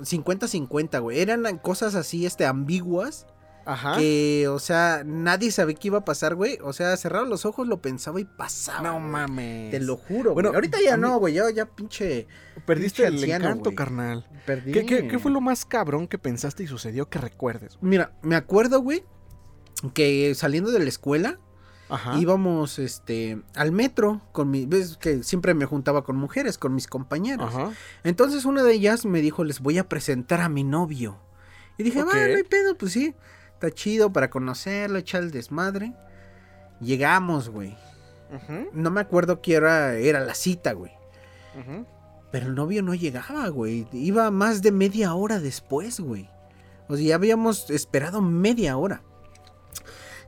50-50, 0.01 1.01
güey. 1.01 1.21
Eran 1.21 1.59
cosas 1.59 1.95
así, 1.95 2.27
este, 2.27 2.47
ambiguas. 2.47 3.27
Ajá. 3.67 3.99
Que, 3.99 4.49
o 4.49 4.59
sea, 4.59 5.03
nadie 5.05 5.51
sabía 5.51 5.77
qué 5.77 5.89
iba 5.89 5.99
a 5.99 6.05
pasar, 6.05 6.35
güey. 6.35 6.59
O 6.63 6.73
sea, 6.73 6.97
cerraba 6.97 7.27
los 7.27 7.45
ojos, 7.45 7.69
lo 7.69 7.81
pensaba 7.83 8.21
y 8.21 8.25
pasaba. 8.25 8.83
No 8.83 8.99
mames. 9.01 9.71
Te 9.71 9.81
lo 9.81 9.97
juro, 9.97 10.33
Bueno, 10.35 10.51
Ahorita 10.55 10.79
ya 10.83 10.97
no, 10.97 11.19
güey. 11.19 11.35
Ya, 11.35 11.51
ya 11.51 11.67
pinche. 11.67 12.27
Perdiste 12.67 13.03
pinche 13.03 13.07
el 13.09 13.15
anciano, 13.15 13.45
encanto, 13.47 13.65
güey. 13.65 13.77
carnal. 13.77 14.29
Perdí. 14.47 14.73
¿Qué, 14.73 14.87
qué, 14.87 15.07
qué 15.09 15.19
fue 15.19 15.31
lo 15.31 15.41
más 15.41 15.65
cabrón 15.67 16.09
que 16.09 16.19
pensaste 16.19 16.63
y 16.63 16.67
sucedió 16.67 17.09
que 17.09 17.19
recuerdes? 17.19 17.77
güey? 17.77 17.91
Mira, 17.91 18.13
me 18.23 18.35
acuerdo, 18.35 18.81
güey, 18.81 19.05
que 19.95 20.35
saliendo 20.35 20.71
de 20.71 20.79
la 20.79 20.89
escuela 20.89 21.39
Ajá. 21.91 22.19
íbamos 22.19 22.79
este 22.79 23.43
al 23.55 23.73
metro 23.73 24.21
con 24.33 24.51
mi 24.51 24.67
ves 24.67 24.97
que 24.97 25.23
siempre 25.23 25.55
me 25.55 25.67
juntaba 25.67 26.05
con 26.05 26.17
mujeres, 26.17 26.57
con 26.59 26.75
mis 26.75 26.87
compañeros. 26.87 27.55
Ajá. 27.55 27.73
Entonces 28.05 28.45
una 28.45 28.63
de 28.63 28.73
ellas 28.75 29.05
me 29.05 29.21
dijo, 29.21 29.45
"Les 29.45 29.61
voy 29.61 29.79
a 29.79 29.89
presentar 29.89 30.41
a 30.41 30.49
mi 30.49 30.65
novio." 30.65 31.19
Y 31.79 31.83
dije, 31.83 32.03
Ok. 32.03 32.09
"Va, 32.11 32.15
no 32.15 32.37
hay 32.37 32.43
pedo, 32.45 32.77
pues 32.77 32.93
sí. 32.93 33.15
Está 33.55 33.71
chido 33.71 34.13
para 34.13 34.31
conocerlo, 34.31 34.99
echar 34.99 35.23
el 35.23 35.31
desmadre." 35.31 35.93
Llegamos, 36.81 37.49
güey. 37.51 37.77
Ujú, 38.33 38.69
No 38.73 38.91
me 38.91 39.01
acuerdo 39.01 39.43
qué 39.43 39.55
era 39.55 39.95
era 39.95 40.21
la 40.21 40.35
cita, 40.35 40.73
güey. 40.73 40.93
Pero 42.31 42.47
el 42.47 42.55
novio 42.55 42.83
no 42.83 42.95
llegaba, 42.95 43.49
güey. 43.49 43.89
Iba 43.93 44.31
más 44.31 44.63
de 44.63 44.71
media 44.71 45.15
hora 45.15 45.41
después, 45.41 45.99
güey. 45.99 46.31
O 46.89 46.97
sea, 46.97 47.05
ya 47.07 47.15
habíamos 47.17 47.71
esperado 47.71 48.23
media 48.23 48.77
hora. 48.77 49.03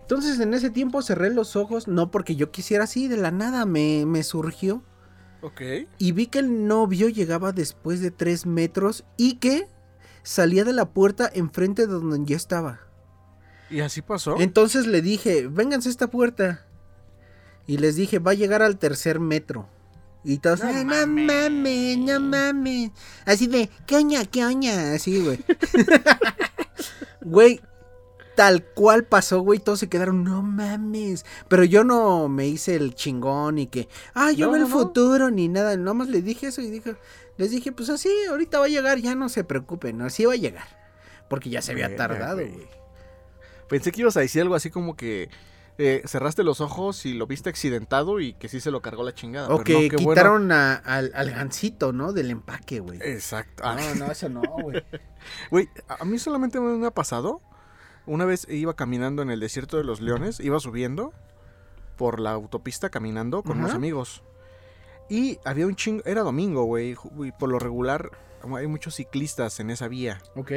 Entonces 0.03 0.39
en 0.41 0.53
ese 0.55 0.71
tiempo 0.71 1.01
cerré 1.03 1.31
los 1.33 1.57
ojos, 1.57 1.89
no 1.89 2.11
porque 2.11 2.37
yo 2.37 2.51
quisiera 2.51 2.85
así, 2.85 3.09
de 3.09 3.17
la 3.17 3.31
nada 3.31 3.65
me, 3.67 4.05
me 4.07 4.23
surgió. 4.23 4.83
Ok. 5.41 5.61
Y 5.99 6.13
vi 6.13 6.27
que 6.27 6.39
el 6.41 6.67
novio 6.69 7.09
llegaba 7.09 7.53
después 7.53 8.01
de 8.01 8.11
tres 8.11 8.47
metros 8.47 9.05
y 9.17 9.35
que 9.39 9.67
salía 10.23 10.65
de 10.65 10.73
la 10.73 10.91
puerta 10.91 11.31
enfrente 11.33 11.87
de 11.87 11.93
donde 11.95 12.31
yo 12.31 12.37
estaba. 12.37 12.81
¿Y 13.71 13.81
así 13.81 14.03
pasó? 14.03 14.37
Entonces 14.39 14.87
le 14.87 15.01
dije, 15.03 15.49
vénganse 15.49 15.89
a 15.89 15.93
esta 15.93 16.09
puerta. 16.11 16.67
Y 17.67 17.79
les 17.79 17.97
dije, 17.97 18.19
va 18.19 18.33
a 18.33 18.35
llegar 18.35 18.61
al 18.63 18.79
tercer 18.79 19.19
metro. 19.19 19.69
Y 20.25 20.39
todos, 20.39 20.61
No 20.63 20.69
"Ay, 20.69 20.85
no 20.85 20.91
mames. 20.95 21.27
mames, 21.27 21.99
no 21.99 22.21
mames. 22.21 22.91
Así 23.25 23.47
de, 23.47 23.71
¿qué 23.87 23.97
oña, 23.97 24.25
qué 24.27 24.45
oña? 24.45 24.93
Así, 24.93 25.21
güey. 25.25 25.41
Güey, 27.25 27.61
tal 28.35 28.65
cual 28.65 29.05
pasó, 29.05 29.41
güey. 29.41 29.59
Todos 29.59 29.79
se 29.81 29.89
quedaron, 29.89 30.25
no 30.25 30.43
mames. 30.43 31.25
Pero 31.49 31.65
yo 31.65 31.85
no 31.85 32.29
me 32.29 32.47
hice 32.47 32.77
el 32.77 32.95
chingón 32.95 33.59
y 33.59 33.67
que, 33.67 33.89
ah, 34.15 34.33
yo 34.33 34.47
No, 34.47 34.53
veo 34.53 34.61
no, 34.63 34.67
el 34.67 34.73
no. 34.73 34.79
futuro 34.79 35.31
ni 35.31 35.49
nada. 35.49 35.77
Nomás 35.77 36.09
le 36.09 36.23
dije 36.23 36.49
eso 36.49 36.61
y 36.61 36.71
dije, 36.71 36.97
les 37.37 37.51
dije, 37.51 37.73
pues 37.73 37.89
así, 37.91 38.09
ahorita 38.31 38.59
va 38.59 38.67
a 38.67 38.69
llegar, 38.69 38.99
ya 38.99 39.15
no 39.15 39.29
se 39.29 39.45
preocupen, 39.45 40.01
así 40.03 40.25
va 40.25 40.33
a 40.35 40.37
llegar. 40.37 40.67
Porque 41.29 41.51
ya 41.51 41.63
se 41.63 41.73
había 41.73 41.95
tardado, 41.97 42.37
güey. 42.37 42.69
Pensé 43.69 43.91
que 43.93 44.03
ibas 44.03 44.17
a 44.17 44.21
decir 44.21 44.43
algo 44.43 44.55
así 44.55 44.69
como 44.71 44.97
que 44.97 45.31
eh, 45.79 46.03
cerraste 46.05 46.43
los 46.45 46.61
ojos 46.61 47.07
y 47.07 47.15
lo 47.15 47.27
viste 47.27 47.49
accidentado 47.49 48.21
y 48.21 48.35
que 48.35 48.51
sí 48.51 48.61
se 48.61 48.71
lo 48.71 48.83
cargó 48.83 49.03
la 49.03 49.15
chingada. 49.15 49.49
O 49.49 49.57
pero 49.57 49.65
que 49.65 49.73
no, 49.73 49.81
qué 49.81 49.97
bueno. 49.97 50.11
quitaron 50.11 50.53
a- 50.53 50.75
al, 50.75 51.11
al 51.15 51.31
gancito, 51.31 51.93
¿no? 51.95 52.13
Del 52.13 52.31
empaque, 52.31 52.81
güey. 52.81 52.99
Exacto. 53.03 53.63
No, 53.65 53.95
no, 53.95 54.13
eso 54.13 54.29
no, 54.29 54.43
güey. 54.43 54.83
Güey, 55.51 55.69
a 55.89 56.05
mí 56.05 56.19
solamente 56.19 56.59
me 56.61 56.85
ha 56.87 56.91
pasado. 56.91 57.41
Una 58.07 58.25
vez 58.25 58.47
iba 58.49 58.75
caminando 58.75 59.23
en 59.23 59.31
el 59.31 59.41
desierto 59.41 59.77
de 59.77 59.85
los 59.85 60.01
leones, 60.01 60.41
iba 60.41 60.59
subiendo 60.61 61.13
por 61.97 62.19
la 62.19 62.33
autopista 62.33 62.91
caminando 62.91 63.43
con 63.43 63.59
unos 63.59 63.71
Ajá. 63.71 63.77
amigos. 63.77 64.23
Y 65.09 65.39
había 65.45 65.67
un 65.67 65.77
chingo, 65.77 66.03
era 66.05 66.23
domingo, 66.23 66.65
güey, 66.65 66.97
y 67.25 67.33
por 67.33 67.49
lo 67.51 67.59
regular 67.59 68.11
hay 68.57 68.67
muchos 68.67 68.97
ciclistas 68.97 69.61
en 69.61 69.71
esa 69.71 69.87
vía. 69.89 70.21
Ok. 70.35 70.53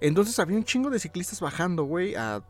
Entonces 0.00 0.38
había 0.38 0.56
un 0.56 0.64
chingo 0.64 0.90
de 0.90 0.98
ciclistas 0.98 1.40
bajando, 1.40 1.84
güey, 1.84 2.14
a, 2.16 2.42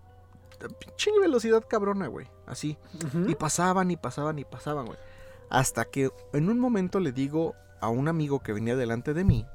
pinche 0.81 1.11
velocidad 1.21 1.63
cabrona, 1.69 2.07
güey, 2.07 2.27
así. 2.47 2.79
Y 3.27 3.35
pasaban 3.35 3.91
y 3.91 3.97
pasaban 3.97 4.39
y 4.39 4.45
pasaban, 4.45 4.87
güey. 4.87 4.99
Hasta 5.51 5.85
que 5.85 6.11
en 6.33 6.49
un 6.49 6.59
momento 6.59 7.01
le 7.01 7.13
digo 7.13 7.55
a 7.81 7.89
un 7.91 8.09
amigo 8.09 8.41
que 8.41 8.53
venía 8.53 8.77
delante 8.77 9.13
de 9.15 9.25
mí, 9.25 9.47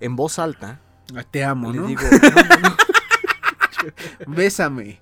en 0.00 0.14
voz 0.16 0.38
alta, 0.38 0.80
Te 1.30 1.44
amo, 1.44 1.72
le 1.72 1.78
¿no? 1.80 1.86
digo, 1.86 2.00
"No, 2.02 2.42
no, 2.42 2.68
no". 2.68 2.76
Bésame. 4.26 5.00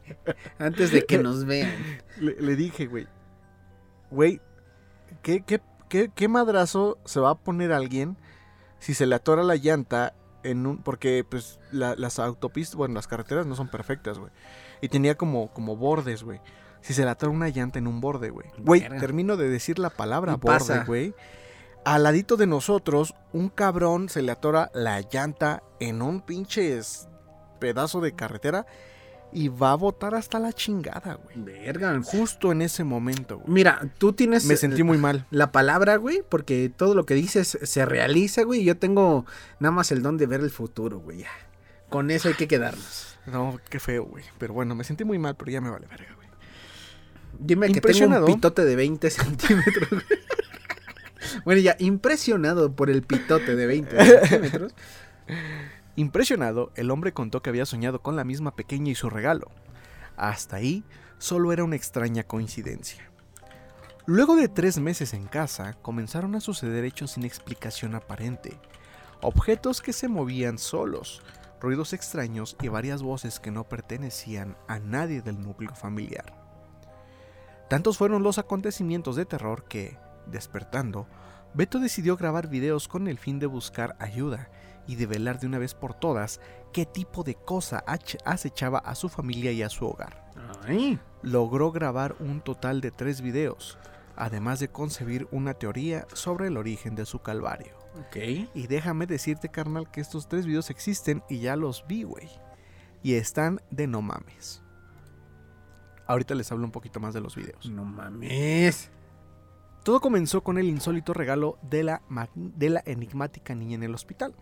Antes 0.58 0.90
de 0.92 1.04
que 1.04 1.18
nos 1.18 1.44
vean. 1.44 1.72
le, 2.18 2.36
le 2.40 2.56
dije, 2.56 2.86
güey, 2.86 3.06
güey, 4.10 4.40
¿qué, 5.22 5.42
qué, 5.42 5.60
qué, 5.88 6.10
qué 6.14 6.28
madrazo 6.28 6.98
se 7.04 7.20
va 7.20 7.30
a 7.30 7.34
poner 7.38 7.72
alguien 7.72 8.16
si 8.78 8.94
se 8.94 9.06
le 9.06 9.14
atora 9.14 9.42
la 9.42 9.56
llanta 9.56 10.14
en 10.42 10.66
un... 10.66 10.78
Porque, 10.78 11.24
pues, 11.28 11.60
la- 11.70 11.94
las 11.94 12.18
autopistas, 12.18 12.74
bueno, 12.76 12.94
las 12.94 13.06
carreteras 13.06 13.46
no 13.46 13.54
son 13.54 13.68
perfectas, 13.68 14.18
güey. 14.18 14.32
Y 14.80 14.88
tenía 14.88 15.16
como, 15.16 15.52
como 15.52 15.76
bordes, 15.76 16.24
güey. 16.24 16.40
Si 16.80 16.94
se 16.94 17.04
le 17.04 17.10
atora 17.10 17.30
una 17.30 17.48
llanta 17.48 17.78
en 17.78 17.86
un 17.86 18.00
borde, 18.00 18.30
güey. 18.30 18.48
Güey, 18.58 18.80
termino 18.98 19.36
de 19.36 19.48
decir 19.48 19.78
la 19.78 19.90
palabra 19.90 20.34
borde, 20.36 20.84
güey. 20.84 21.14
Al 21.84 22.02
ladito 22.02 22.36
de 22.36 22.46
nosotros, 22.48 23.14
un 23.32 23.48
cabrón 23.48 24.08
se 24.08 24.20
le 24.22 24.32
atora 24.32 24.70
la 24.74 25.00
llanta 25.00 25.62
en 25.78 26.02
un 26.02 26.20
pinche 26.20 26.76
es- 26.76 27.08
pedazo 27.62 28.00
de 28.00 28.12
carretera 28.12 28.66
y 29.32 29.48
va 29.48 29.70
a 29.72 29.76
botar 29.76 30.14
hasta 30.14 30.38
la 30.38 30.52
chingada, 30.52 31.14
güey. 31.14 31.36
Verga. 31.36 31.98
Justo 32.04 32.52
en 32.52 32.60
ese 32.60 32.84
momento, 32.84 33.38
güey. 33.38 33.50
Mira, 33.50 33.80
tú 33.96 34.12
tienes 34.12 34.44
Me 34.44 34.56
sentí 34.56 34.82
muy 34.82 34.98
mal. 34.98 35.26
la 35.30 35.52
palabra, 35.52 35.96
güey, 35.96 36.22
porque 36.28 36.70
todo 36.74 36.94
lo 36.94 37.06
que 37.06 37.14
dices 37.14 37.56
se 37.62 37.86
realiza, 37.86 38.42
güey. 38.42 38.60
y 38.60 38.64
Yo 38.64 38.76
tengo 38.76 39.24
nada 39.60 39.72
más 39.72 39.92
el 39.92 40.02
don 40.02 40.18
de 40.18 40.26
ver 40.26 40.40
el 40.40 40.50
futuro, 40.50 40.98
güey. 40.98 41.24
Con 41.88 42.10
eso 42.10 42.28
hay 42.28 42.34
que 42.34 42.48
quedarnos. 42.48 43.16
No, 43.26 43.58
qué 43.70 43.78
feo, 43.78 44.04
güey. 44.04 44.24
Pero 44.38 44.52
bueno, 44.52 44.74
me 44.74 44.82
sentí 44.84 45.04
muy 45.04 45.18
mal, 45.18 45.36
pero 45.36 45.50
ya 45.50 45.60
me 45.60 45.70
vale 45.70 45.86
verga, 45.86 46.12
güey. 46.16 46.28
Dime 47.38 47.72
que 47.72 47.80
tengo 47.80 48.18
un 48.18 48.26
pitote 48.26 48.64
de 48.64 48.76
20 48.76 49.10
centímetros. 49.10 49.88
güey. 49.88 50.02
bueno, 51.44 51.60
ya, 51.60 51.76
impresionado 51.78 52.72
por 52.72 52.90
el 52.90 53.02
pitote 53.02 53.56
de 53.56 53.66
20 53.66 54.04
centímetros. 54.26 54.74
Impresionado, 55.94 56.72
el 56.74 56.90
hombre 56.90 57.12
contó 57.12 57.42
que 57.42 57.50
había 57.50 57.66
soñado 57.66 58.00
con 58.00 58.16
la 58.16 58.24
misma 58.24 58.56
pequeña 58.56 58.90
y 58.90 58.94
su 58.94 59.10
regalo. 59.10 59.50
Hasta 60.16 60.56
ahí, 60.56 60.84
solo 61.18 61.52
era 61.52 61.64
una 61.64 61.76
extraña 61.76 62.22
coincidencia. 62.22 63.10
Luego 64.06 64.34
de 64.34 64.48
tres 64.48 64.80
meses 64.80 65.12
en 65.12 65.26
casa, 65.26 65.74
comenzaron 65.82 66.34
a 66.34 66.40
suceder 66.40 66.84
hechos 66.84 67.12
sin 67.12 67.24
explicación 67.24 67.94
aparente. 67.94 68.58
Objetos 69.20 69.80
que 69.82 69.92
se 69.92 70.08
movían 70.08 70.58
solos, 70.58 71.22
ruidos 71.60 71.92
extraños 71.92 72.56
y 72.60 72.68
varias 72.68 73.02
voces 73.02 73.38
que 73.38 73.50
no 73.50 73.68
pertenecían 73.68 74.56
a 74.66 74.78
nadie 74.78 75.22
del 75.22 75.40
núcleo 75.40 75.74
familiar. 75.74 76.34
Tantos 77.68 77.98
fueron 77.98 78.22
los 78.22 78.38
acontecimientos 78.38 79.14
de 79.14 79.26
terror 79.26 79.64
que, 79.64 79.96
despertando, 80.26 81.06
Beto 81.54 81.78
decidió 81.78 82.16
grabar 82.16 82.48
videos 82.48 82.88
con 82.88 83.08
el 83.08 83.18
fin 83.18 83.38
de 83.38 83.46
buscar 83.46 83.94
ayuda 84.00 84.50
y 84.86 84.96
de 84.96 85.06
velar 85.06 85.40
de 85.40 85.46
una 85.46 85.58
vez 85.58 85.74
por 85.74 85.94
todas 85.94 86.40
qué 86.72 86.86
tipo 86.86 87.22
de 87.22 87.34
cosa 87.34 87.84
acechaba 88.24 88.78
a 88.78 88.94
su 88.94 89.08
familia 89.08 89.52
y 89.52 89.62
a 89.62 89.68
su 89.68 89.86
hogar. 89.86 90.30
Ay. 90.66 90.98
Logró 91.22 91.70
grabar 91.70 92.16
un 92.18 92.40
total 92.40 92.80
de 92.80 92.90
tres 92.90 93.20
videos, 93.20 93.78
además 94.16 94.60
de 94.60 94.68
concebir 94.68 95.28
una 95.30 95.54
teoría 95.54 96.06
sobre 96.12 96.48
el 96.48 96.56
origen 96.56 96.94
de 96.94 97.06
su 97.06 97.20
calvario. 97.20 97.76
Y 98.54 98.66
déjame 98.66 99.06
decirte, 99.06 99.50
carnal, 99.50 99.90
que 99.90 100.00
estos 100.00 100.28
tres 100.28 100.46
videos 100.46 100.70
existen 100.70 101.22
y 101.28 101.40
ya 101.40 101.56
los 101.56 101.86
vi, 101.86 102.04
güey. 102.04 102.28
Y 103.02 103.14
están 103.14 103.60
de 103.70 103.86
no 103.86 104.00
mames. 104.00 104.62
Ahorita 106.06 106.34
les 106.34 106.50
hablo 106.50 106.64
un 106.64 106.72
poquito 106.72 107.00
más 107.00 107.14
de 107.14 107.20
los 107.20 107.36
videos. 107.36 107.70
No 107.70 107.84
mames. 107.84 108.90
Todo 109.84 110.00
comenzó 110.00 110.42
con 110.42 110.58
el 110.58 110.68
insólito 110.68 111.12
regalo 111.12 111.58
de 111.62 111.82
la, 111.82 112.02
de 112.34 112.70
la 112.70 112.82
enigmática 112.86 113.54
niña 113.54 113.74
en 113.74 113.82
el 113.82 113.94
hospital. 113.94 114.34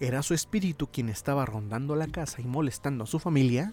¿Era 0.00 0.22
su 0.22 0.34
espíritu 0.34 0.88
quien 0.90 1.08
estaba 1.08 1.46
rondando 1.46 1.94
la 1.96 2.06
casa 2.08 2.40
y 2.40 2.44
molestando 2.44 3.04
a 3.04 3.06
su 3.06 3.18
familia? 3.18 3.72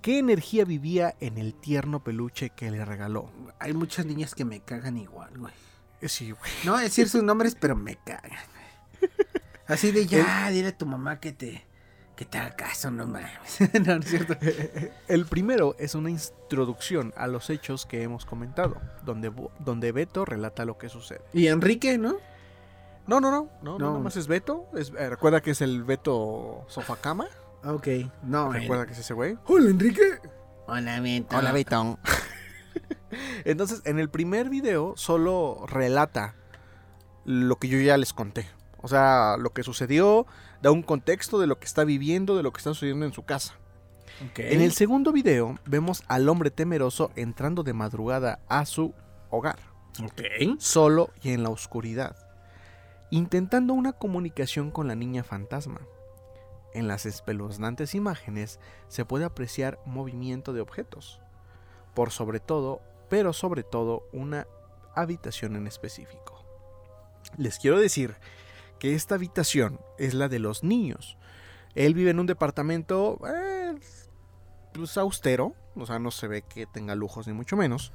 ¿Qué 0.00 0.18
energía 0.18 0.64
vivía 0.64 1.14
en 1.20 1.38
el 1.38 1.54
tierno 1.54 2.02
peluche 2.02 2.50
que 2.50 2.70
le 2.70 2.84
regaló? 2.84 3.30
Hay 3.58 3.72
muchas 3.72 4.06
niñas 4.06 4.34
que 4.34 4.44
me 4.44 4.60
cagan 4.60 4.96
igual, 4.98 5.30
güey. 5.38 5.52
Eh, 6.00 6.08
Sí, 6.08 6.32
güey. 6.32 6.50
No 6.64 6.72
voy 6.72 6.80
a 6.80 6.84
decir 6.84 7.08
sus 7.08 7.22
nombres, 7.22 7.56
pero 7.58 7.76
me 7.76 7.96
cagan. 7.96 8.38
Así 9.66 9.92
de 9.92 10.06
ya, 10.06 10.50
dile 10.50 10.68
a 10.68 10.76
tu 10.76 10.86
mamá 10.86 11.20
que 11.20 11.32
te, 11.32 11.64
que 12.16 12.24
te 12.24 12.38
haga 12.38 12.56
caso, 12.56 12.90
no 12.90 13.06
mames. 13.06 13.30
no, 13.86 13.94
no 13.94 14.00
es 14.00 14.08
cierto. 14.08 14.36
El 15.08 15.26
primero 15.26 15.76
es 15.78 15.94
una 15.94 16.10
introducción 16.10 17.12
a 17.16 17.28
los 17.28 17.48
hechos 17.50 17.86
que 17.86 18.02
hemos 18.02 18.26
comentado, 18.26 18.80
donde, 19.04 19.32
donde 19.60 19.92
Beto 19.92 20.24
relata 20.24 20.64
lo 20.64 20.78
que 20.78 20.88
sucede. 20.88 21.22
Y 21.32 21.46
Enrique, 21.46 21.96
¿no? 21.98 22.16
No, 23.06 23.20
no, 23.20 23.30
no, 23.30 23.48
no, 23.62 23.78
no, 23.78 23.92
nomás 23.94 24.16
es 24.16 24.26
Beto. 24.26 24.68
Es, 24.74 24.92
eh, 24.96 25.10
recuerda 25.10 25.40
que 25.40 25.50
es 25.52 25.60
el 25.60 25.82
Beto 25.84 26.64
Sofacama. 26.68 27.26
Ok. 27.64 27.88
No, 28.22 28.52
Recuerda 28.52 28.86
que 28.86 28.92
es 28.92 28.98
ese 28.98 29.14
güey. 29.14 29.36
Hola, 29.46 29.70
Enrique. 29.70 30.18
Hola, 30.66 31.00
Beto. 31.00 31.52
Beto. 31.52 31.98
Entonces, 33.44 33.82
en 33.84 33.98
el 33.98 34.08
primer 34.08 34.48
video 34.48 34.94
solo 34.96 35.64
relata 35.66 36.34
lo 37.24 37.56
que 37.56 37.68
yo 37.68 37.78
ya 37.80 37.96
les 37.96 38.12
conté. 38.12 38.46
O 38.80 38.88
sea, 38.88 39.36
lo 39.38 39.50
que 39.50 39.62
sucedió, 39.62 40.26
da 40.60 40.70
un 40.70 40.82
contexto 40.82 41.38
de 41.38 41.46
lo 41.46 41.58
que 41.58 41.66
está 41.66 41.84
viviendo, 41.84 42.36
de 42.36 42.42
lo 42.42 42.52
que 42.52 42.58
está 42.58 42.70
sucediendo 42.70 43.06
en 43.06 43.12
su 43.12 43.24
casa. 43.24 43.54
Ok. 44.30 44.38
En 44.40 44.60
el 44.60 44.72
segundo 44.72 45.12
video 45.12 45.58
vemos 45.66 46.02
al 46.08 46.28
hombre 46.28 46.50
temeroso 46.50 47.10
entrando 47.16 47.62
de 47.62 47.72
madrugada 47.72 48.40
a 48.48 48.64
su 48.66 48.92
hogar, 49.30 49.58
Ok. 50.02 50.58
solo 50.58 51.10
y 51.22 51.32
en 51.32 51.42
la 51.42 51.48
oscuridad, 51.50 52.16
intentando 53.12 53.74
una 53.74 53.92
comunicación 53.92 54.70
con 54.70 54.88
la 54.88 54.94
niña 54.94 55.22
fantasma. 55.22 55.82
En 56.72 56.88
las 56.88 57.04
espeluznantes 57.04 57.94
imágenes 57.94 58.58
se 58.88 59.04
puede 59.04 59.26
apreciar 59.26 59.78
movimiento 59.84 60.54
de 60.54 60.62
objetos, 60.62 61.20
por 61.92 62.10
sobre 62.10 62.40
todo, 62.40 62.80
pero 63.10 63.34
sobre 63.34 63.64
todo 63.64 64.08
una 64.14 64.46
habitación 64.94 65.56
en 65.56 65.66
específico. 65.66 66.42
Les 67.36 67.58
quiero 67.58 67.78
decir 67.78 68.16
que 68.78 68.94
esta 68.94 69.16
habitación 69.16 69.78
es 69.98 70.14
la 70.14 70.30
de 70.30 70.38
los 70.38 70.64
niños. 70.64 71.18
Él 71.74 71.92
vive 71.92 72.12
en 72.12 72.18
un 72.18 72.26
departamento 72.26 73.18
eh, 73.28 73.78
pues 74.72 74.96
austero, 74.96 75.54
o 75.76 75.84
sea, 75.84 75.98
no 75.98 76.10
se 76.12 76.28
ve 76.28 76.40
que 76.40 76.64
tenga 76.64 76.94
lujos 76.94 77.26
ni 77.26 77.34
mucho 77.34 77.58
menos. 77.58 77.92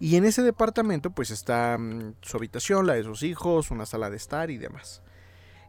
Y 0.00 0.16
en 0.16 0.24
ese 0.24 0.42
departamento 0.42 1.10
pues 1.10 1.30
está 1.30 1.76
mm, 1.78 2.14
su 2.22 2.36
habitación, 2.36 2.86
la 2.86 2.94
de 2.94 3.04
sus 3.04 3.22
hijos, 3.22 3.70
una 3.70 3.86
sala 3.86 4.10
de 4.10 4.16
estar 4.16 4.50
y 4.50 4.58
demás. 4.58 5.02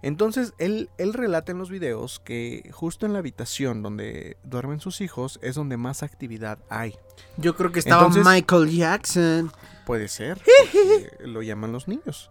Entonces 0.04 0.54
él, 0.60 0.90
él 0.98 1.13
relata 1.13 1.52
en 1.52 1.58
los 1.58 1.70
videos 1.72 2.20
que 2.20 2.70
justo 2.72 3.06
en 3.06 3.13
la 3.13 3.20
habitación 3.20 3.82
donde 3.82 4.38
duermen 4.44 4.80
sus 4.80 5.02
hijos 5.02 5.40
es 5.42 5.56
donde 5.56 5.78
más 5.78 6.04
actividad 6.04 6.60
hay. 6.70 6.96
Yo 7.38 7.56
creo 7.56 7.72
que 7.72 7.80
estaba 7.80 8.06
Entonces- 8.06 8.26
Michael 8.26 8.70
Jackson. 8.70 9.52
Puede 9.86 10.08
ser, 10.08 10.42
lo 11.22 11.42
llaman 11.42 11.72
los 11.72 11.88
niños. 11.88 12.30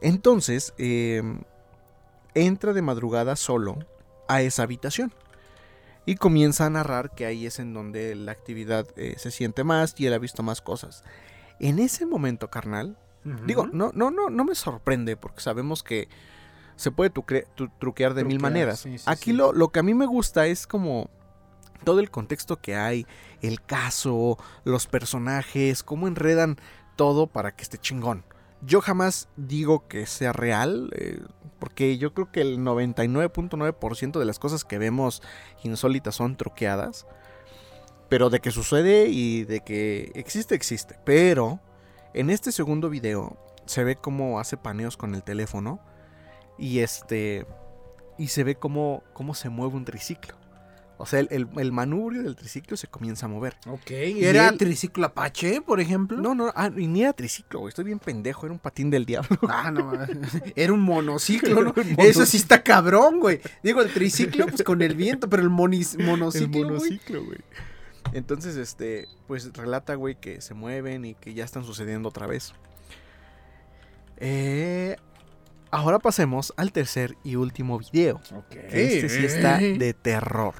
Entonces, 0.00 0.74
eh, 0.78 1.22
entra 2.34 2.72
de 2.72 2.82
madrugada 2.82 3.34
solo 3.36 3.78
a 4.28 4.42
esa 4.42 4.62
habitación. 4.64 5.12
Y 6.04 6.16
comienza 6.16 6.66
a 6.66 6.70
narrar 6.70 7.14
que 7.14 7.26
ahí 7.26 7.46
es 7.46 7.58
en 7.60 7.74
donde 7.74 8.14
la 8.16 8.32
actividad 8.32 8.86
eh, 8.96 9.14
se 9.18 9.30
siente 9.30 9.62
más 9.64 9.94
y 9.98 10.06
él 10.06 10.12
ha 10.14 10.18
visto 10.18 10.42
más 10.42 10.60
cosas. 10.60 11.04
En 11.60 11.78
ese 11.78 12.06
momento, 12.06 12.50
carnal, 12.50 12.96
digo, 13.46 13.68
no, 13.72 13.92
no, 13.94 14.10
no, 14.10 14.30
no 14.30 14.44
me 14.44 14.56
sorprende 14.56 15.16
porque 15.16 15.40
sabemos 15.42 15.84
que 15.84 16.08
se 16.74 16.90
puede 16.90 17.12
trucre- 17.12 17.46
tu- 17.54 17.68
truquear 17.78 18.14
de 18.14 18.24
mil 18.24 18.40
maneras. 18.40 18.80
sí, 18.80 18.98
sí, 18.98 19.04
Aquí 19.06 19.30
sí. 19.30 19.32
Lo, 19.32 19.52
lo 19.52 19.68
que 19.68 19.78
a 19.78 19.82
mí 19.84 19.94
me 19.94 20.06
gusta 20.06 20.46
es 20.48 20.66
como 20.66 21.08
todo 21.84 22.00
el 22.00 22.10
contexto 22.10 22.56
que 22.60 22.74
hay, 22.74 23.06
el 23.40 23.62
caso, 23.62 24.38
los 24.64 24.88
personajes, 24.88 25.84
cómo 25.84 26.08
enredan 26.08 26.56
todo 26.96 27.28
para 27.28 27.52
que 27.54 27.62
esté 27.62 27.78
chingón. 27.78 28.24
Yo 28.64 28.80
jamás 28.80 29.28
digo 29.36 29.88
que 29.88 30.06
sea 30.06 30.32
real, 30.32 30.90
eh, 30.94 31.20
porque 31.58 31.98
yo 31.98 32.14
creo 32.14 32.30
que 32.30 32.40
el 32.40 32.58
99.9% 32.60 34.18
de 34.18 34.24
las 34.24 34.38
cosas 34.38 34.64
que 34.64 34.78
vemos 34.78 35.22
insólitas 35.64 36.14
son 36.14 36.36
truqueadas. 36.36 37.06
Pero 38.08 38.30
de 38.30 38.40
que 38.40 38.50
sucede 38.50 39.08
y 39.08 39.44
de 39.44 39.60
que 39.60 40.12
existe, 40.14 40.54
existe. 40.54 40.96
Pero 41.04 41.60
en 42.14 42.30
este 42.30 42.52
segundo 42.52 42.88
video 42.88 43.36
se 43.66 43.84
ve 43.84 43.96
cómo 43.96 44.38
hace 44.38 44.56
paneos 44.56 44.96
con 44.96 45.14
el 45.14 45.22
teléfono. 45.22 45.80
Y 46.58 46.80
este. 46.80 47.46
Y 48.18 48.28
se 48.28 48.44
ve 48.44 48.54
cómo, 48.54 49.02
cómo 49.12 49.34
se 49.34 49.48
mueve 49.48 49.76
un 49.76 49.84
triciclo. 49.84 50.41
O 51.02 51.06
sea, 51.06 51.18
el, 51.18 51.26
el- 51.32 51.48
el 51.58 51.72
manubrio 51.72 52.22
del 52.22 52.36
triciclo 52.36 52.76
se 52.76 52.86
comienza 52.86 53.26
a 53.26 53.28
mover. 53.28 53.56
Ok. 53.66 53.90
¿Era 53.90 54.52
triciclo 54.52 55.04
Apache, 55.06 55.60
por 55.60 55.80
ejemplo? 55.80 56.16
No, 56.16 56.34
no, 56.34 56.52
ah, 56.54 56.70
ni 56.70 57.02
era 57.02 57.12
triciclo, 57.12 57.58
güey. 57.58 57.70
Estoy 57.70 57.84
bien 57.86 57.98
pendejo, 57.98 58.46
era 58.46 58.52
un 58.52 58.60
patín 58.60 58.88
del 58.90 59.04
diablo. 59.04 59.36
Ah, 59.48 59.70
no. 59.72 59.92
Era 60.54 60.72
un 60.72 60.80
monociclo, 60.80 61.62
¿no? 61.64 61.74
Eso 61.98 62.24
sí 62.24 62.36
está 62.36 62.62
cabrón, 62.62 63.18
güey. 63.18 63.40
Digo, 63.64 63.82
el 63.82 63.92
triciclo, 63.92 64.46
pues 64.46 64.62
con 64.62 64.80
el 64.80 64.94
viento, 64.94 65.28
pero 65.28 65.42
el 65.42 65.50
monis- 65.50 65.98
monociclo, 66.04 66.60
el 66.60 66.66
monociclo, 66.66 67.24
güey. 67.24 67.38
Entonces, 68.12 68.56
este, 68.56 69.08
pues 69.26 69.52
relata, 69.54 69.94
güey, 69.96 70.14
que 70.14 70.40
se 70.40 70.54
mueven 70.54 71.04
y 71.04 71.14
que 71.14 71.34
ya 71.34 71.44
están 71.44 71.64
sucediendo 71.64 72.08
otra 72.10 72.26
vez. 72.26 72.52
Eh, 74.18 74.96
ahora 75.70 75.98
pasemos 75.98 76.52
al 76.56 76.72
tercer 76.72 77.16
y 77.24 77.36
último 77.36 77.78
video. 77.78 78.20
Ok. 78.34 78.48
que 78.50 78.96
Este 78.98 79.08
sí 79.08 79.24
está 79.24 79.58
de 79.58 79.94
terror. 79.94 80.54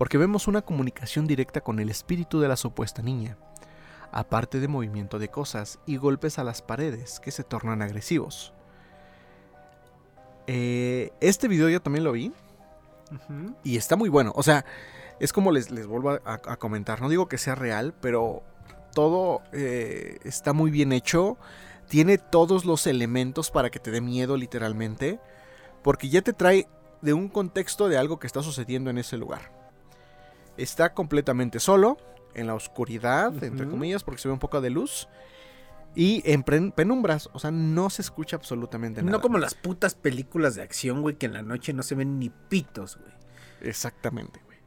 Porque 0.00 0.16
vemos 0.16 0.48
una 0.48 0.62
comunicación 0.62 1.26
directa 1.26 1.60
con 1.60 1.78
el 1.78 1.90
espíritu 1.90 2.40
de 2.40 2.48
la 2.48 2.56
supuesta 2.56 3.02
niña. 3.02 3.36
Aparte 4.12 4.58
de 4.58 4.66
movimiento 4.66 5.18
de 5.18 5.28
cosas 5.28 5.78
y 5.84 5.98
golpes 5.98 6.38
a 6.38 6.42
las 6.42 6.62
paredes 6.62 7.20
que 7.20 7.30
se 7.30 7.44
tornan 7.44 7.82
agresivos. 7.82 8.54
Eh, 10.46 11.12
este 11.20 11.48
video 11.48 11.68
yo 11.68 11.82
también 11.82 12.04
lo 12.04 12.12
vi. 12.12 12.32
Y 13.62 13.76
está 13.76 13.94
muy 13.94 14.08
bueno. 14.08 14.32
O 14.36 14.42
sea, 14.42 14.64
es 15.18 15.34
como 15.34 15.52
les, 15.52 15.70
les 15.70 15.86
vuelvo 15.86 16.12
a, 16.12 16.20
a 16.24 16.56
comentar. 16.56 17.02
No 17.02 17.10
digo 17.10 17.28
que 17.28 17.36
sea 17.36 17.54
real, 17.54 17.92
pero 18.00 18.42
todo 18.94 19.42
eh, 19.52 20.18
está 20.24 20.54
muy 20.54 20.70
bien 20.70 20.94
hecho. 20.94 21.36
Tiene 21.90 22.16
todos 22.16 22.64
los 22.64 22.86
elementos 22.86 23.50
para 23.50 23.68
que 23.68 23.80
te 23.80 23.90
dé 23.90 24.00
miedo, 24.00 24.38
literalmente. 24.38 25.20
Porque 25.82 26.08
ya 26.08 26.22
te 26.22 26.32
trae 26.32 26.68
de 27.02 27.12
un 27.12 27.28
contexto 27.28 27.90
de 27.90 27.98
algo 27.98 28.18
que 28.18 28.26
está 28.26 28.42
sucediendo 28.42 28.88
en 28.88 28.96
ese 28.96 29.18
lugar. 29.18 29.59
Está 30.62 30.92
completamente 30.94 31.58
solo, 31.60 31.96
en 32.34 32.46
la 32.46 32.54
oscuridad, 32.54 33.32
entre 33.42 33.66
comillas, 33.68 34.04
porque 34.04 34.20
se 34.20 34.28
ve 34.28 34.34
un 34.34 34.40
poco 34.40 34.60
de 34.60 34.70
luz. 34.70 35.08
Y 35.96 36.22
en 36.30 36.44
pen- 36.44 36.70
penumbras, 36.70 37.28
o 37.32 37.38
sea, 37.40 37.50
no 37.50 37.90
se 37.90 38.02
escucha 38.02 38.36
absolutamente 38.36 39.02
nada. 39.02 39.10
No 39.16 39.20
como 39.20 39.38
las 39.38 39.54
putas 39.54 39.94
películas 39.96 40.54
de 40.54 40.62
acción, 40.62 41.02
güey, 41.02 41.16
que 41.16 41.26
en 41.26 41.32
la 41.32 41.42
noche 41.42 41.72
no 41.72 41.82
se 41.82 41.96
ven 41.96 42.18
ni 42.20 42.30
pitos, 42.30 42.96
güey. 42.96 43.12
Exactamente, 43.62 44.40
güey. 44.44 44.58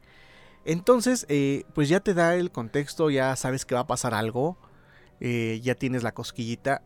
Entonces, 0.66 1.24
eh, 1.28 1.64
pues 1.74 1.88
ya 1.88 2.00
te 2.00 2.12
da 2.14 2.34
el 2.36 2.50
contexto, 2.50 3.08
ya 3.10 3.34
sabes 3.36 3.64
que 3.64 3.74
va 3.74 3.82
a 3.82 3.86
pasar 3.86 4.14
algo, 4.14 4.58
eh, 5.20 5.60
ya 5.62 5.74
tienes 5.74 6.02
la 6.02 6.12
cosquillita 6.12 6.82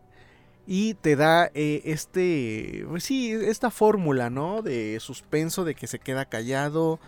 y 0.67 0.93
te 0.95 1.15
da 1.15 1.49
eh, 1.53 1.81
este, 1.85 2.85
pues 2.87 3.03
sí, 3.03 3.31
esta 3.31 3.71
fórmula, 3.71 4.29
¿no? 4.29 4.61
De 4.61 4.99
suspenso, 5.01 5.65
de 5.65 5.75
que 5.75 5.87
se 5.87 5.99
queda 5.99 6.25
callado, 6.25 6.99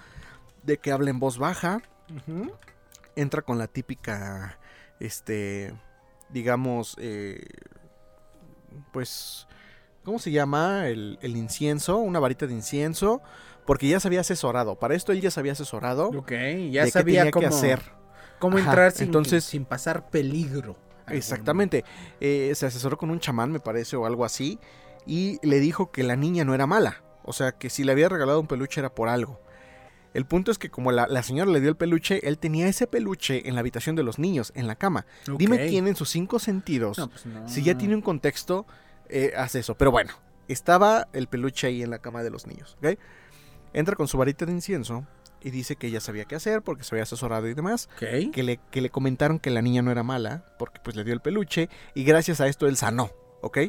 de 0.63 0.77
que 0.77 0.91
habla 0.91 1.09
en 1.09 1.19
voz 1.19 1.37
baja, 1.37 1.81
entra 3.15 3.41
con 3.41 3.57
la 3.57 3.67
típica, 3.67 4.57
este, 4.99 5.73
digamos, 6.29 6.95
eh, 6.99 7.45
pues, 8.91 9.47
¿cómo 10.03 10.19
se 10.19 10.31
llama? 10.31 10.87
El, 10.87 11.19
el 11.21 11.35
incienso, 11.37 11.97
una 11.97 12.19
varita 12.19 12.47
de 12.47 12.53
incienso, 12.53 13.21
porque 13.65 13.87
ya 13.87 13.99
se 13.99 14.07
había 14.07 14.21
asesorado. 14.21 14.75
Para 14.79 14.95
esto 14.95 15.11
él 15.11 15.21
ya 15.21 15.31
se 15.31 15.39
había 15.39 15.51
asesorado 15.53 16.07
Ok, 16.09 16.31
ya 16.71 16.81
de 16.81 16.85
qué 16.85 16.91
sabía 16.91 17.19
tenía 17.21 17.31
cómo 17.31 17.41
que 17.49 17.53
hacer. 17.53 17.81
¿Cómo 18.39 18.57
Ajá, 18.57 18.65
entrar 18.69 18.91
sin, 18.91 19.05
entonces- 19.07 19.43
sin 19.43 19.65
pasar 19.65 20.09
peligro? 20.09 20.75
Exactamente. 21.07 21.83
Eh, 22.21 22.53
se 22.55 22.65
asesoró 22.65 22.97
con 22.97 23.11
un 23.11 23.19
chamán, 23.19 23.51
me 23.51 23.59
parece, 23.59 23.97
o 23.97 24.05
algo 24.05 24.23
así. 24.25 24.59
Y 25.05 25.39
le 25.45 25.59
dijo 25.59 25.91
que 25.91 26.03
la 26.03 26.15
niña 26.15 26.45
no 26.45 26.55
era 26.55 26.65
mala. 26.65 27.03
O 27.23 27.33
sea, 27.33 27.51
que 27.51 27.69
si 27.69 27.83
le 27.83 27.91
había 27.91 28.07
regalado 28.09 28.39
un 28.39 28.47
peluche 28.47 28.79
era 28.79 28.95
por 28.95 29.09
algo. 29.09 29.41
El 30.13 30.25
punto 30.25 30.51
es 30.51 30.57
que 30.57 30.69
como 30.69 30.91
la, 30.91 31.07
la 31.07 31.23
señora 31.23 31.49
le 31.51 31.61
dio 31.61 31.69
el 31.69 31.75
peluche, 31.77 32.27
él 32.27 32.37
tenía 32.37 32.67
ese 32.67 32.85
peluche 32.87 33.47
en 33.47 33.55
la 33.55 33.61
habitación 33.61 33.95
de 33.95 34.03
los 34.03 34.19
niños, 34.19 34.51
en 34.55 34.67
la 34.67 34.75
cama. 34.75 35.05
Dime 35.37 35.67
quién 35.69 35.87
en 35.87 35.95
sus 35.95 36.09
cinco 36.09 36.37
sentidos, 36.39 36.97
No, 36.97 37.09
pues 37.09 37.25
no. 37.25 37.47
si 37.47 37.63
ya 37.63 37.77
tiene 37.77 37.95
un 37.95 38.01
contexto, 38.01 38.65
eh, 39.07 39.31
hace 39.37 39.59
eso. 39.59 39.75
Pero 39.75 39.91
bueno, 39.91 40.11
estaba 40.49 41.07
el 41.13 41.27
peluche 41.27 41.67
ahí 41.67 41.81
en 41.81 41.89
la 41.91 41.99
cama 41.99 42.23
de 42.23 42.29
los 42.29 42.45
niños. 42.45 42.75
¿ok? 42.79 42.99
Entra 43.73 43.95
con 43.95 44.07
su 44.09 44.17
varita 44.17 44.45
de 44.45 44.51
incienso 44.51 45.05
y 45.41 45.49
dice 45.49 45.75
que 45.77 45.87
ella 45.87 46.01
sabía 46.01 46.25
qué 46.25 46.35
hacer 46.35 46.61
porque 46.61 46.83
se 46.83 46.93
había 46.93 47.03
asesorado 47.03 47.47
y 47.47 47.53
demás 47.53 47.89
Ok. 47.95 48.31
que 48.33 48.43
le, 48.43 48.59
que 48.69 48.81
le 48.81 48.89
comentaron 48.89 49.39
que 49.39 49.49
la 49.49 49.61
niña 49.61 49.81
no 49.81 49.91
era 49.91 50.03
mala, 50.03 50.43
porque 50.59 50.79
pues 50.83 50.95
le 50.97 51.03
dio 51.05 51.13
el 51.13 51.21
peluche, 51.21 51.69
y 51.95 52.03
gracias 52.03 52.41
a 52.41 52.47
esto 52.47 52.67
él 52.67 52.75
sanó, 52.77 53.11
¿ok? 53.41 53.59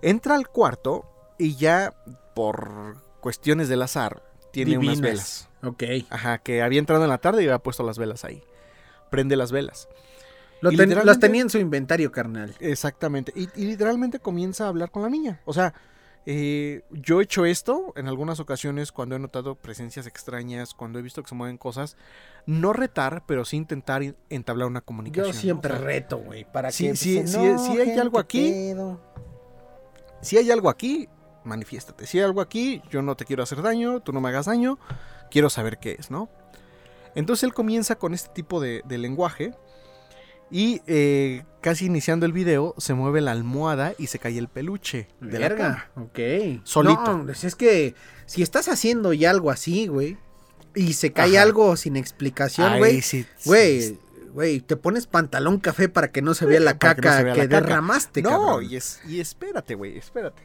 Entra 0.00 0.36
al 0.36 0.48
cuarto 0.48 1.04
y 1.38 1.56
ya 1.56 1.92
por 2.34 2.96
cuestiones 3.20 3.68
del 3.68 3.82
azar 3.82 4.22
tiene 4.52 4.78
unas 4.78 5.00
velas. 5.00 5.48
Ok. 5.62 5.82
Ajá, 6.10 6.38
que 6.38 6.62
había 6.62 6.78
entrado 6.78 7.02
en 7.04 7.10
la 7.10 7.18
tarde 7.18 7.42
y 7.42 7.46
había 7.46 7.58
puesto 7.58 7.82
las 7.84 7.98
velas 7.98 8.24
ahí. 8.24 8.42
Prende 9.10 9.36
las 9.36 9.52
velas. 9.52 9.88
Lo 10.60 10.70
ten- 10.70 10.80
literalmente- 10.88 11.20
tenía 11.26 11.42
en 11.42 11.50
su 11.50 11.58
inventario, 11.58 12.12
carnal. 12.12 12.54
Exactamente. 12.60 13.32
Y, 13.34 13.48
y 13.60 13.64
literalmente 13.66 14.18
comienza 14.20 14.64
a 14.64 14.68
hablar 14.68 14.90
con 14.90 15.02
la 15.02 15.08
niña. 15.10 15.40
O 15.44 15.52
sea, 15.52 15.74
eh, 16.24 16.82
yo 16.90 17.20
he 17.20 17.24
hecho 17.24 17.44
esto 17.46 17.92
en 17.96 18.06
algunas 18.06 18.38
ocasiones 18.38 18.92
cuando 18.92 19.16
he 19.16 19.18
notado 19.18 19.56
presencias 19.56 20.06
extrañas, 20.06 20.72
cuando 20.72 21.00
he 21.00 21.02
visto 21.02 21.20
que 21.22 21.28
se 21.28 21.34
mueven 21.34 21.58
cosas. 21.58 21.96
No 22.46 22.72
retar, 22.72 23.24
pero 23.26 23.44
sí 23.44 23.56
intentar 23.56 24.02
in- 24.04 24.16
entablar 24.30 24.68
una 24.68 24.80
comunicación. 24.82 25.32
Yo 25.34 25.40
siempre 25.40 25.72
O 25.74 25.76
sea, 25.78 25.84
reto, 25.84 26.18
güey. 26.18 26.44
Para 26.44 26.70
Sí, 26.70 26.88
que. 26.88 26.96
sí, 26.96 27.16
pues, 27.18 27.32
sí, 27.32 27.38
no, 27.38 27.58
sí 27.58 27.80
hay 27.80 27.98
algo 27.98 28.18
aquí. 28.20 28.50
pedo. 28.50 29.00
si 30.20 30.38
hay 30.38 30.48
algo 30.52 30.70
aquí, 30.70 31.08
manifiéstate. 31.44 32.06
Si 32.06 32.18
hay 32.18 32.24
algo 32.24 32.40
aquí, 32.40 32.82
yo 32.90 33.02
no 33.02 33.16
te 33.16 33.24
quiero 33.24 33.42
hacer 33.42 33.62
daño, 33.62 34.00
tú 34.00 34.12
no 34.12 34.20
me 34.20 34.28
hagas 34.28 34.46
daño, 34.46 34.78
quiero 35.30 35.50
saber 35.50 35.78
qué 35.78 35.96
es, 35.98 36.10
¿no? 36.10 36.28
Entonces 37.14 37.44
él 37.44 37.52
comienza 37.54 37.96
con 37.96 38.14
este 38.14 38.30
tipo 38.32 38.60
de, 38.60 38.82
de 38.86 38.98
lenguaje 38.98 39.52
y 40.50 40.82
eh, 40.86 41.44
casi 41.60 41.86
iniciando 41.86 42.26
el 42.26 42.32
video 42.32 42.74
se 42.78 42.94
mueve 42.94 43.20
la 43.20 43.32
almohada 43.32 43.94
y 43.98 44.06
se 44.08 44.18
cae 44.18 44.36
el 44.38 44.48
peluche 44.48 45.08
de 45.20 45.38
la 45.38 45.48
cama. 45.54 45.88
Verga, 45.96 46.58
ok. 46.58 46.60
Solito. 46.64 47.18
No, 47.18 47.24
pues 47.24 47.44
es 47.44 47.54
que 47.54 47.94
si 48.26 48.42
estás 48.42 48.68
haciendo 48.68 49.12
ya 49.12 49.30
algo 49.30 49.50
así, 49.50 49.86
güey, 49.86 50.18
y 50.74 50.94
se 50.94 51.12
cae 51.12 51.36
Ajá. 51.36 51.42
algo 51.42 51.76
sin 51.76 51.96
explicación, 51.96 52.78
güey, 52.78 53.02
sí- 53.02 53.26
sí- 53.36 53.48
güey, 53.48 53.98
güey, 54.32 54.60
te 54.60 54.76
pones 54.76 55.06
pantalón 55.06 55.58
café 55.58 55.88
para 55.90 56.10
que 56.12 56.22
no 56.22 56.32
se 56.34 56.46
vea 56.46 56.60
la 56.60 56.78
Para 56.78 56.94
que 56.94 57.00
no 57.02 57.08
caca 57.08 57.18
que, 57.18 57.24
vea 57.24 57.34
la 57.34 57.42
caca. 57.48 57.60
derramaste, 57.60 58.22
No, 58.22 58.30
cabrón. 58.30 58.64
y, 58.70 58.76
es, 58.76 59.00
y 59.06 59.20
espérate, 59.20 59.74
güey, 59.74 59.98
espérate. 59.98 60.42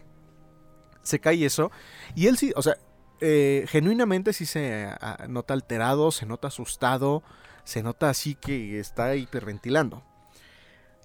Se 1.08 1.20
cae 1.20 1.46
eso. 1.46 1.72
Y 2.16 2.28
él 2.28 2.38
sí, 2.38 2.52
o 2.56 2.62
sea, 2.62 2.78
eh, 3.22 3.66
genuinamente 3.68 4.34
sí 4.34 4.46
se 4.46 4.86
ah, 5.02 5.26
nota 5.28 5.54
alterado, 5.54 6.12
se 6.12 6.26
nota 6.26 6.50
asustado, 6.50 7.24
se 7.64 7.82
nota 7.84 8.10
así 8.10 8.36
que 8.36 8.80
está 8.80 9.16
hiperventilando. 9.16 10.04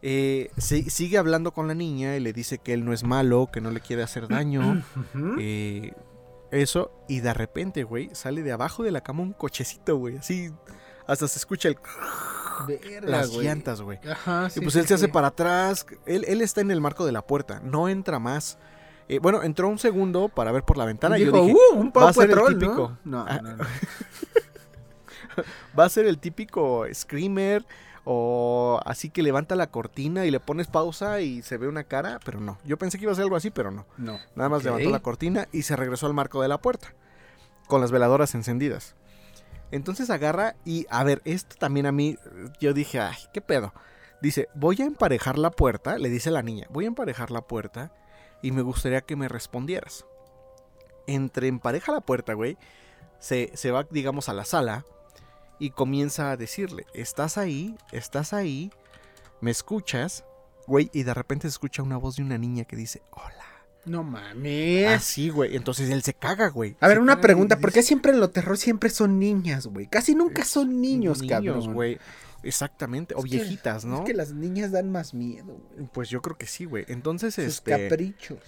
Eh, 0.02 0.50
se- 0.58 0.90
sigue 0.90 1.16
hablando 1.18 1.52
con 1.52 1.68
la 1.68 1.74
niña 1.74 2.16
y 2.16 2.20
le 2.20 2.32
dice 2.32 2.58
que 2.58 2.72
él 2.72 2.84
no 2.84 2.92
es 2.92 3.04
malo, 3.04 3.48
que 3.52 3.60
no 3.60 3.70
le 3.70 3.80
quiere 3.80 4.02
hacer 4.02 4.28
daño. 4.28 4.82
Eh, 5.38 5.92
eso, 6.50 6.90
y 7.08 7.20
de 7.20 7.32
repente, 7.32 7.82
güey, 7.84 8.10
sale 8.12 8.42
de 8.42 8.52
abajo 8.52 8.82
de 8.82 8.90
la 8.90 9.00
cama 9.00 9.22
un 9.22 9.32
cochecito, 9.32 9.96
güey, 9.96 10.18
así. 10.18 10.50
Hasta 11.06 11.26
se 11.28 11.38
escucha 11.38 11.68
el, 11.68 11.78
Verga, 12.68 13.00
las 13.08 13.30
güey. 13.30 13.46
llantas, 13.46 13.80
güey. 13.80 13.98
Y 14.54 14.60
pues 14.60 14.74
sí, 14.74 14.78
él 14.80 14.86
se 14.86 14.94
hace 14.94 15.08
para 15.08 15.28
atrás. 15.28 15.86
Él, 16.04 16.24
él 16.28 16.42
está 16.42 16.60
en 16.60 16.70
el 16.70 16.80
marco 16.82 17.06
de 17.06 17.12
la 17.12 17.26
puerta. 17.26 17.60
No 17.64 17.88
entra 17.88 18.18
más. 18.18 18.58
Eh, 19.08 19.18
bueno, 19.18 19.42
entró 19.42 19.68
un 19.68 19.78
segundo 19.78 20.28
para 20.28 20.52
ver 20.52 20.62
por 20.62 20.78
la 20.78 20.84
ventana. 20.84 21.18
y 21.18 21.24
Dijo, 21.24 21.36
yo 21.36 21.42
dije, 21.44 21.56
"Uh, 21.74 21.78
un 21.78 21.92
va 21.96 22.08
a 22.08 22.12
ser 22.12 22.24
el 22.24 22.28
Patrol, 22.30 22.52
¿no?" 22.54 22.58
típico. 22.58 22.98
No, 23.04 23.26
Ah. 23.28 23.40
no, 23.42 23.56
no. 23.56 23.64
va 25.78 25.84
a 25.84 25.88
ser 25.88 26.06
el 26.06 26.18
típico 26.18 26.84
screamer. 26.92 27.64
O 28.04 28.80
así 28.84 29.10
que 29.10 29.22
levanta 29.22 29.54
la 29.54 29.68
cortina 29.68 30.26
y 30.26 30.32
le 30.32 30.40
pones 30.40 30.66
pausa 30.66 31.20
y 31.20 31.42
se 31.42 31.56
ve 31.56 31.68
una 31.68 31.84
cara. 31.84 32.18
Pero 32.24 32.40
no. 32.40 32.58
Yo 32.64 32.76
pensé 32.76 32.98
que 32.98 33.04
iba 33.04 33.12
a 33.12 33.14
ser 33.14 33.24
algo 33.24 33.36
así, 33.36 33.50
pero 33.50 33.70
no. 33.70 33.86
no. 33.96 34.18
Nada 34.34 34.48
más 34.48 34.64
levantó 34.64 34.90
la 34.90 34.98
cortina 35.00 35.46
y 35.52 35.62
se 35.62 35.76
regresó 35.76 36.06
al 36.06 36.14
marco 36.14 36.42
de 36.42 36.48
la 36.48 36.58
puerta. 36.58 36.94
Con 37.68 37.80
las 37.80 37.92
veladoras 37.92 38.34
encendidas. 38.34 38.96
Entonces 39.70 40.10
agarra 40.10 40.56
y, 40.64 40.86
a 40.90 41.04
ver, 41.04 41.22
esto 41.24 41.56
también 41.58 41.86
a 41.86 41.92
mí, 41.92 42.18
yo 42.60 42.74
dije, 42.74 43.00
ay, 43.00 43.16
¿qué 43.32 43.40
pedo? 43.40 43.72
Dice, 44.20 44.48
voy 44.54 44.82
a 44.82 44.84
emparejar 44.84 45.38
la 45.38 45.50
puerta, 45.50 45.96
le 45.96 46.10
dice 46.10 46.30
la 46.30 46.42
niña, 46.42 46.66
voy 46.70 46.84
a 46.84 46.88
emparejar 46.88 47.30
la 47.30 47.40
puerta 47.42 47.90
y 48.42 48.52
me 48.52 48.62
gustaría 48.62 49.00
que 49.00 49.16
me 49.16 49.28
respondieras. 49.28 50.04
Entre 51.06 51.48
empareja 51.48 51.92
la 51.92 52.00
puerta, 52.00 52.34
güey, 52.34 52.58
se, 53.18 53.50
se 53.54 53.70
va, 53.70 53.86
digamos, 53.90 54.28
a 54.28 54.34
la 54.34 54.44
sala 54.44 54.84
y 55.58 55.70
comienza 55.70 56.30
a 56.30 56.36
decirle, 56.36 56.86
estás 56.92 57.38
ahí, 57.38 57.76
estás 57.92 58.32
ahí, 58.32 58.70
me 59.40 59.50
escuchas, 59.50 60.24
güey, 60.66 60.90
y 60.92 61.04
de 61.04 61.14
repente 61.14 61.48
se 61.48 61.52
escucha 61.52 61.82
una 61.82 61.96
voz 61.96 62.16
de 62.16 62.22
una 62.22 62.38
niña 62.38 62.64
que 62.64 62.76
dice, 62.76 63.02
hola. 63.10 63.46
No 63.84 64.04
mames. 64.04 64.88
Así, 64.88 65.28
güey, 65.28 65.56
entonces 65.56 65.90
él 65.90 66.02
se 66.02 66.14
caga, 66.14 66.48
güey. 66.48 66.76
A 66.80 66.86
ver, 66.86 66.98
Se 66.98 67.02
una 67.02 67.20
pregunta, 67.20 67.58
¿por 67.58 67.72
qué 67.72 67.82
siempre 67.82 68.12
en 68.12 68.20
los 68.20 68.32
terror 68.32 68.56
siempre 68.56 68.90
son 68.90 69.18
niñas, 69.18 69.66
güey? 69.66 69.88
Casi 69.88 70.14
nunca 70.14 70.44
son 70.44 70.80
niños, 70.80 71.20
cabrón. 71.28 71.74
güey. 71.74 71.98
Exactamente, 72.42 73.14
o 73.14 73.18
Es 73.18 73.24
que- 73.24 73.36
viejitas, 73.36 73.84
¿no? 73.84 73.98
Es 73.98 74.04
que 74.04 74.14
las 74.14 74.32
niñas 74.32 74.72
dan 74.72 74.90
más 74.90 75.14
miedo, 75.14 75.58
güey. 75.76 75.88
Pues 75.92 76.08
yo 76.08 76.20
creo 76.22 76.36
que 76.36 76.46
sí, 76.46 76.64
güey. 76.64 76.84
Entonces, 76.88 77.34
Sus 77.34 77.44
este, 77.44 77.88
caprichos. 77.88 78.38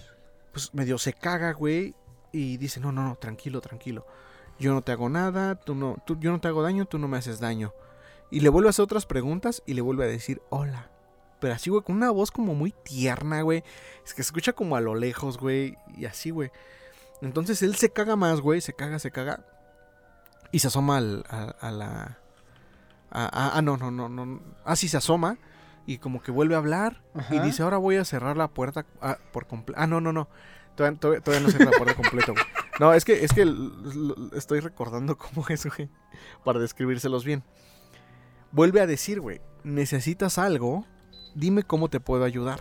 pues 0.51 0.73
medio 0.73 0.97
se 0.97 1.13
caga, 1.13 1.53
güey, 1.53 1.95
y 2.31 2.57
dice, 2.57 2.79
no, 2.79 2.91
no, 2.91 3.03
no, 3.03 3.15
tranquilo, 3.15 3.61
tranquilo. 3.61 4.05
Yo 4.59 4.73
no 4.73 4.81
te 4.81 4.91
hago 4.91 5.09
nada, 5.09 5.55
tú 5.55 5.75
no, 5.75 5.97
tú, 6.05 6.17
yo 6.19 6.31
no 6.31 6.39
te 6.41 6.47
hago 6.47 6.61
daño, 6.61 6.85
tú 6.85 6.97
no 6.99 7.07
me 7.07 7.17
haces 7.17 7.39
daño. 7.39 7.73
Y 8.31 8.39
le 8.41 8.49
vuelve 8.49 8.69
a 8.69 8.71
hacer 8.71 8.83
otras 8.83 9.05
preguntas 9.05 9.61
y 9.65 9.73
le 9.73 9.81
vuelve 9.81 10.05
a 10.05 10.07
decir, 10.07 10.41
hola. 10.49 10.89
Pero 11.39 11.53
así, 11.53 11.69
güey, 11.69 11.83
con 11.83 11.95
una 11.97 12.09
voz 12.11 12.31
como 12.31 12.55
muy 12.55 12.71
tierna, 12.83 13.41
güey. 13.41 13.63
Es 14.05 14.13
que 14.13 14.23
se 14.23 14.27
escucha 14.29 14.53
como 14.53 14.75
a 14.75 14.81
lo 14.81 14.95
lejos, 14.95 15.37
güey, 15.37 15.77
y 15.97 16.05
así, 16.05 16.31
güey. 16.31 16.51
Entonces 17.21 17.61
él 17.61 17.75
se 17.75 17.91
caga 17.91 18.15
más, 18.15 18.41
güey, 18.41 18.61
se 18.61 18.73
caga, 18.73 18.99
se 18.99 19.11
caga. 19.11 19.45
Y 20.51 20.59
se 20.59 20.67
asoma 20.67 20.97
al- 20.97 21.25
a, 21.29 21.43
a 21.59 21.71
la... 21.71 22.19
a- 23.23 23.25
a- 23.47 23.57
ah, 23.57 23.61
no, 23.61 23.77
no, 23.77 23.91
no, 23.91 24.09
no. 24.09 24.41
Ah, 24.65 24.75
sí, 24.75 24.87
se 24.87 24.97
asoma. 24.97 25.37
Y 25.87 25.99
como 25.99 26.21
que 26.21 26.31
vuelve 26.31 26.55
a 26.55 26.57
hablar. 26.57 27.03
Y 27.29 27.39
dice, 27.39 27.61
ahora 27.63 27.77
voy 27.77 27.95
a 27.97 28.05
cerrar 28.05 28.37
la 28.37 28.47
puerta 28.47 28.85
ah, 29.01 29.17
por 29.31 29.45
completo. 29.47 29.79
Ah, 29.81 29.87
no, 29.87 30.01
no, 30.01 30.11
no. 30.11 30.27
Todavía, 30.75 30.99
todavía- 30.99 31.21
todavía 31.21 31.45
no 31.45 31.51
cierra 31.51 31.71
la 31.71 31.77
puerta 31.77 31.95
completo, 31.95 32.33
güey. 32.33 32.45
No, 32.79 32.93
es 32.93 33.05
que, 33.05 33.23
es 33.23 33.31
que 33.33 33.45
estoy 34.35 34.59
recordando 34.59 35.17
cómo 35.17 35.45
es, 35.49 35.65
güey. 35.65 35.89
Para 36.43 36.59
describírselos 36.59 37.23
bien. 37.23 37.43
Vuelve 38.51 38.81
a 38.81 38.87
decir, 38.87 39.21
güey, 39.21 39.41
necesitas 39.63 40.37
algo, 40.37 40.85
dime 41.35 41.63
cómo 41.63 41.89
te 41.89 41.99
puedo 41.99 42.23
ayudar. 42.23 42.59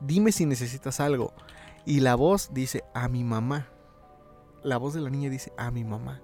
Dime 0.00 0.32
si 0.32 0.46
necesitas 0.46 1.00
algo. 1.00 1.34
Y 1.84 2.00
la 2.00 2.14
voz 2.14 2.50
dice, 2.54 2.84
a 2.94 3.08
mi 3.08 3.24
mamá. 3.24 3.66
La 4.62 4.76
voz 4.76 4.94
de 4.94 5.00
la 5.00 5.10
niña 5.10 5.30
dice, 5.30 5.52
a 5.56 5.70
mi 5.70 5.84
mamá. 5.84 6.20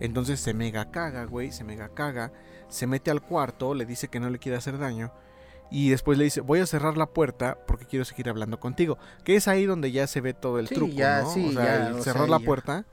Entonces 0.00 0.40
se 0.40 0.52
mega 0.54 0.90
caga, 0.90 1.24
güey, 1.24 1.52
se 1.52 1.64
mega 1.64 1.88
caga. 1.90 2.32
Se 2.68 2.86
mete 2.86 3.10
al 3.10 3.22
cuarto, 3.22 3.74
le 3.74 3.86
dice 3.86 4.08
que 4.08 4.20
no 4.20 4.30
le 4.30 4.38
quiere 4.38 4.58
hacer 4.58 4.78
daño. 4.78 5.12
Y 5.70 5.90
después 5.90 6.16
le 6.18 6.24
dice, 6.24 6.40
voy 6.40 6.60
a 6.60 6.66
cerrar 6.66 6.96
la 6.96 7.06
puerta 7.06 7.58
porque 7.66 7.84
quiero 7.86 8.04
seguir 8.04 8.28
hablando 8.28 8.58
contigo. 8.58 8.98
Que 9.24 9.36
es 9.36 9.48
ahí 9.48 9.66
donde 9.66 9.92
ya 9.92 10.06
se 10.06 10.20
ve 10.20 10.32
todo 10.34 10.58
el 10.58 10.68
Sí, 10.68 10.74
truco, 10.74 10.94
ya, 10.94 11.22
¿no? 11.22 11.30
sí, 11.30 11.48
o 11.48 11.52
sea, 11.52 11.64
ya, 11.64 11.86
el 11.88 11.94
o 11.94 12.02
cerrar 12.02 12.26
sea, 12.26 12.30
la 12.30 12.38
ya. 12.38 12.44
puerta. 12.46 12.86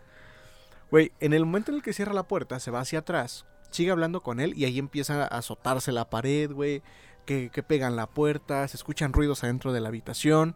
Güey, 0.91 1.12
en 1.20 1.34
el 1.34 1.45
momento 1.45 1.72
en 1.72 1.78
el 1.78 1.84
que 1.84 1.93
cierra 1.93 2.14
la 2.14 2.24
puerta, 2.28 2.60
se 2.60 2.72
va 2.72 2.80
hacia 2.82 3.00
atrás, 3.00 3.45
sigue 3.72 3.91
hablando 3.91 4.22
con 4.22 4.39
él 4.39 4.54
y 4.58 4.66
ahí 4.66 4.78
empieza 4.80 5.24
a 5.24 5.28
azotarse 5.28 5.91
la 5.91 6.10
pared, 6.10 6.52
güey. 6.52 6.82
Que, 7.26 7.50
que 7.50 7.64
pegan 7.64 7.95
la 7.95 8.06
puerta, 8.08 8.68
se 8.68 8.78
escuchan 8.78 9.12
ruidos 9.12 9.43
adentro 9.43 9.74
de 9.74 9.82
la 9.82 9.88
habitación. 9.88 10.56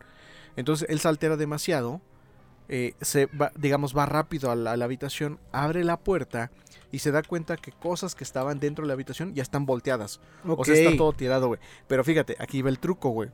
Entonces 0.56 0.88
él 0.90 1.00
se 1.00 1.08
altera 1.08 1.36
demasiado. 1.36 2.00
Eh, 2.70 2.94
se 3.02 3.26
va, 3.28 3.52
digamos, 3.56 3.96
va 3.98 4.06
rápido 4.06 4.52
a 4.52 4.56
la, 4.56 4.72
a 4.74 4.78
la 4.78 4.86
habitación, 4.86 5.40
abre 5.52 5.84
la 5.84 5.98
puerta 5.98 6.52
y 6.92 7.00
se 7.00 7.12
da 7.12 7.22
cuenta 7.24 7.58
que 7.58 7.72
cosas 7.72 8.16
que 8.16 8.24
estaban 8.24 8.60
dentro 8.60 8.84
de 8.84 8.88
la 8.88 8.94
habitación 8.94 9.34
ya 9.36 9.44
están 9.44 9.66
volteadas. 9.66 10.20
O 10.46 10.64
sea, 10.66 10.76
está 10.76 10.98
todo 10.98 11.14
tirado, 11.14 11.48
güey. 11.48 11.60
Pero 11.88 12.04
fíjate, 12.04 12.36
aquí 12.40 12.62
va 12.62 12.70
el 12.70 12.80
truco, 12.80 13.10
güey. 13.10 13.30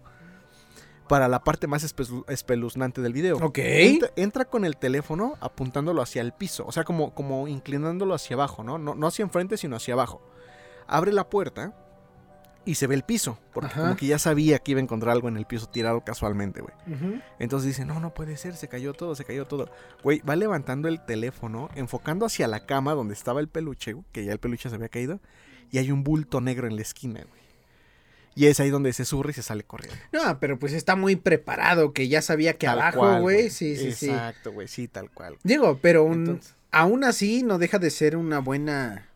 Para 1.07 1.27
la 1.27 1.43
parte 1.43 1.67
más 1.67 1.83
espe- 1.83 2.23
espeluznante 2.29 2.99
del 3.01 3.13
video. 3.13 3.37
Ok. 3.37 3.59
Entra, 3.59 4.09
entra 4.15 4.45
con 4.45 4.65
el 4.65 4.75
teléfono 4.75 5.35
apuntándolo 5.39 6.01
hacia 6.01 6.21
el 6.23 6.31
piso. 6.31 6.65
O 6.65 6.71
sea, 6.71 6.83
como, 6.83 7.13
como 7.13 7.47
inclinándolo 7.47 8.15
hacia 8.15 8.33
abajo, 8.35 8.63
¿no? 8.63 8.79
¿no? 8.79 8.95
No 8.95 9.05
hacia 9.07 9.21
enfrente, 9.23 9.55
sino 9.57 9.75
hacia 9.75 9.93
abajo. 9.93 10.21
Abre 10.87 11.13
la 11.13 11.29
puerta 11.29 11.73
y 12.65 12.75
se 12.75 12.87
ve 12.87 12.95
el 12.95 13.03
piso. 13.03 13.37
Porque 13.53 13.67
Ajá. 13.67 13.81
como 13.81 13.95
que 13.95 14.07
ya 14.07 14.17
sabía 14.19 14.59
que 14.59 14.71
iba 14.71 14.79
a 14.79 14.83
encontrar 14.83 15.11
algo 15.13 15.27
en 15.27 15.37
el 15.37 15.45
piso 15.45 15.67
tirado 15.67 16.03
casualmente, 16.03 16.61
güey. 16.61 16.73
Entonces 17.39 17.67
dice, 17.67 17.85
no, 17.85 17.99
no 17.99 18.13
puede 18.13 18.37
ser, 18.37 18.55
se 18.55 18.67
cayó 18.67 18.93
todo, 18.93 19.15
se 19.15 19.23
cayó 19.25 19.45
todo. 19.45 19.69
Güey, 20.03 20.19
va 20.21 20.35
levantando 20.35 20.87
el 20.87 21.03
teléfono, 21.05 21.69
enfocando 21.75 22.25
hacia 22.25 22.47
la 22.47 22.65
cama 22.65 22.93
donde 22.93 23.13
estaba 23.13 23.39
el 23.39 23.47
peluche, 23.47 23.93
güey, 23.93 24.05
que 24.11 24.25
ya 24.25 24.31
el 24.31 24.39
peluche 24.39 24.69
se 24.69 24.75
había 24.75 24.89
caído, 24.89 25.19
y 25.71 25.77
hay 25.77 25.91
un 25.91 26.03
bulto 26.03 26.41
negro 26.41 26.67
en 26.67 26.75
la 26.75 26.81
esquina, 26.81 27.21
güey. 27.27 27.45
Y 28.37 28.47
es 28.47 28.59
ahí 28.59 28.69
donde 28.69 28.91
se 28.91 29.05
surre 29.05 29.31
y 29.31 29.33
se 29.33 29.43
sale 29.43 29.63
corriendo. 29.63 29.97
No, 30.11 30.39
pero 30.41 30.59
pues 30.59 30.73
está 30.73 30.97
muy 30.97 31.15
preparado, 31.15 31.93
que 31.93 32.09
ya 32.09 32.21
sabía 32.21 32.57
que 32.57 32.65
Tal 32.67 32.79
abajo, 32.81 33.21
güey. 33.21 33.49
Sí, 33.49 33.77
sí, 33.77 33.93
sí. 33.93 34.09
Exacto, 34.09 34.51
güey, 34.51 34.67
sí, 34.67 34.89
tal 34.89 35.09
cual. 35.09 35.37
Digo, 35.43 35.79
pero 35.81 36.03
un- 36.03 36.13
Entonces- 36.25 36.55
aún 36.71 37.05
así 37.05 37.43
no 37.43 37.57
deja 37.59 37.79
de 37.79 37.89
ser 37.89 38.17
una 38.17 38.39
buena. 38.39 39.07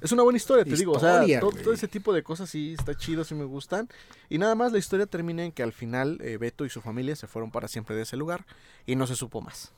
Es 0.00 0.12
una 0.12 0.22
buena 0.22 0.36
historia, 0.36 0.64
te 0.64 0.76
digo. 0.76 0.92
O 0.92 1.00
sea, 1.00 1.22
todo, 1.40 1.72
ese 1.72 1.88
tipo 1.88 2.12
de 2.12 2.22
cosas 2.22 2.48
sí 2.50 2.74
está 2.78 2.94
chido, 2.94 3.24
sí 3.24 3.34
me 3.34 3.44
gustan. 3.44 3.88
Y 4.28 4.38
nada 4.38 4.54
más 4.54 4.72
la 4.72 4.78
historia 4.78 5.06
termina 5.06 5.44
en 5.44 5.52
que 5.52 5.62
al 5.62 5.72
final 5.72 6.18
eh, 6.20 6.36
Beto 6.36 6.64
y 6.64 6.70
su 6.70 6.80
familia 6.80 7.16
se 7.16 7.26
fueron 7.26 7.50
para 7.50 7.68
siempre 7.68 7.96
de 7.96 8.02
ese 8.02 8.16
lugar 8.16 8.46
y 8.86 8.94
no 8.96 9.06
se 9.06 9.16
supo 9.16 9.40
más. 9.40 9.72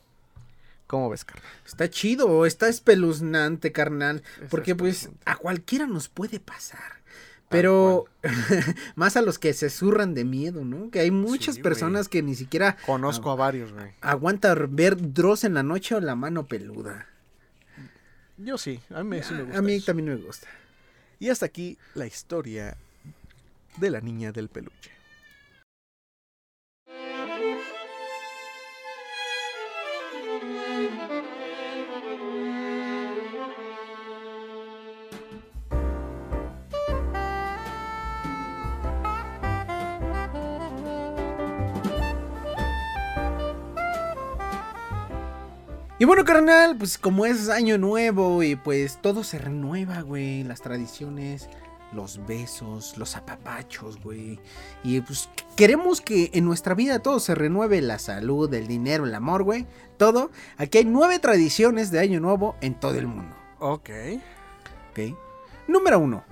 ¿Cómo 0.86 1.08
ves, 1.08 1.24
carnal? 1.24 1.48
Está 1.64 1.88
chido, 1.88 2.44
está 2.46 2.68
espeluznante, 2.68 3.72
carnal. 3.72 4.22
Porque 4.50 4.74
pues 4.74 5.10
a 5.24 5.36
cualquiera 5.36 5.86
nos 5.86 6.08
puede 6.08 6.40
pasar. 6.40 7.00
Pero 7.48 8.04
más 8.94 9.16
a 9.16 9.22
los 9.22 9.38
que 9.38 9.52
se 9.54 9.70
zurran 9.70 10.14
de 10.14 10.24
miedo, 10.24 10.64
¿no? 10.64 10.90
Que 10.90 11.00
hay 11.00 11.10
muchas 11.10 11.56
Sí, 11.56 11.62
personas 11.62 12.08
que 12.08 12.22
ni 12.22 12.34
siquiera 12.34 12.76
Conozco 12.86 13.30
a 13.30 13.34
varios, 13.34 13.72
güey. 13.72 13.90
aguantan 14.00 14.74
ver 14.76 15.12
Dross 15.14 15.44
en 15.44 15.54
la 15.54 15.62
noche 15.62 15.94
o 15.94 16.00
la 16.00 16.14
mano 16.14 16.46
peluda. 16.46 17.06
Yo 18.42 18.56
sí, 18.58 18.80
a 18.90 19.02
mí 19.02 19.22
sí 19.22 19.34
me 19.34 19.42
gusta. 19.42 19.58
a 19.58 19.62
mí 19.62 19.74
eso. 19.74 19.86
también 19.86 20.08
me 20.08 20.16
gusta. 20.16 20.48
Y 21.18 21.28
hasta 21.28 21.46
aquí 21.46 21.76
la 21.94 22.06
historia 22.06 22.76
de 23.76 23.90
la 23.90 24.00
niña 24.00 24.32
del 24.32 24.48
peluche. 24.48 24.90
Y 46.00 46.06
bueno, 46.06 46.24
carnal, 46.24 46.78
pues 46.78 46.96
como 46.96 47.26
es 47.26 47.50
año 47.50 47.76
nuevo 47.76 48.42
y 48.42 48.56
pues 48.56 49.02
todo 49.02 49.22
se 49.22 49.38
renueva, 49.38 50.00
güey. 50.00 50.42
Las 50.44 50.62
tradiciones, 50.62 51.50
los 51.92 52.24
besos, 52.26 52.96
los 52.96 53.16
apapachos, 53.16 54.00
güey. 54.02 54.40
Y 54.82 55.02
pues 55.02 55.28
queremos 55.56 56.00
que 56.00 56.30
en 56.32 56.46
nuestra 56.46 56.74
vida 56.74 57.00
todo 57.00 57.20
se 57.20 57.34
renueve, 57.34 57.82
la 57.82 57.98
salud, 57.98 58.52
el 58.54 58.66
dinero, 58.66 59.04
el 59.04 59.14
amor, 59.14 59.42
güey. 59.42 59.66
Todo. 59.98 60.30
Aquí 60.56 60.78
hay 60.78 60.86
nueve 60.86 61.18
tradiciones 61.18 61.90
de 61.90 61.98
año 61.98 62.18
nuevo 62.18 62.56
en 62.62 62.80
todo 62.80 62.94
el 62.94 63.06
mundo. 63.06 63.36
Ok. 63.58 63.90
¿ok? 64.92 65.14
Número 65.68 65.98
uno. 65.98 66.24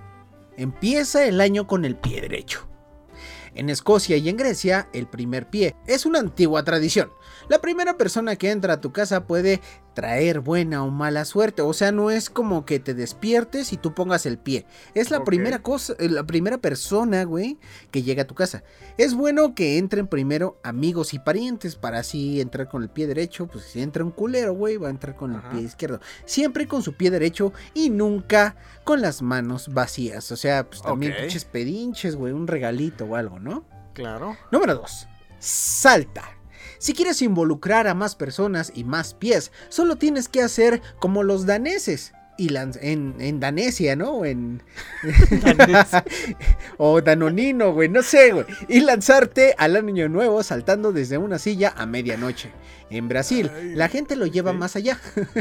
Empieza 0.57 1.27
el 1.27 1.43
año 1.43 1.66
con 1.66 1.85
el 1.85 1.95
pie 1.95 2.23
derecho. 2.23 2.68
En 3.59 3.71
Escocia 3.71 4.17
y 4.17 4.29
en 4.29 4.37
Grecia, 4.37 4.89
el 4.93 5.09
primer 5.09 5.51
pie 5.51 5.75
es 5.85 6.07
una 6.07 6.21
antigua 6.21 6.63
tradición. 6.63 7.11
La 7.49 7.61
primera 7.61 7.99
persona 7.99 8.37
que 8.37 8.53
entra 8.53 8.75
a 8.75 8.81
tu 8.81 8.93
casa 8.93 9.27
puede 9.27 9.61
traer 9.99 10.38
buena 10.38 10.84
o 10.84 10.90
mala 10.92 11.24
suerte. 11.24 11.61
O 11.61 11.72
sea, 11.72 11.90
no 11.90 12.12
es 12.12 12.30
como 12.30 12.64
que 12.64 12.78
te 12.78 12.94
despiertes 12.94 13.72
y 13.72 13.78
tú 13.78 13.94
pongas 13.94 14.26
el 14.26 14.38
pie. 14.38 14.64
Es 14.94 15.11
la 15.11 15.24
primera 15.24 15.59
cosa, 15.59 15.94
eh, 15.99 16.09
la 16.09 16.22
primera 16.22 16.59
persona, 16.59 17.24
güey, 17.24 17.59
que 17.90 18.05
llega 18.05 18.22
a 18.22 18.26
tu 18.28 18.36
casa. 18.36 18.62
Es 18.96 19.14
bueno 19.14 19.57
que 19.57 19.76
entren 19.76 20.07
primero 20.07 20.61
amigos 20.62 21.14
y 21.14 21.18
parientes 21.18 21.74
para 21.74 21.99
así 21.99 22.40
entrar 22.40 22.68
con 22.68 22.84
el 22.84 22.90
pie 22.90 23.09
derecho. 23.09 23.49
Pues 23.49 23.64
si 23.64 23.82
entra 23.82 24.05
un 24.05 24.12
culero, 24.12 24.53
güey, 24.53 24.76
va 24.76 24.86
a 24.86 24.90
entrar 24.90 25.16
con 25.16 25.34
Ajá. 25.34 25.49
el 25.51 25.57
pie 25.57 25.66
izquierdo. 25.66 25.99
Siempre 26.24 26.68
con 26.68 26.84
su 26.84 26.92
pie 26.92 27.11
derecho 27.11 27.53
y 27.74 27.90
nunca 27.90 28.55
con 28.84 29.01
las 29.03 29.20
manos 29.20 29.74
vacías. 29.74 30.30
O 30.30 30.36
sea, 30.36 30.64
pues 30.70 30.80
también 30.80 31.11
Ok. 31.14 31.18
pinches 31.22 31.44
pedinches, 31.44 32.14
güey, 32.14 32.32
un 32.32 32.46
regalito 32.46 33.05
o 33.05 33.16
algo, 33.16 33.40
¿no? 33.40 33.64
Claro. 33.94 34.36
Número 34.53 34.76
2. 34.76 35.09
Salta. 35.40 36.38
Si 36.79 36.95
quieres 36.95 37.22
involucrar 37.22 37.87
a 37.87 37.95
más 37.95 38.14
personas 38.14 38.72
y 38.74 38.85
más 38.85 39.14
pies, 39.14 39.53
solo 39.68 39.97
tienes 39.97 40.29
que 40.29 40.43
hacer 40.43 40.81
como 40.99 41.22
los 41.22 41.47
daneses. 41.47 42.12
Y 42.41 42.55
en, 42.57 43.16
en 43.18 43.41
Danesia, 43.41 43.97
¿no? 43.97 44.24
En, 44.24 44.62
o 46.79 47.01
Danonino, 47.01 47.72
güey, 47.72 47.89
no 47.89 48.01
sé, 48.05 48.31
güey. 48.31 48.47
Y 48.68 48.79
lanzarte 48.81 49.57
al 49.59 49.74
año 49.74 50.09
nuevo 50.09 50.45
saltando 50.45 50.93
desde 50.93 51.18
una 51.18 51.41
silla 51.41 51.74
a 51.76 51.85
medianoche. 51.85 52.53
En 52.91 53.09
Brasil, 53.09 53.51
la 53.74 53.89
gente 53.89 54.16
lo 54.16 54.26
lleva 54.26 54.53
más 54.53 54.76
allá. 54.76 54.99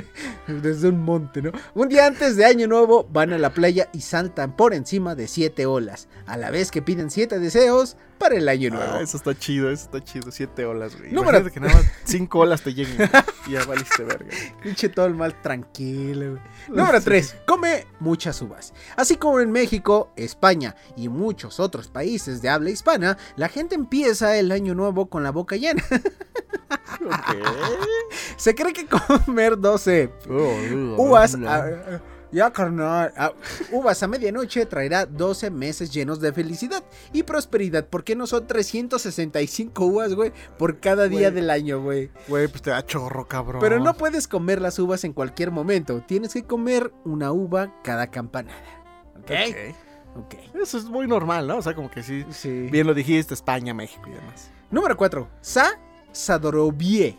desde 0.47 0.89
un 0.89 1.01
monte, 1.03 1.41
¿no? 1.41 1.51
Un 1.75 1.89
día 1.89 2.05
antes 2.05 2.35
de 2.35 2.45
año 2.45 2.67
nuevo 2.67 3.07
van 3.11 3.31
a 3.33 3.37
la 3.37 3.51
playa 3.53 3.89
y 3.93 4.01
saltan 4.01 4.55
por 4.55 4.73
encima 4.73 5.15
de 5.15 5.27
siete 5.27 5.65
olas. 5.65 6.07
A 6.25 6.37
la 6.37 6.51
vez 6.51 6.71
que 6.71 6.81
piden 6.81 7.09
siete 7.09 7.39
deseos 7.39 7.95
para 8.17 8.35
el 8.35 8.49
año 8.49 8.71
nuevo. 8.71 8.93
Ah, 8.95 9.01
eso 9.01 9.15
está 9.17 9.37
chido, 9.37 9.69
eso 9.71 9.85
está 9.85 10.03
chido. 10.03 10.31
Siete 10.31 10.65
olas, 10.65 10.97
güey. 10.97 11.11
Número- 11.11 11.37
Imagínate 11.39 11.53
que 11.53 11.59
nada 11.59 11.73
más 11.75 11.85
cinco 12.03 12.39
olas 12.39 12.61
te 12.63 12.73
lleguen 12.73 13.09
y 13.47 13.51
ya 13.51 13.63
valiste 13.65 14.03
verga. 14.03 14.27
Pinche 14.63 14.89
todo 14.89 15.05
el 15.05 15.13
mal 15.13 15.39
tranquilo. 15.41 16.31
güey. 16.31 16.41
Número 16.69 16.99
3. 16.99 17.35
Come 17.47 17.85
muchas 17.99 18.41
uvas. 18.41 18.73
Así 18.95 19.17
como 19.17 19.39
en 19.39 19.51
México, 19.51 20.11
España 20.15 20.75
y 20.95 21.09
muchos 21.09 21.59
otros 21.59 21.87
países 21.89 22.41
de 22.41 22.49
habla 22.49 22.71
hispana, 22.71 23.17
la 23.35 23.49
gente 23.49 23.75
empieza 23.75 24.35
el 24.37 24.51
año 24.51 24.73
nuevo 24.73 25.05
con 25.09 25.21
la 25.23 25.31
boca 25.31 25.55
llena. 25.55 25.83
Ok. 27.05 27.36
Se 28.37 28.53
cree 28.55 28.73
que 28.73 28.85
comer 28.85 29.57
12 29.57 30.11
Oh, 30.29 31.01
uvas... 31.03 31.35
a- 31.35 32.01
ya, 32.29 32.51
carnal. 32.51 33.13
a- 33.15 33.31
uvas 33.71 34.03
a 34.03 34.07
medianoche 34.07 34.65
traerá 34.65 35.05
12 35.05 35.49
meses 35.49 35.91
llenos 35.93 36.19
de 36.19 36.33
felicidad 36.33 36.83
y 37.13 37.23
prosperidad. 37.23 37.87
Porque 37.89 38.15
no 38.17 38.27
son 38.27 38.45
365 38.45 39.85
uvas, 39.85 40.13
güey, 40.13 40.33
por 40.57 40.79
cada 40.81 41.07
día 41.07 41.29
Güey. 41.29 41.31
del 41.35 41.49
año, 41.49 41.81
güey. 41.81 42.11
Güey, 42.27 42.49
pues 42.49 42.61
te 42.61 42.69
da 42.71 42.85
chorro, 42.85 43.27
cabrón. 43.27 43.61
Pero 43.61 43.79
no 43.79 43.93
puedes 43.93 44.27
comer 44.27 44.61
las 44.61 44.77
uvas 44.77 45.05
en 45.05 45.13
cualquier 45.13 45.51
momento. 45.51 46.03
Tienes 46.05 46.33
que 46.33 46.43
comer 46.43 46.91
una 47.05 47.31
uva 47.31 47.73
cada 47.81 48.07
campanada. 48.07 48.61
¿Ok? 49.19 49.31
Ok. 49.49 49.75
Ok. 50.17 50.35
Eso 50.61 50.77
es 50.79 50.85
muy 50.85 51.07
normal, 51.07 51.47
¿no? 51.47 51.57
O 51.57 51.61
sea, 51.61 51.75
como 51.75 51.89
que 51.89 52.03
sí. 52.03 52.25
Sí. 52.31 52.67
Bien 52.71 52.87
lo 52.87 52.93
dijiste, 52.93 53.33
España, 53.35 53.73
México 53.73 54.03
y 54.07 54.11
demás. 54.13 54.49
Número 54.69 54.97
4. 54.97 55.29
Sa 55.41 55.79
Sadorovie. 56.11 57.17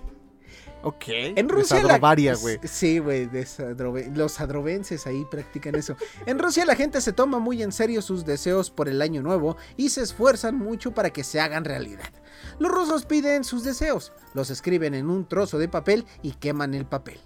Ok. 0.88 1.04
En 1.08 1.48
Rusia. 1.48 1.76
la- 1.76 1.82
Sadrovaria, 1.82 2.34
güey. 2.34 2.58
Sí, 2.64 2.98
güey. 2.98 3.26
de 3.26 3.44
Sadrove- 3.44 4.14
Los 4.14 4.32
sadrovenses 4.32 5.06
ahí 5.06 5.24
practican 5.30 5.74
eso. 5.74 5.96
En 6.26 6.38
Rusia 6.38 6.64
la 6.64 6.74
gente 6.76 7.00
se 7.00 7.12
toma 7.12 7.38
muy 7.38 7.62
en 7.62 7.72
serio 7.72 8.00
sus 8.02 8.24
deseos 8.24 8.70
por 8.70 8.88
el 8.88 9.02
año 9.02 9.22
nuevo 9.22 9.56
y 9.76 9.90
se 9.90 10.02
esfuerzan 10.02 10.56
mucho 10.56 10.92
para 10.92 11.10
que 11.10 11.24
se 11.24 11.40
hagan 11.40 11.64
realidad. 11.64 12.10
Los 12.58 12.72
rusos 12.72 13.04
piden 13.04 13.44
sus 13.44 13.64
deseos, 13.64 14.12
los 14.34 14.50
escriben 14.50 14.94
en 14.94 15.10
un 15.10 15.26
trozo 15.28 15.58
de 15.58 15.68
papel 15.68 16.06
y 16.22 16.32
queman 16.32 16.74
el 16.74 16.86
papel. 16.86 17.18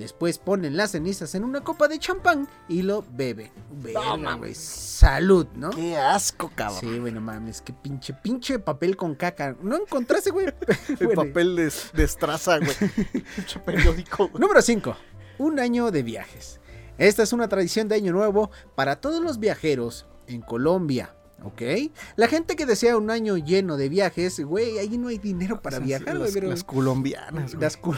Después 0.00 0.38
ponen 0.38 0.78
las 0.78 0.92
cenizas 0.92 1.34
en 1.34 1.44
una 1.44 1.60
copa 1.60 1.86
de 1.86 1.98
champán 1.98 2.48
y 2.68 2.80
lo 2.80 3.04
beben. 3.12 3.50
Verga, 3.82 4.32
güey. 4.34 4.54
Salud, 4.54 5.46
¿no? 5.54 5.68
Qué 5.70 5.98
asco, 5.98 6.50
cabrón. 6.54 6.80
Sí, 6.80 6.98
güey, 6.98 7.12
no 7.12 7.20
mames, 7.20 7.60
qué 7.60 7.74
pinche, 7.74 8.14
pinche 8.14 8.58
papel 8.58 8.96
con 8.96 9.14
caca. 9.14 9.54
¿No 9.62 9.76
encontraste, 9.76 10.30
güey? 10.30 10.46
El 10.88 11.06
Bueno. 11.06 11.24
papel 11.26 11.54
de, 11.54 11.70
de 11.92 12.02
estraza, 12.04 12.58
güey. 12.58 12.70
Pinche 13.36 13.60
periódico, 13.60 14.28
güey. 14.28 14.40
Número 14.40 14.62
5. 14.62 14.96
Un 15.38 15.60
año 15.60 15.90
de 15.90 16.02
viajes. 16.02 16.60
Esta 16.96 17.22
es 17.22 17.34
una 17.34 17.48
tradición 17.48 17.86
de 17.88 17.96
año 17.96 18.12
nuevo 18.12 18.50
para 18.74 18.96
todos 19.02 19.22
los 19.22 19.38
viajeros 19.38 20.06
en 20.26 20.40
Colombia. 20.40 21.14
¿Ok? 21.42 21.62
La 22.16 22.26
gente 22.28 22.54
que 22.56 22.66
desea 22.66 22.98
un 22.98 23.10
año 23.10 23.38
lleno 23.38 23.78
de 23.78 23.88
viajes, 23.88 24.40
güey, 24.40 24.78
ahí 24.78 24.98
no 24.98 25.08
hay 25.08 25.16
dinero 25.16 25.62
para 25.62 25.76
O 25.76 25.80
sea, 25.80 25.86
viajar, 25.86 26.16
güey, 26.18 26.24
las, 26.24 26.32
pero... 26.34 26.48
las 26.48 26.64
colombianas, 26.64 27.52
güey. 27.54 27.62
Las 27.62 27.76
cu- 27.78 27.94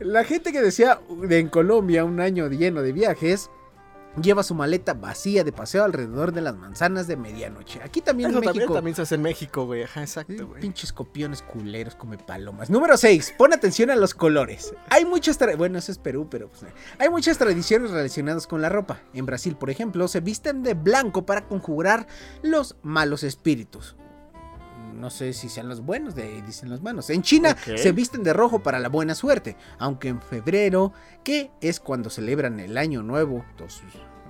La 0.00 0.24
gente 0.24 0.52
que 0.52 0.62
desea 0.62 1.00
de- 1.22 1.38
en 1.38 1.48
Colombia 1.48 2.04
un 2.04 2.20
año 2.20 2.48
lleno 2.48 2.80
de 2.80 2.92
viajes 2.92 3.50
lleva 4.20 4.42
su 4.44 4.54
maleta 4.54 4.94
vacía 4.94 5.42
de 5.44 5.52
paseo 5.52 5.82
alrededor 5.84 6.32
de 6.32 6.40
las 6.40 6.54
manzanas 6.54 7.06
de 7.08 7.16
medianoche. 7.16 7.80
Aquí 7.82 8.00
también 8.00 8.30
Eso 8.30 8.38
en 8.38 8.46
México. 8.46 8.72
también 8.72 8.94
se 8.94 9.02
hace 9.02 9.16
en 9.16 9.22
México, 9.22 9.66
güey. 9.66 9.82
Ajá, 9.82 10.00
exacto, 10.02 10.46
güey. 10.46 10.60
Pinches 10.60 10.92
copiones 10.92 11.42
culeros 11.42 11.96
come 11.96 12.16
palomas. 12.16 12.70
Número 12.70 12.96
6. 12.96 13.34
Pon 13.36 13.52
atención 13.52 13.90
a 13.90 13.96
los 13.96 14.14
colores. 14.14 14.72
Hay 14.88 15.04
muchas 15.04 15.36
bueno, 15.58 15.78
eso 15.78 15.90
es 15.92 15.98
Perú, 15.98 16.28
pero 16.30 16.48
pues, 16.48 16.64
hay 16.98 17.08
muchas 17.10 17.36
tradiciones 17.38 17.90
relacionadas 17.90 18.46
con 18.46 18.62
la 18.62 18.68
ropa. 18.68 19.00
En 19.12 19.26
Brasil, 19.26 19.56
por 19.56 19.68
ejemplo, 19.68 20.06
se 20.08 20.20
visten 20.20 20.62
de 20.62 20.74
blanco 20.74 21.26
para 21.26 21.46
conjurar 21.48 22.06
los 22.42 22.76
malos 22.82 23.24
espíritus. 23.24 23.96
No 24.94 25.10
sé 25.10 25.32
si 25.32 25.48
sean 25.48 25.68
los 25.68 25.80
buenos, 25.80 26.14
de 26.14 26.22
ahí 26.22 26.42
dicen 26.42 26.70
los 26.70 26.82
malos. 26.82 27.10
En 27.10 27.22
China 27.22 27.56
se 27.64 27.92
visten 27.92 28.22
de 28.22 28.32
rojo 28.32 28.62
para 28.62 28.78
la 28.78 28.88
buena 28.88 29.14
suerte, 29.14 29.56
aunque 29.78 30.08
en 30.08 30.22
febrero, 30.22 30.92
que 31.22 31.50
es 31.60 31.80
cuando 31.80 32.10
celebran 32.10 32.60
el 32.60 32.78
año 32.78 33.02
nuevo, 33.02 33.44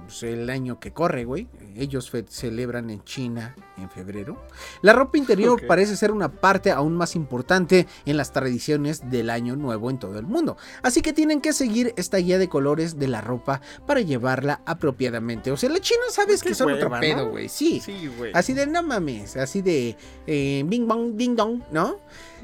pues, 0.04 0.22
el 0.22 0.50
año 0.50 0.78
que 0.80 0.92
corre, 0.92 1.24
güey. 1.24 1.48
Ellos 1.76 2.10
celebran 2.28 2.90
en 2.90 3.02
China 3.04 3.54
en 3.76 3.90
febrero. 3.90 4.40
La 4.82 4.92
ropa 4.92 5.18
interior 5.18 5.66
parece 5.66 5.96
ser 5.96 6.12
una 6.12 6.30
parte 6.30 6.70
aún 6.70 6.96
más 6.96 7.16
importante 7.16 7.86
en 8.06 8.16
las 8.16 8.32
tradiciones 8.32 9.10
del 9.10 9.30
año 9.30 9.56
nuevo 9.56 9.90
en 9.90 9.98
todo 9.98 10.18
el 10.18 10.26
mundo. 10.26 10.56
Así 10.82 11.02
que 11.02 11.12
tienen 11.12 11.40
que 11.40 11.52
seguir 11.52 11.92
esta 11.96 12.18
guía 12.18 12.38
de 12.38 12.48
colores 12.48 12.98
de 12.98 13.08
la 13.08 13.20
ropa 13.20 13.60
para 13.86 14.00
llevarla 14.00 14.60
apropiadamente. 14.66 15.50
O 15.50 15.56
sea, 15.56 15.70
la 15.70 15.80
china 15.80 16.02
sabes 16.10 16.42
Qué 16.42 16.50
que 16.50 16.54
son 16.54 16.72
otro 16.72 16.90
pedo, 17.00 17.24
¿no? 17.24 17.30
güey. 17.30 17.48
Sí. 17.48 17.80
Sí, 17.80 18.10
güey. 18.16 18.32
Así 18.34 18.52
de 18.52 18.66
no 18.66 18.82
mames, 18.82 19.36
así 19.36 19.62
de 19.62 19.96
eh, 20.26 20.62
bing 20.66 20.86
bong, 20.86 21.16
ding 21.16 21.34
dong, 21.34 21.62
¿no? 21.72 21.96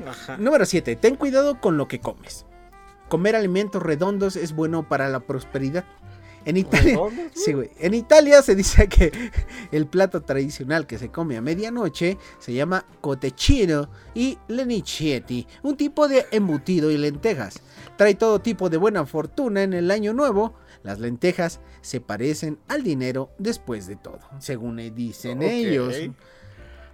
Ajá. 0.06 0.36
Número 0.36 0.64
7. 0.64 0.96
Ten 0.96 1.16
cuidado 1.16 1.60
con 1.60 1.76
lo 1.76 1.88
que 1.88 2.00
comes. 2.00 2.46
Comer 3.08 3.34
alimentos 3.34 3.82
redondos 3.82 4.36
es 4.36 4.54
bueno 4.54 4.88
para 4.88 5.08
la 5.08 5.20
prosperidad. 5.20 5.84
En 6.44 6.56
Italia, 6.56 6.98
sí, 7.34 7.52
güey. 7.52 7.70
En 7.78 7.94
Italia 7.94 8.42
se 8.42 8.54
dice 8.54 8.88
que 8.88 9.12
el 9.72 9.86
plato 9.86 10.22
tradicional 10.22 10.86
que 10.86 10.98
se 10.98 11.10
come 11.10 11.36
a 11.36 11.42
medianoche 11.42 12.16
se 12.38 12.52
llama 12.52 12.86
cotechino 13.00 13.90
y 14.14 14.38
lenicietti, 14.48 15.46
un 15.62 15.76
tipo 15.76 16.08
de 16.08 16.26
embutido 16.30 16.90
y 16.90 16.96
lentejas. 16.96 17.60
Trae 17.96 18.14
todo 18.14 18.40
tipo 18.40 18.70
de 18.70 18.78
buena 18.78 19.04
fortuna 19.04 19.62
en 19.62 19.74
el 19.74 19.90
año 19.90 20.14
nuevo. 20.14 20.54
Las 20.82 20.98
lentejas 20.98 21.60
se 21.82 22.00
parecen 22.00 22.58
al 22.68 22.82
dinero 22.82 23.30
después 23.38 23.86
de 23.86 23.96
todo, 23.96 24.20
según 24.38 24.76
dicen 24.94 25.42
ellos. 25.42 25.94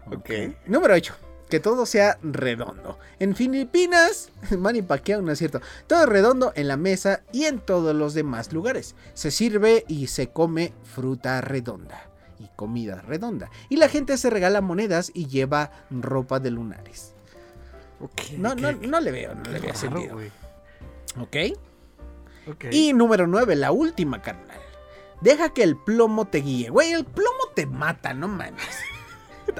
Ok. 0.07 0.30
Número 0.66 0.94
8. 0.94 1.26
Que 1.49 1.61
todo 1.61 1.86
sea 1.86 2.18
redondo. 2.22 2.99
En 3.18 3.36
Filipinas, 3.36 4.30
Manny 4.59 4.82
Pacquiao 4.82 5.22
no 5.22 5.30
es 5.32 5.38
cierto. 5.38 5.61
Todo 5.86 6.07
redondo 6.07 6.53
en 6.57 6.68
la 6.68 6.76
mesa 6.76 7.22
y 7.32 7.44
en 7.44 7.61
todos 7.61 7.94
los 7.94 8.14
demás 8.14 8.53
lugares. 8.53 8.94
Se 9.14 9.30
sirve 9.30 9.84
y 9.88 10.09
se 10.09 10.28
come 10.28 10.72
fruta 10.82 11.40
redonda 11.40 12.11
y 12.38 12.49
comida 12.57 13.01
redonda. 13.03 13.51
Y 13.68 13.76
la 13.76 13.88
gente 13.88 14.18
se 14.18 14.30
regala 14.30 14.61
monedas 14.61 15.11
y 15.14 15.26
lleva 15.26 15.70
ropa 15.90 16.40
de 16.40 16.51
lunares. 16.51 17.14
No, 18.36 18.55
le 18.55 18.62
veo, 18.62 18.88
no 18.88 19.01
le 19.01 19.11
veo 19.11 19.34
raro, 19.34 19.74
sentido. 19.74 20.14
güey. 20.16 20.30
¿Ok? 21.18 21.59
Ok. 22.49 22.64
Y 22.70 22.92
número 22.92 23.26
9, 23.26 23.57
la 23.57 23.72
última, 23.72 24.20
carnal. 24.20 24.61
Deja 25.22 25.49
que 25.55 25.62
el 25.62 25.76
plomo 25.76 26.26
te 26.26 26.38
guíe. 26.38 26.68
Güey, 26.68 26.92
el 26.92 27.05
plomo 27.07 27.49
te 27.55 27.64
mata, 27.66 28.12
no 28.12 28.28
mames. 28.28 28.62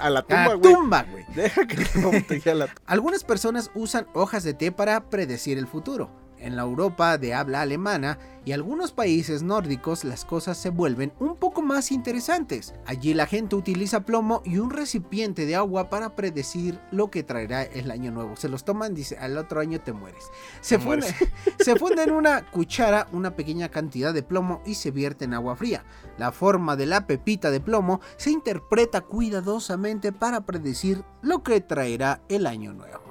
A 0.01 0.11
la 0.11 0.23
tumba, 0.23 0.55
güey. 0.55 0.75
tumba, 0.75 1.03
güey. 1.05 1.25
Deja 1.35 1.67
que 1.67 1.77
te 1.77 2.51
a 2.51 2.55
la 2.55 2.69
Algunas 2.87 3.25
personas 3.25 3.71
usan 3.75 4.07
hojas 4.15 4.45
de 4.45 4.55
té 4.55 4.73
para 4.73 5.09
predecir 5.09 5.59
el 5.59 5.67
futuro. 5.67 6.26
En 6.47 6.55
la 6.55 6.63
Europa 6.63 7.19
de 7.19 7.35
habla 7.35 7.63
alemana 7.63 8.21
y 8.45 8.53
algunos 8.53 8.93
países 8.93 9.43
nórdicos 9.43 10.05
las 10.05 10.25
cosas 10.25 10.57
se 10.57 10.71
vuelven 10.71 11.13
un 11.19 11.35
poco 11.35 11.61
más 11.61 11.91
interesantes. 11.91 12.73
Allí 12.87 13.15
la 13.15 13.27
gente 13.27 13.57
utiliza 13.57 14.05
plomo 14.05 14.43
y 14.45 14.59
un 14.59 14.71
recipiente 14.71 15.45
de 15.45 15.57
agua 15.57 15.91
para 15.91 16.15
predecir 16.15 16.79
lo 16.93 17.11
que 17.11 17.25
traerá 17.25 17.65
el 17.65 17.91
año 17.91 18.13
nuevo. 18.13 18.37
Se 18.37 18.49
los 18.49 18.65
toman, 18.65 18.95
dice, 18.95 19.19
al 19.19 19.37
otro 19.37 19.59
año 19.59 19.81
te 19.81 19.93
mueres. 19.93 20.23
Se 20.61 20.79
funde, 20.79 21.13
se 21.59 21.75
funde 21.75 22.05
en 22.05 22.13
una 22.13 22.49
cuchara 22.49 23.09
una 23.11 23.35
pequeña 23.35 23.69
cantidad 23.69 24.15
de 24.15 24.23
plomo 24.23 24.63
y 24.65 24.77
se 24.77 24.93
vierte 24.93 25.25
en 25.25 25.35
agua 25.35 25.57
fría. 25.57 25.85
La 26.17 26.31
forma 26.31 26.77
de 26.77 26.87
la 26.87 27.09
pepita 27.09 27.51
de 27.51 27.59
plomo 27.59 28.01
se 28.19 28.31
interpreta 28.31 29.01
cuidadosamente 29.01 30.13
para 30.13 30.47
predecir 30.47 31.03
lo 31.23 31.43
que 31.43 31.61
traerá 31.61 32.23
el 32.29 32.47
año 32.47 32.73
nuevo. 32.73 33.06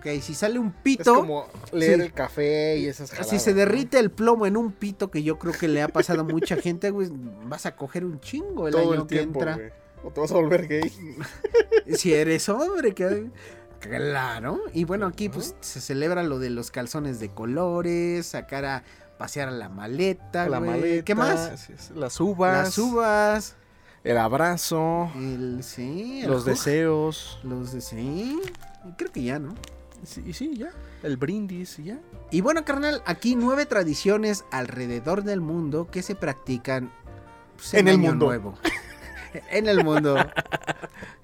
Ok, 0.00 0.20
si 0.22 0.34
sale 0.34 0.58
un 0.58 0.68
Es 0.68 0.74
pito, 0.82 1.14
como 1.14 1.46
leer 1.72 1.96
Sí. 1.98 2.02
el 2.06 2.12
café 2.12 2.78
y 2.78 2.86
esas 2.86 3.10
si 3.10 3.16
jaladas, 3.16 3.42
se 3.42 3.54
derrite 3.54 3.98
el 3.98 4.10
plomo 4.10 4.46
en 4.46 4.56
un 4.56 4.72
pito, 4.72 5.10
que 5.10 5.22
yo 5.22 5.38
creo 5.38 5.52
que 5.52 5.68
le 5.68 5.82
ha 5.82 5.88
pasado 5.88 6.20
a 6.22 6.24
mucha 6.24 6.56
gente, 6.56 6.90
güey, 6.90 7.08
vas 7.44 7.66
a 7.66 7.76
coger 7.76 8.04
un 8.04 8.18
chingo 8.20 8.66
el 8.68 8.72
todo 8.74 8.92
año 8.92 9.02
el 9.02 9.06
que 9.06 9.16
tiempo, 9.16 9.38
entra. 9.40 9.54
güey. 9.56 9.70
O 10.02 10.10
te 10.10 10.20
vas 10.20 10.30
a 10.30 10.34
volver 10.34 10.66
gay. 10.66 10.90
Si 11.96 12.14
eres 12.14 12.48
hombre, 12.48 12.94
que... 12.94 13.30
Claro. 13.80 14.60
Y 14.74 14.84
bueno, 14.84 15.06
aquí 15.06 15.28
pues 15.28 15.54
se 15.60 15.80
celebra 15.80 16.22
lo 16.22 16.38
de 16.38 16.50
los 16.50 16.70
calzones 16.70 17.18
de 17.20 17.30
colores, 17.30 18.26
sacar 18.26 18.64
a 18.66 18.84
pasear 19.18 19.48
a 19.48 19.52
la 19.52 19.68
maleta, 19.68 20.48
La 20.48 20.58
güey. 20.58 20.70
maleta. 20.70 21.04
¿Qué 21.04 21.14
más? 21.14 21.68
Las 21.94 22.20
uvas. 22.20 22.64
Las 22.64 22.78
uvas, 22.78 23.56
El 24.04 24.18
abrazo. 24.18 25.10
el 25.16 25.62
sí, 25.62 26.20
el 26.22 26.30
los 26.30 26.44
deseos. 26.44 27.38
Los 27.42 27.72
de 27.72 27.80
sí. 27.80 28.38
Creo 28.96 29.12
que 29.12 29.22
ya, 29.22 29.38
¿no? 29.38 29.54
Sí, 30.04 30.22
y 30.26 30.32
sí, 30.32 30.56
ya. 30.56 30.70
El 31.02 31.16
brindis 31.16 31.78
y 31.78 31.84
ya. 31.84 32.00
Y 32.30 32.40
bueno, 32.40 32.64
carnal, 32.64 33.02
aquí 33.06 33.36
nueve 33.36 33.66
tradiciones 33.66 34.44
alrededor 34.50 35.24
del 35.24 35.40
mundo 35.40 35.88
que 35.90 36.02
se 36.02 36.14
practican 36.14 36.90
pues, 37.56 37.74
En 37.74 37.88
el 37.88 37.94
Año 37.94 38.10
mundo. 38.10 38.26
Nuevo. 38.26 38.54
en 39.50 39.68
el 39.68 39.84
mundo. 39.84 40.16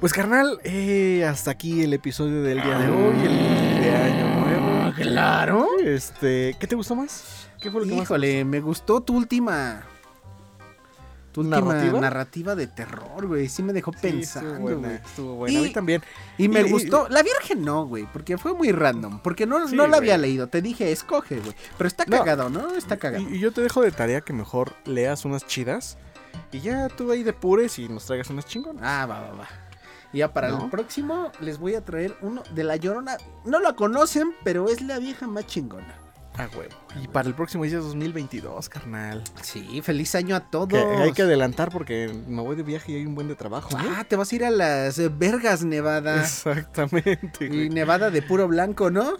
Pues 0.00 0.12
carnal, 0.12 0.60
eh, 0.62 1.24
hasta 1.28 1.50
aquí 1.50 1.82
el 1.82 1.92
episodio 1.92 2.42
del 2.42 2.62
día 2.62 2.78
de 2.78 2.88
hoy, 2.88 3.16
el 3.26 3.82
de 3.82 3.96
Año 3.96 4.40
Nuevo. 4.40 4.92
claro. 4.94 5.66
Este, 5.84 6.54
¿qué 6.60 6.66
te 6.68 6.76
gustó 6.76 6.94
más? 6.94 7.48
¿Qué 7.60 7.70
fue 7.70 7.80
lo 7.80 7.86
que 7.86 7.92
más 7.94 7.98
te 7.98 8.02
Híjole, 8.04 8.44
me 8.44 8.60
gustó 8.60 9.00
tu 9.00 9.16
última. 9.16 9.82
Tu 11.32 11.40
última 11.40 11.60
¿Narrativa? 11.60 12.00
narrativa, 12.00 12.54
de 12.54 12.66
terror, 12.68 13.26
güey. 13.26 13.48
Sí 13.48 13.62
me 13.64 13.72
dejó? 13.72 13.92
Sí, 13.92 13.98
pensando, 14.02 14.50
estuvo 14.50 14.62
buena, 14.62 14.88
güey. 14.88 14.94
estuvo 15.04 15.34
buena. 15.34 15.58
A 15.58 15.62
Y- 15.62 15.64
mí 15.66 15.72
también. 15.72 16.02
Y 16.38 16.48
me 16.48 16.60
Y- 16.62 16.66
y- 16.66 16.70
gustó. 16.70 17.08
La 17.08 17.22
Virgen 17.24 17.62
no, 17.62 17.84
güey. 17.86 18.06
Porque 18.12 18.38
fue 18.38 18.54
muy 18.54 18.70
random. 18.70 19.18
Porque 19.20 19.46
no, 19.46 19.66
Sí, 19.68 19.74
no 19.74 19.88
la 19.88 19.96
había 19.96 20.16
leído. 20.16 20.46
Te 20.46 20.62
dije, 20.62 20.92
escoge, 20.92 21.40
güey. 21.40 21.54
Pero 21.76 21.88
está 21.88 22.04
No. 22.06 22.18
cagado, 22.18 22.48
¿no? 22.50 22.72
Está 22.76 22.96
cagado. 22.98 23.28
Y, 23.28 23.34
y 23.36 23.38
yo 23.40 23.50
te 23.52 23.62
dejo 23.62 23.82
de 23.82 23.90
tarea 23.90 24.20
que 24.20 24.32
mejor 24.32 24.74
leas 24.84 25.24
unas 25.24 25.44
chidas 25.44 25.98
y 26.52 26.60
ya 26.60 26.88
tú 26.88 27.10
ahí 27.10 27.24
depures 27.24 27.78
y 27.80 27.88
nos 27.88 28.06
traigas 28.06 28.30
unas 28.30 28.46
chingonas. 28.46 28.82
Ah, 28.86 29.04
va, 29.06 29.20
va, 29.20 29.32
va. 29.32 29.48
Y 30.12 30.18
ya 30.18 30.32
para 30.32 30.48
¿No? 30.48 30.64
el 30.64 30.70
próximo 30.70 31.30
les 31.40 31.58
voy 31.58 31.74
a 31.74 31.84
traer 31.84 32.16
uno 32.22 32.42
de 32.54 32.64
la 32.64 32.76
Llorona. 32.76 33.16
No 33.44 33.60
la 33.60 33.74
conocen, 33.74 34.34
pero 34.44 34.68
es 34.68 34.80
la 34.80 34.98
vieja 34.98 35.26
más 35.26 35.46
chingona. 35.46 35.94
A 36.38 36.48
huevo. 36.56 36.72
Y 37.02 37.08
para 37.08 37.28
el 37.28 37.34
próximo 37.34 37.64
día 37.64 37.78
es 37.78 37.84
2022, 37.84 38.68
carnal. 38.68 39.24
Sí, 39.42 39.82
feliz 39.82 40.14
año 40.14 40.36
a 40.36 40.40
todos. 40.40 40.68
Que 40.68 40.78
hay 40.78 41.12
que 41.12 41.22
adelantar 41.22 41.70
porque 41.70 42.14
me 42.28 42.42
voy 42.42 42.54
de 42.54 42.62
viaje 42.62 42.92
y 42.92 42.94
hay 42.94 43.06
un 43.06 43.16
buen 43.16 43.26
de 43.26 43.34
trabajo. 43.34 43.70
Ah, 43.76 44.04
te 44.08 44.14
vas 44.14 44.30
a 44.30 44.34
ir 44.36 44.44
a 44.44 44.50
las 44.50 45.18
Vergas, 45.18 45.64
Nevada. 45.64 46.20
Exactamente. 46.20 47.44
Y. 47.46 47.70
Nevada 47.70 48.10
de 48.10 48.22
puro 48.22 48.46
blanco, 48.46 48.88
¿no? 48.88 49.16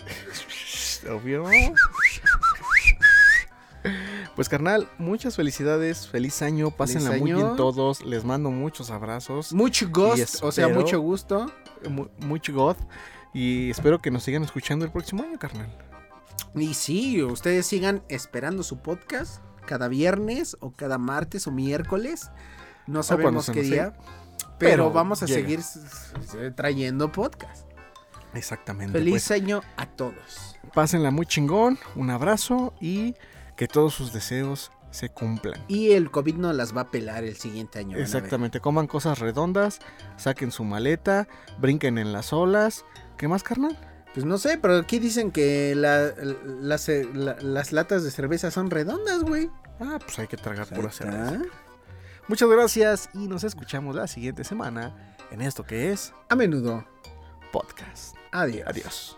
Obvio. 1.10 1.44
Pues 4.38 4.48
carnal, 4.48 4.88
muchas 4.98 5.34
felicidades, 5.34 6.06
feliz 6.06 6.42
año, 6.42 6.70
pásenla 6.70 7.10
muy 7.16 7.32
año. 7.32 7.36
bien 7.44 7.56
todos, 7.56 8.04
les 8.04 8.24
mando 8.24 8.52
muchos 8.52 8.88
abrazos, 8.92 9.52
Mucho 9.52 9.88
ghost, 9.90 10.36
Y 10.40 10.44
o 10.46 10.52
sea, 10.52 10.68
mucho 10.68 11.00
gusto. 11.00 11.50
mu- 11.90 12.06
mucho 12.20 12.52
God 12.54 12.76
y 13.34 13.68
espero 13.68 13.98
que 13.98 14.12
nos 14.12 14.22
sigan 14.22 14.44
escuchando 14.44 14.84
el 14.84 14.92
próximo 14.92 15.24
año, 15.24 15.40
carnal. 15.40 15.76
Y 16.54 16.74
sí, 16.74 17.20
ustedes 17.20 17.66
sigan 17.66 18.04
esperando 18.08 18.62
su 18.62 18.78
podcast 18.78 19.42
cada 19.66 19.88
viernes 19.88 20.56
o 20.60 20.70
cada 20.70 20.98
martes 20.98 21.48
o 21.48 21.50
miércoles. 21.50 22.30
No 22.86 23.02
sabemos 23.02 23.50
qué 23.50 23.62
día. 23.62 23.92
Pero, 24.56 24.84
Pero 24.84 24.90
vamos 24.92 25.20
a 25.24 25.26
llega. 25.26 25.62
seguir 25.62 26.54
trayendo 26.54 27.10
podcast. 27.10 27.66
Exactamente. 28.34 28.92
Feliz 28.92 29.26
pues, 29.26 29.30
año 29.32 29.62
a 29.76 29.86
todos. 29.86 30.56
pásenla 30.74 31.10
muy 31.10 31.26
chingón, 31.26 31.76
un 31.96 32.10
abrazo 32.10 32.72
y 32.80 33.16
que 33.58 33.68
todos 33.68 33.92
sus 33.92 34.12
deseos 34.14 34.70
se 34.90 35.10
cumplan. 35.10 35.62
Y 35.68 35.90
el 35.92 36.10
COVID 36.10 36.36
no 36.36 36.52
las 36.54 36.74
va 36.74 36.82
a 36.82 36.90
pelar 36.90 37.24
el 37.24 37.36
siguiente 37.36 37.78
año. 37.80 37.98
Exactamente, 37.98 38.60
coman 38.60 38.86
cosas 38.86 39.18
redondas, 39.18 39.80
saquen 40.16 40.50
su 40.50 40.64
maleta, 40.64 41.28
brinquen 41.58 41.98
en 41.98 42.12
las 42.14 42.32
olas. 42.32 42.86
¿Qué 43.18 43.28
más, 43.28 43.42
carnal? 43.42 43.76
Pues 44.14 44.24
no 44.24 44.38
sé, 44.38 44.56
pero 44.56 44.78
aquí 44.78 44.98
dicen 44.98 45.30
que 45.30 45.74
la- 45.74 46.14
las, 46.60 46.88
la- 46.88 47.36
las 47.42 47.72
latas 47.72 48.02
de 48.04 48.10
cerveza 48.10 48.50
son 48.50 48.70
redondas, 48.70 49.22
güey. 49.22 49.50
Ah, 49.80 49.98
pues 50.00 50.18
hay 50.18 50.26
que 50.26 50.38
tragar 50.38 50.66
pura 50.68 50.80
Ahí 50.82 50.86
está. 50.88 51.28
cerveza. 51.28 51.44
Muchas 52.26 52.48
gracias 52.48 53.10
y 53.12 53.28
nos 53.28 53.44
escuchamos 53.44 53.94
la 53.94 54.06
siguiente 54.06 54.44
semana 54.44 55.14
en 55.30 55.42
esto 55.42 55.64
que 55.64 55.92
es 55.92 56.14
A 56.30 56.34
menudo. 56.36 56.86
podcast. 57.52 58.16
Adiós. 58.32 58.64
Adiós. 58.66 59.17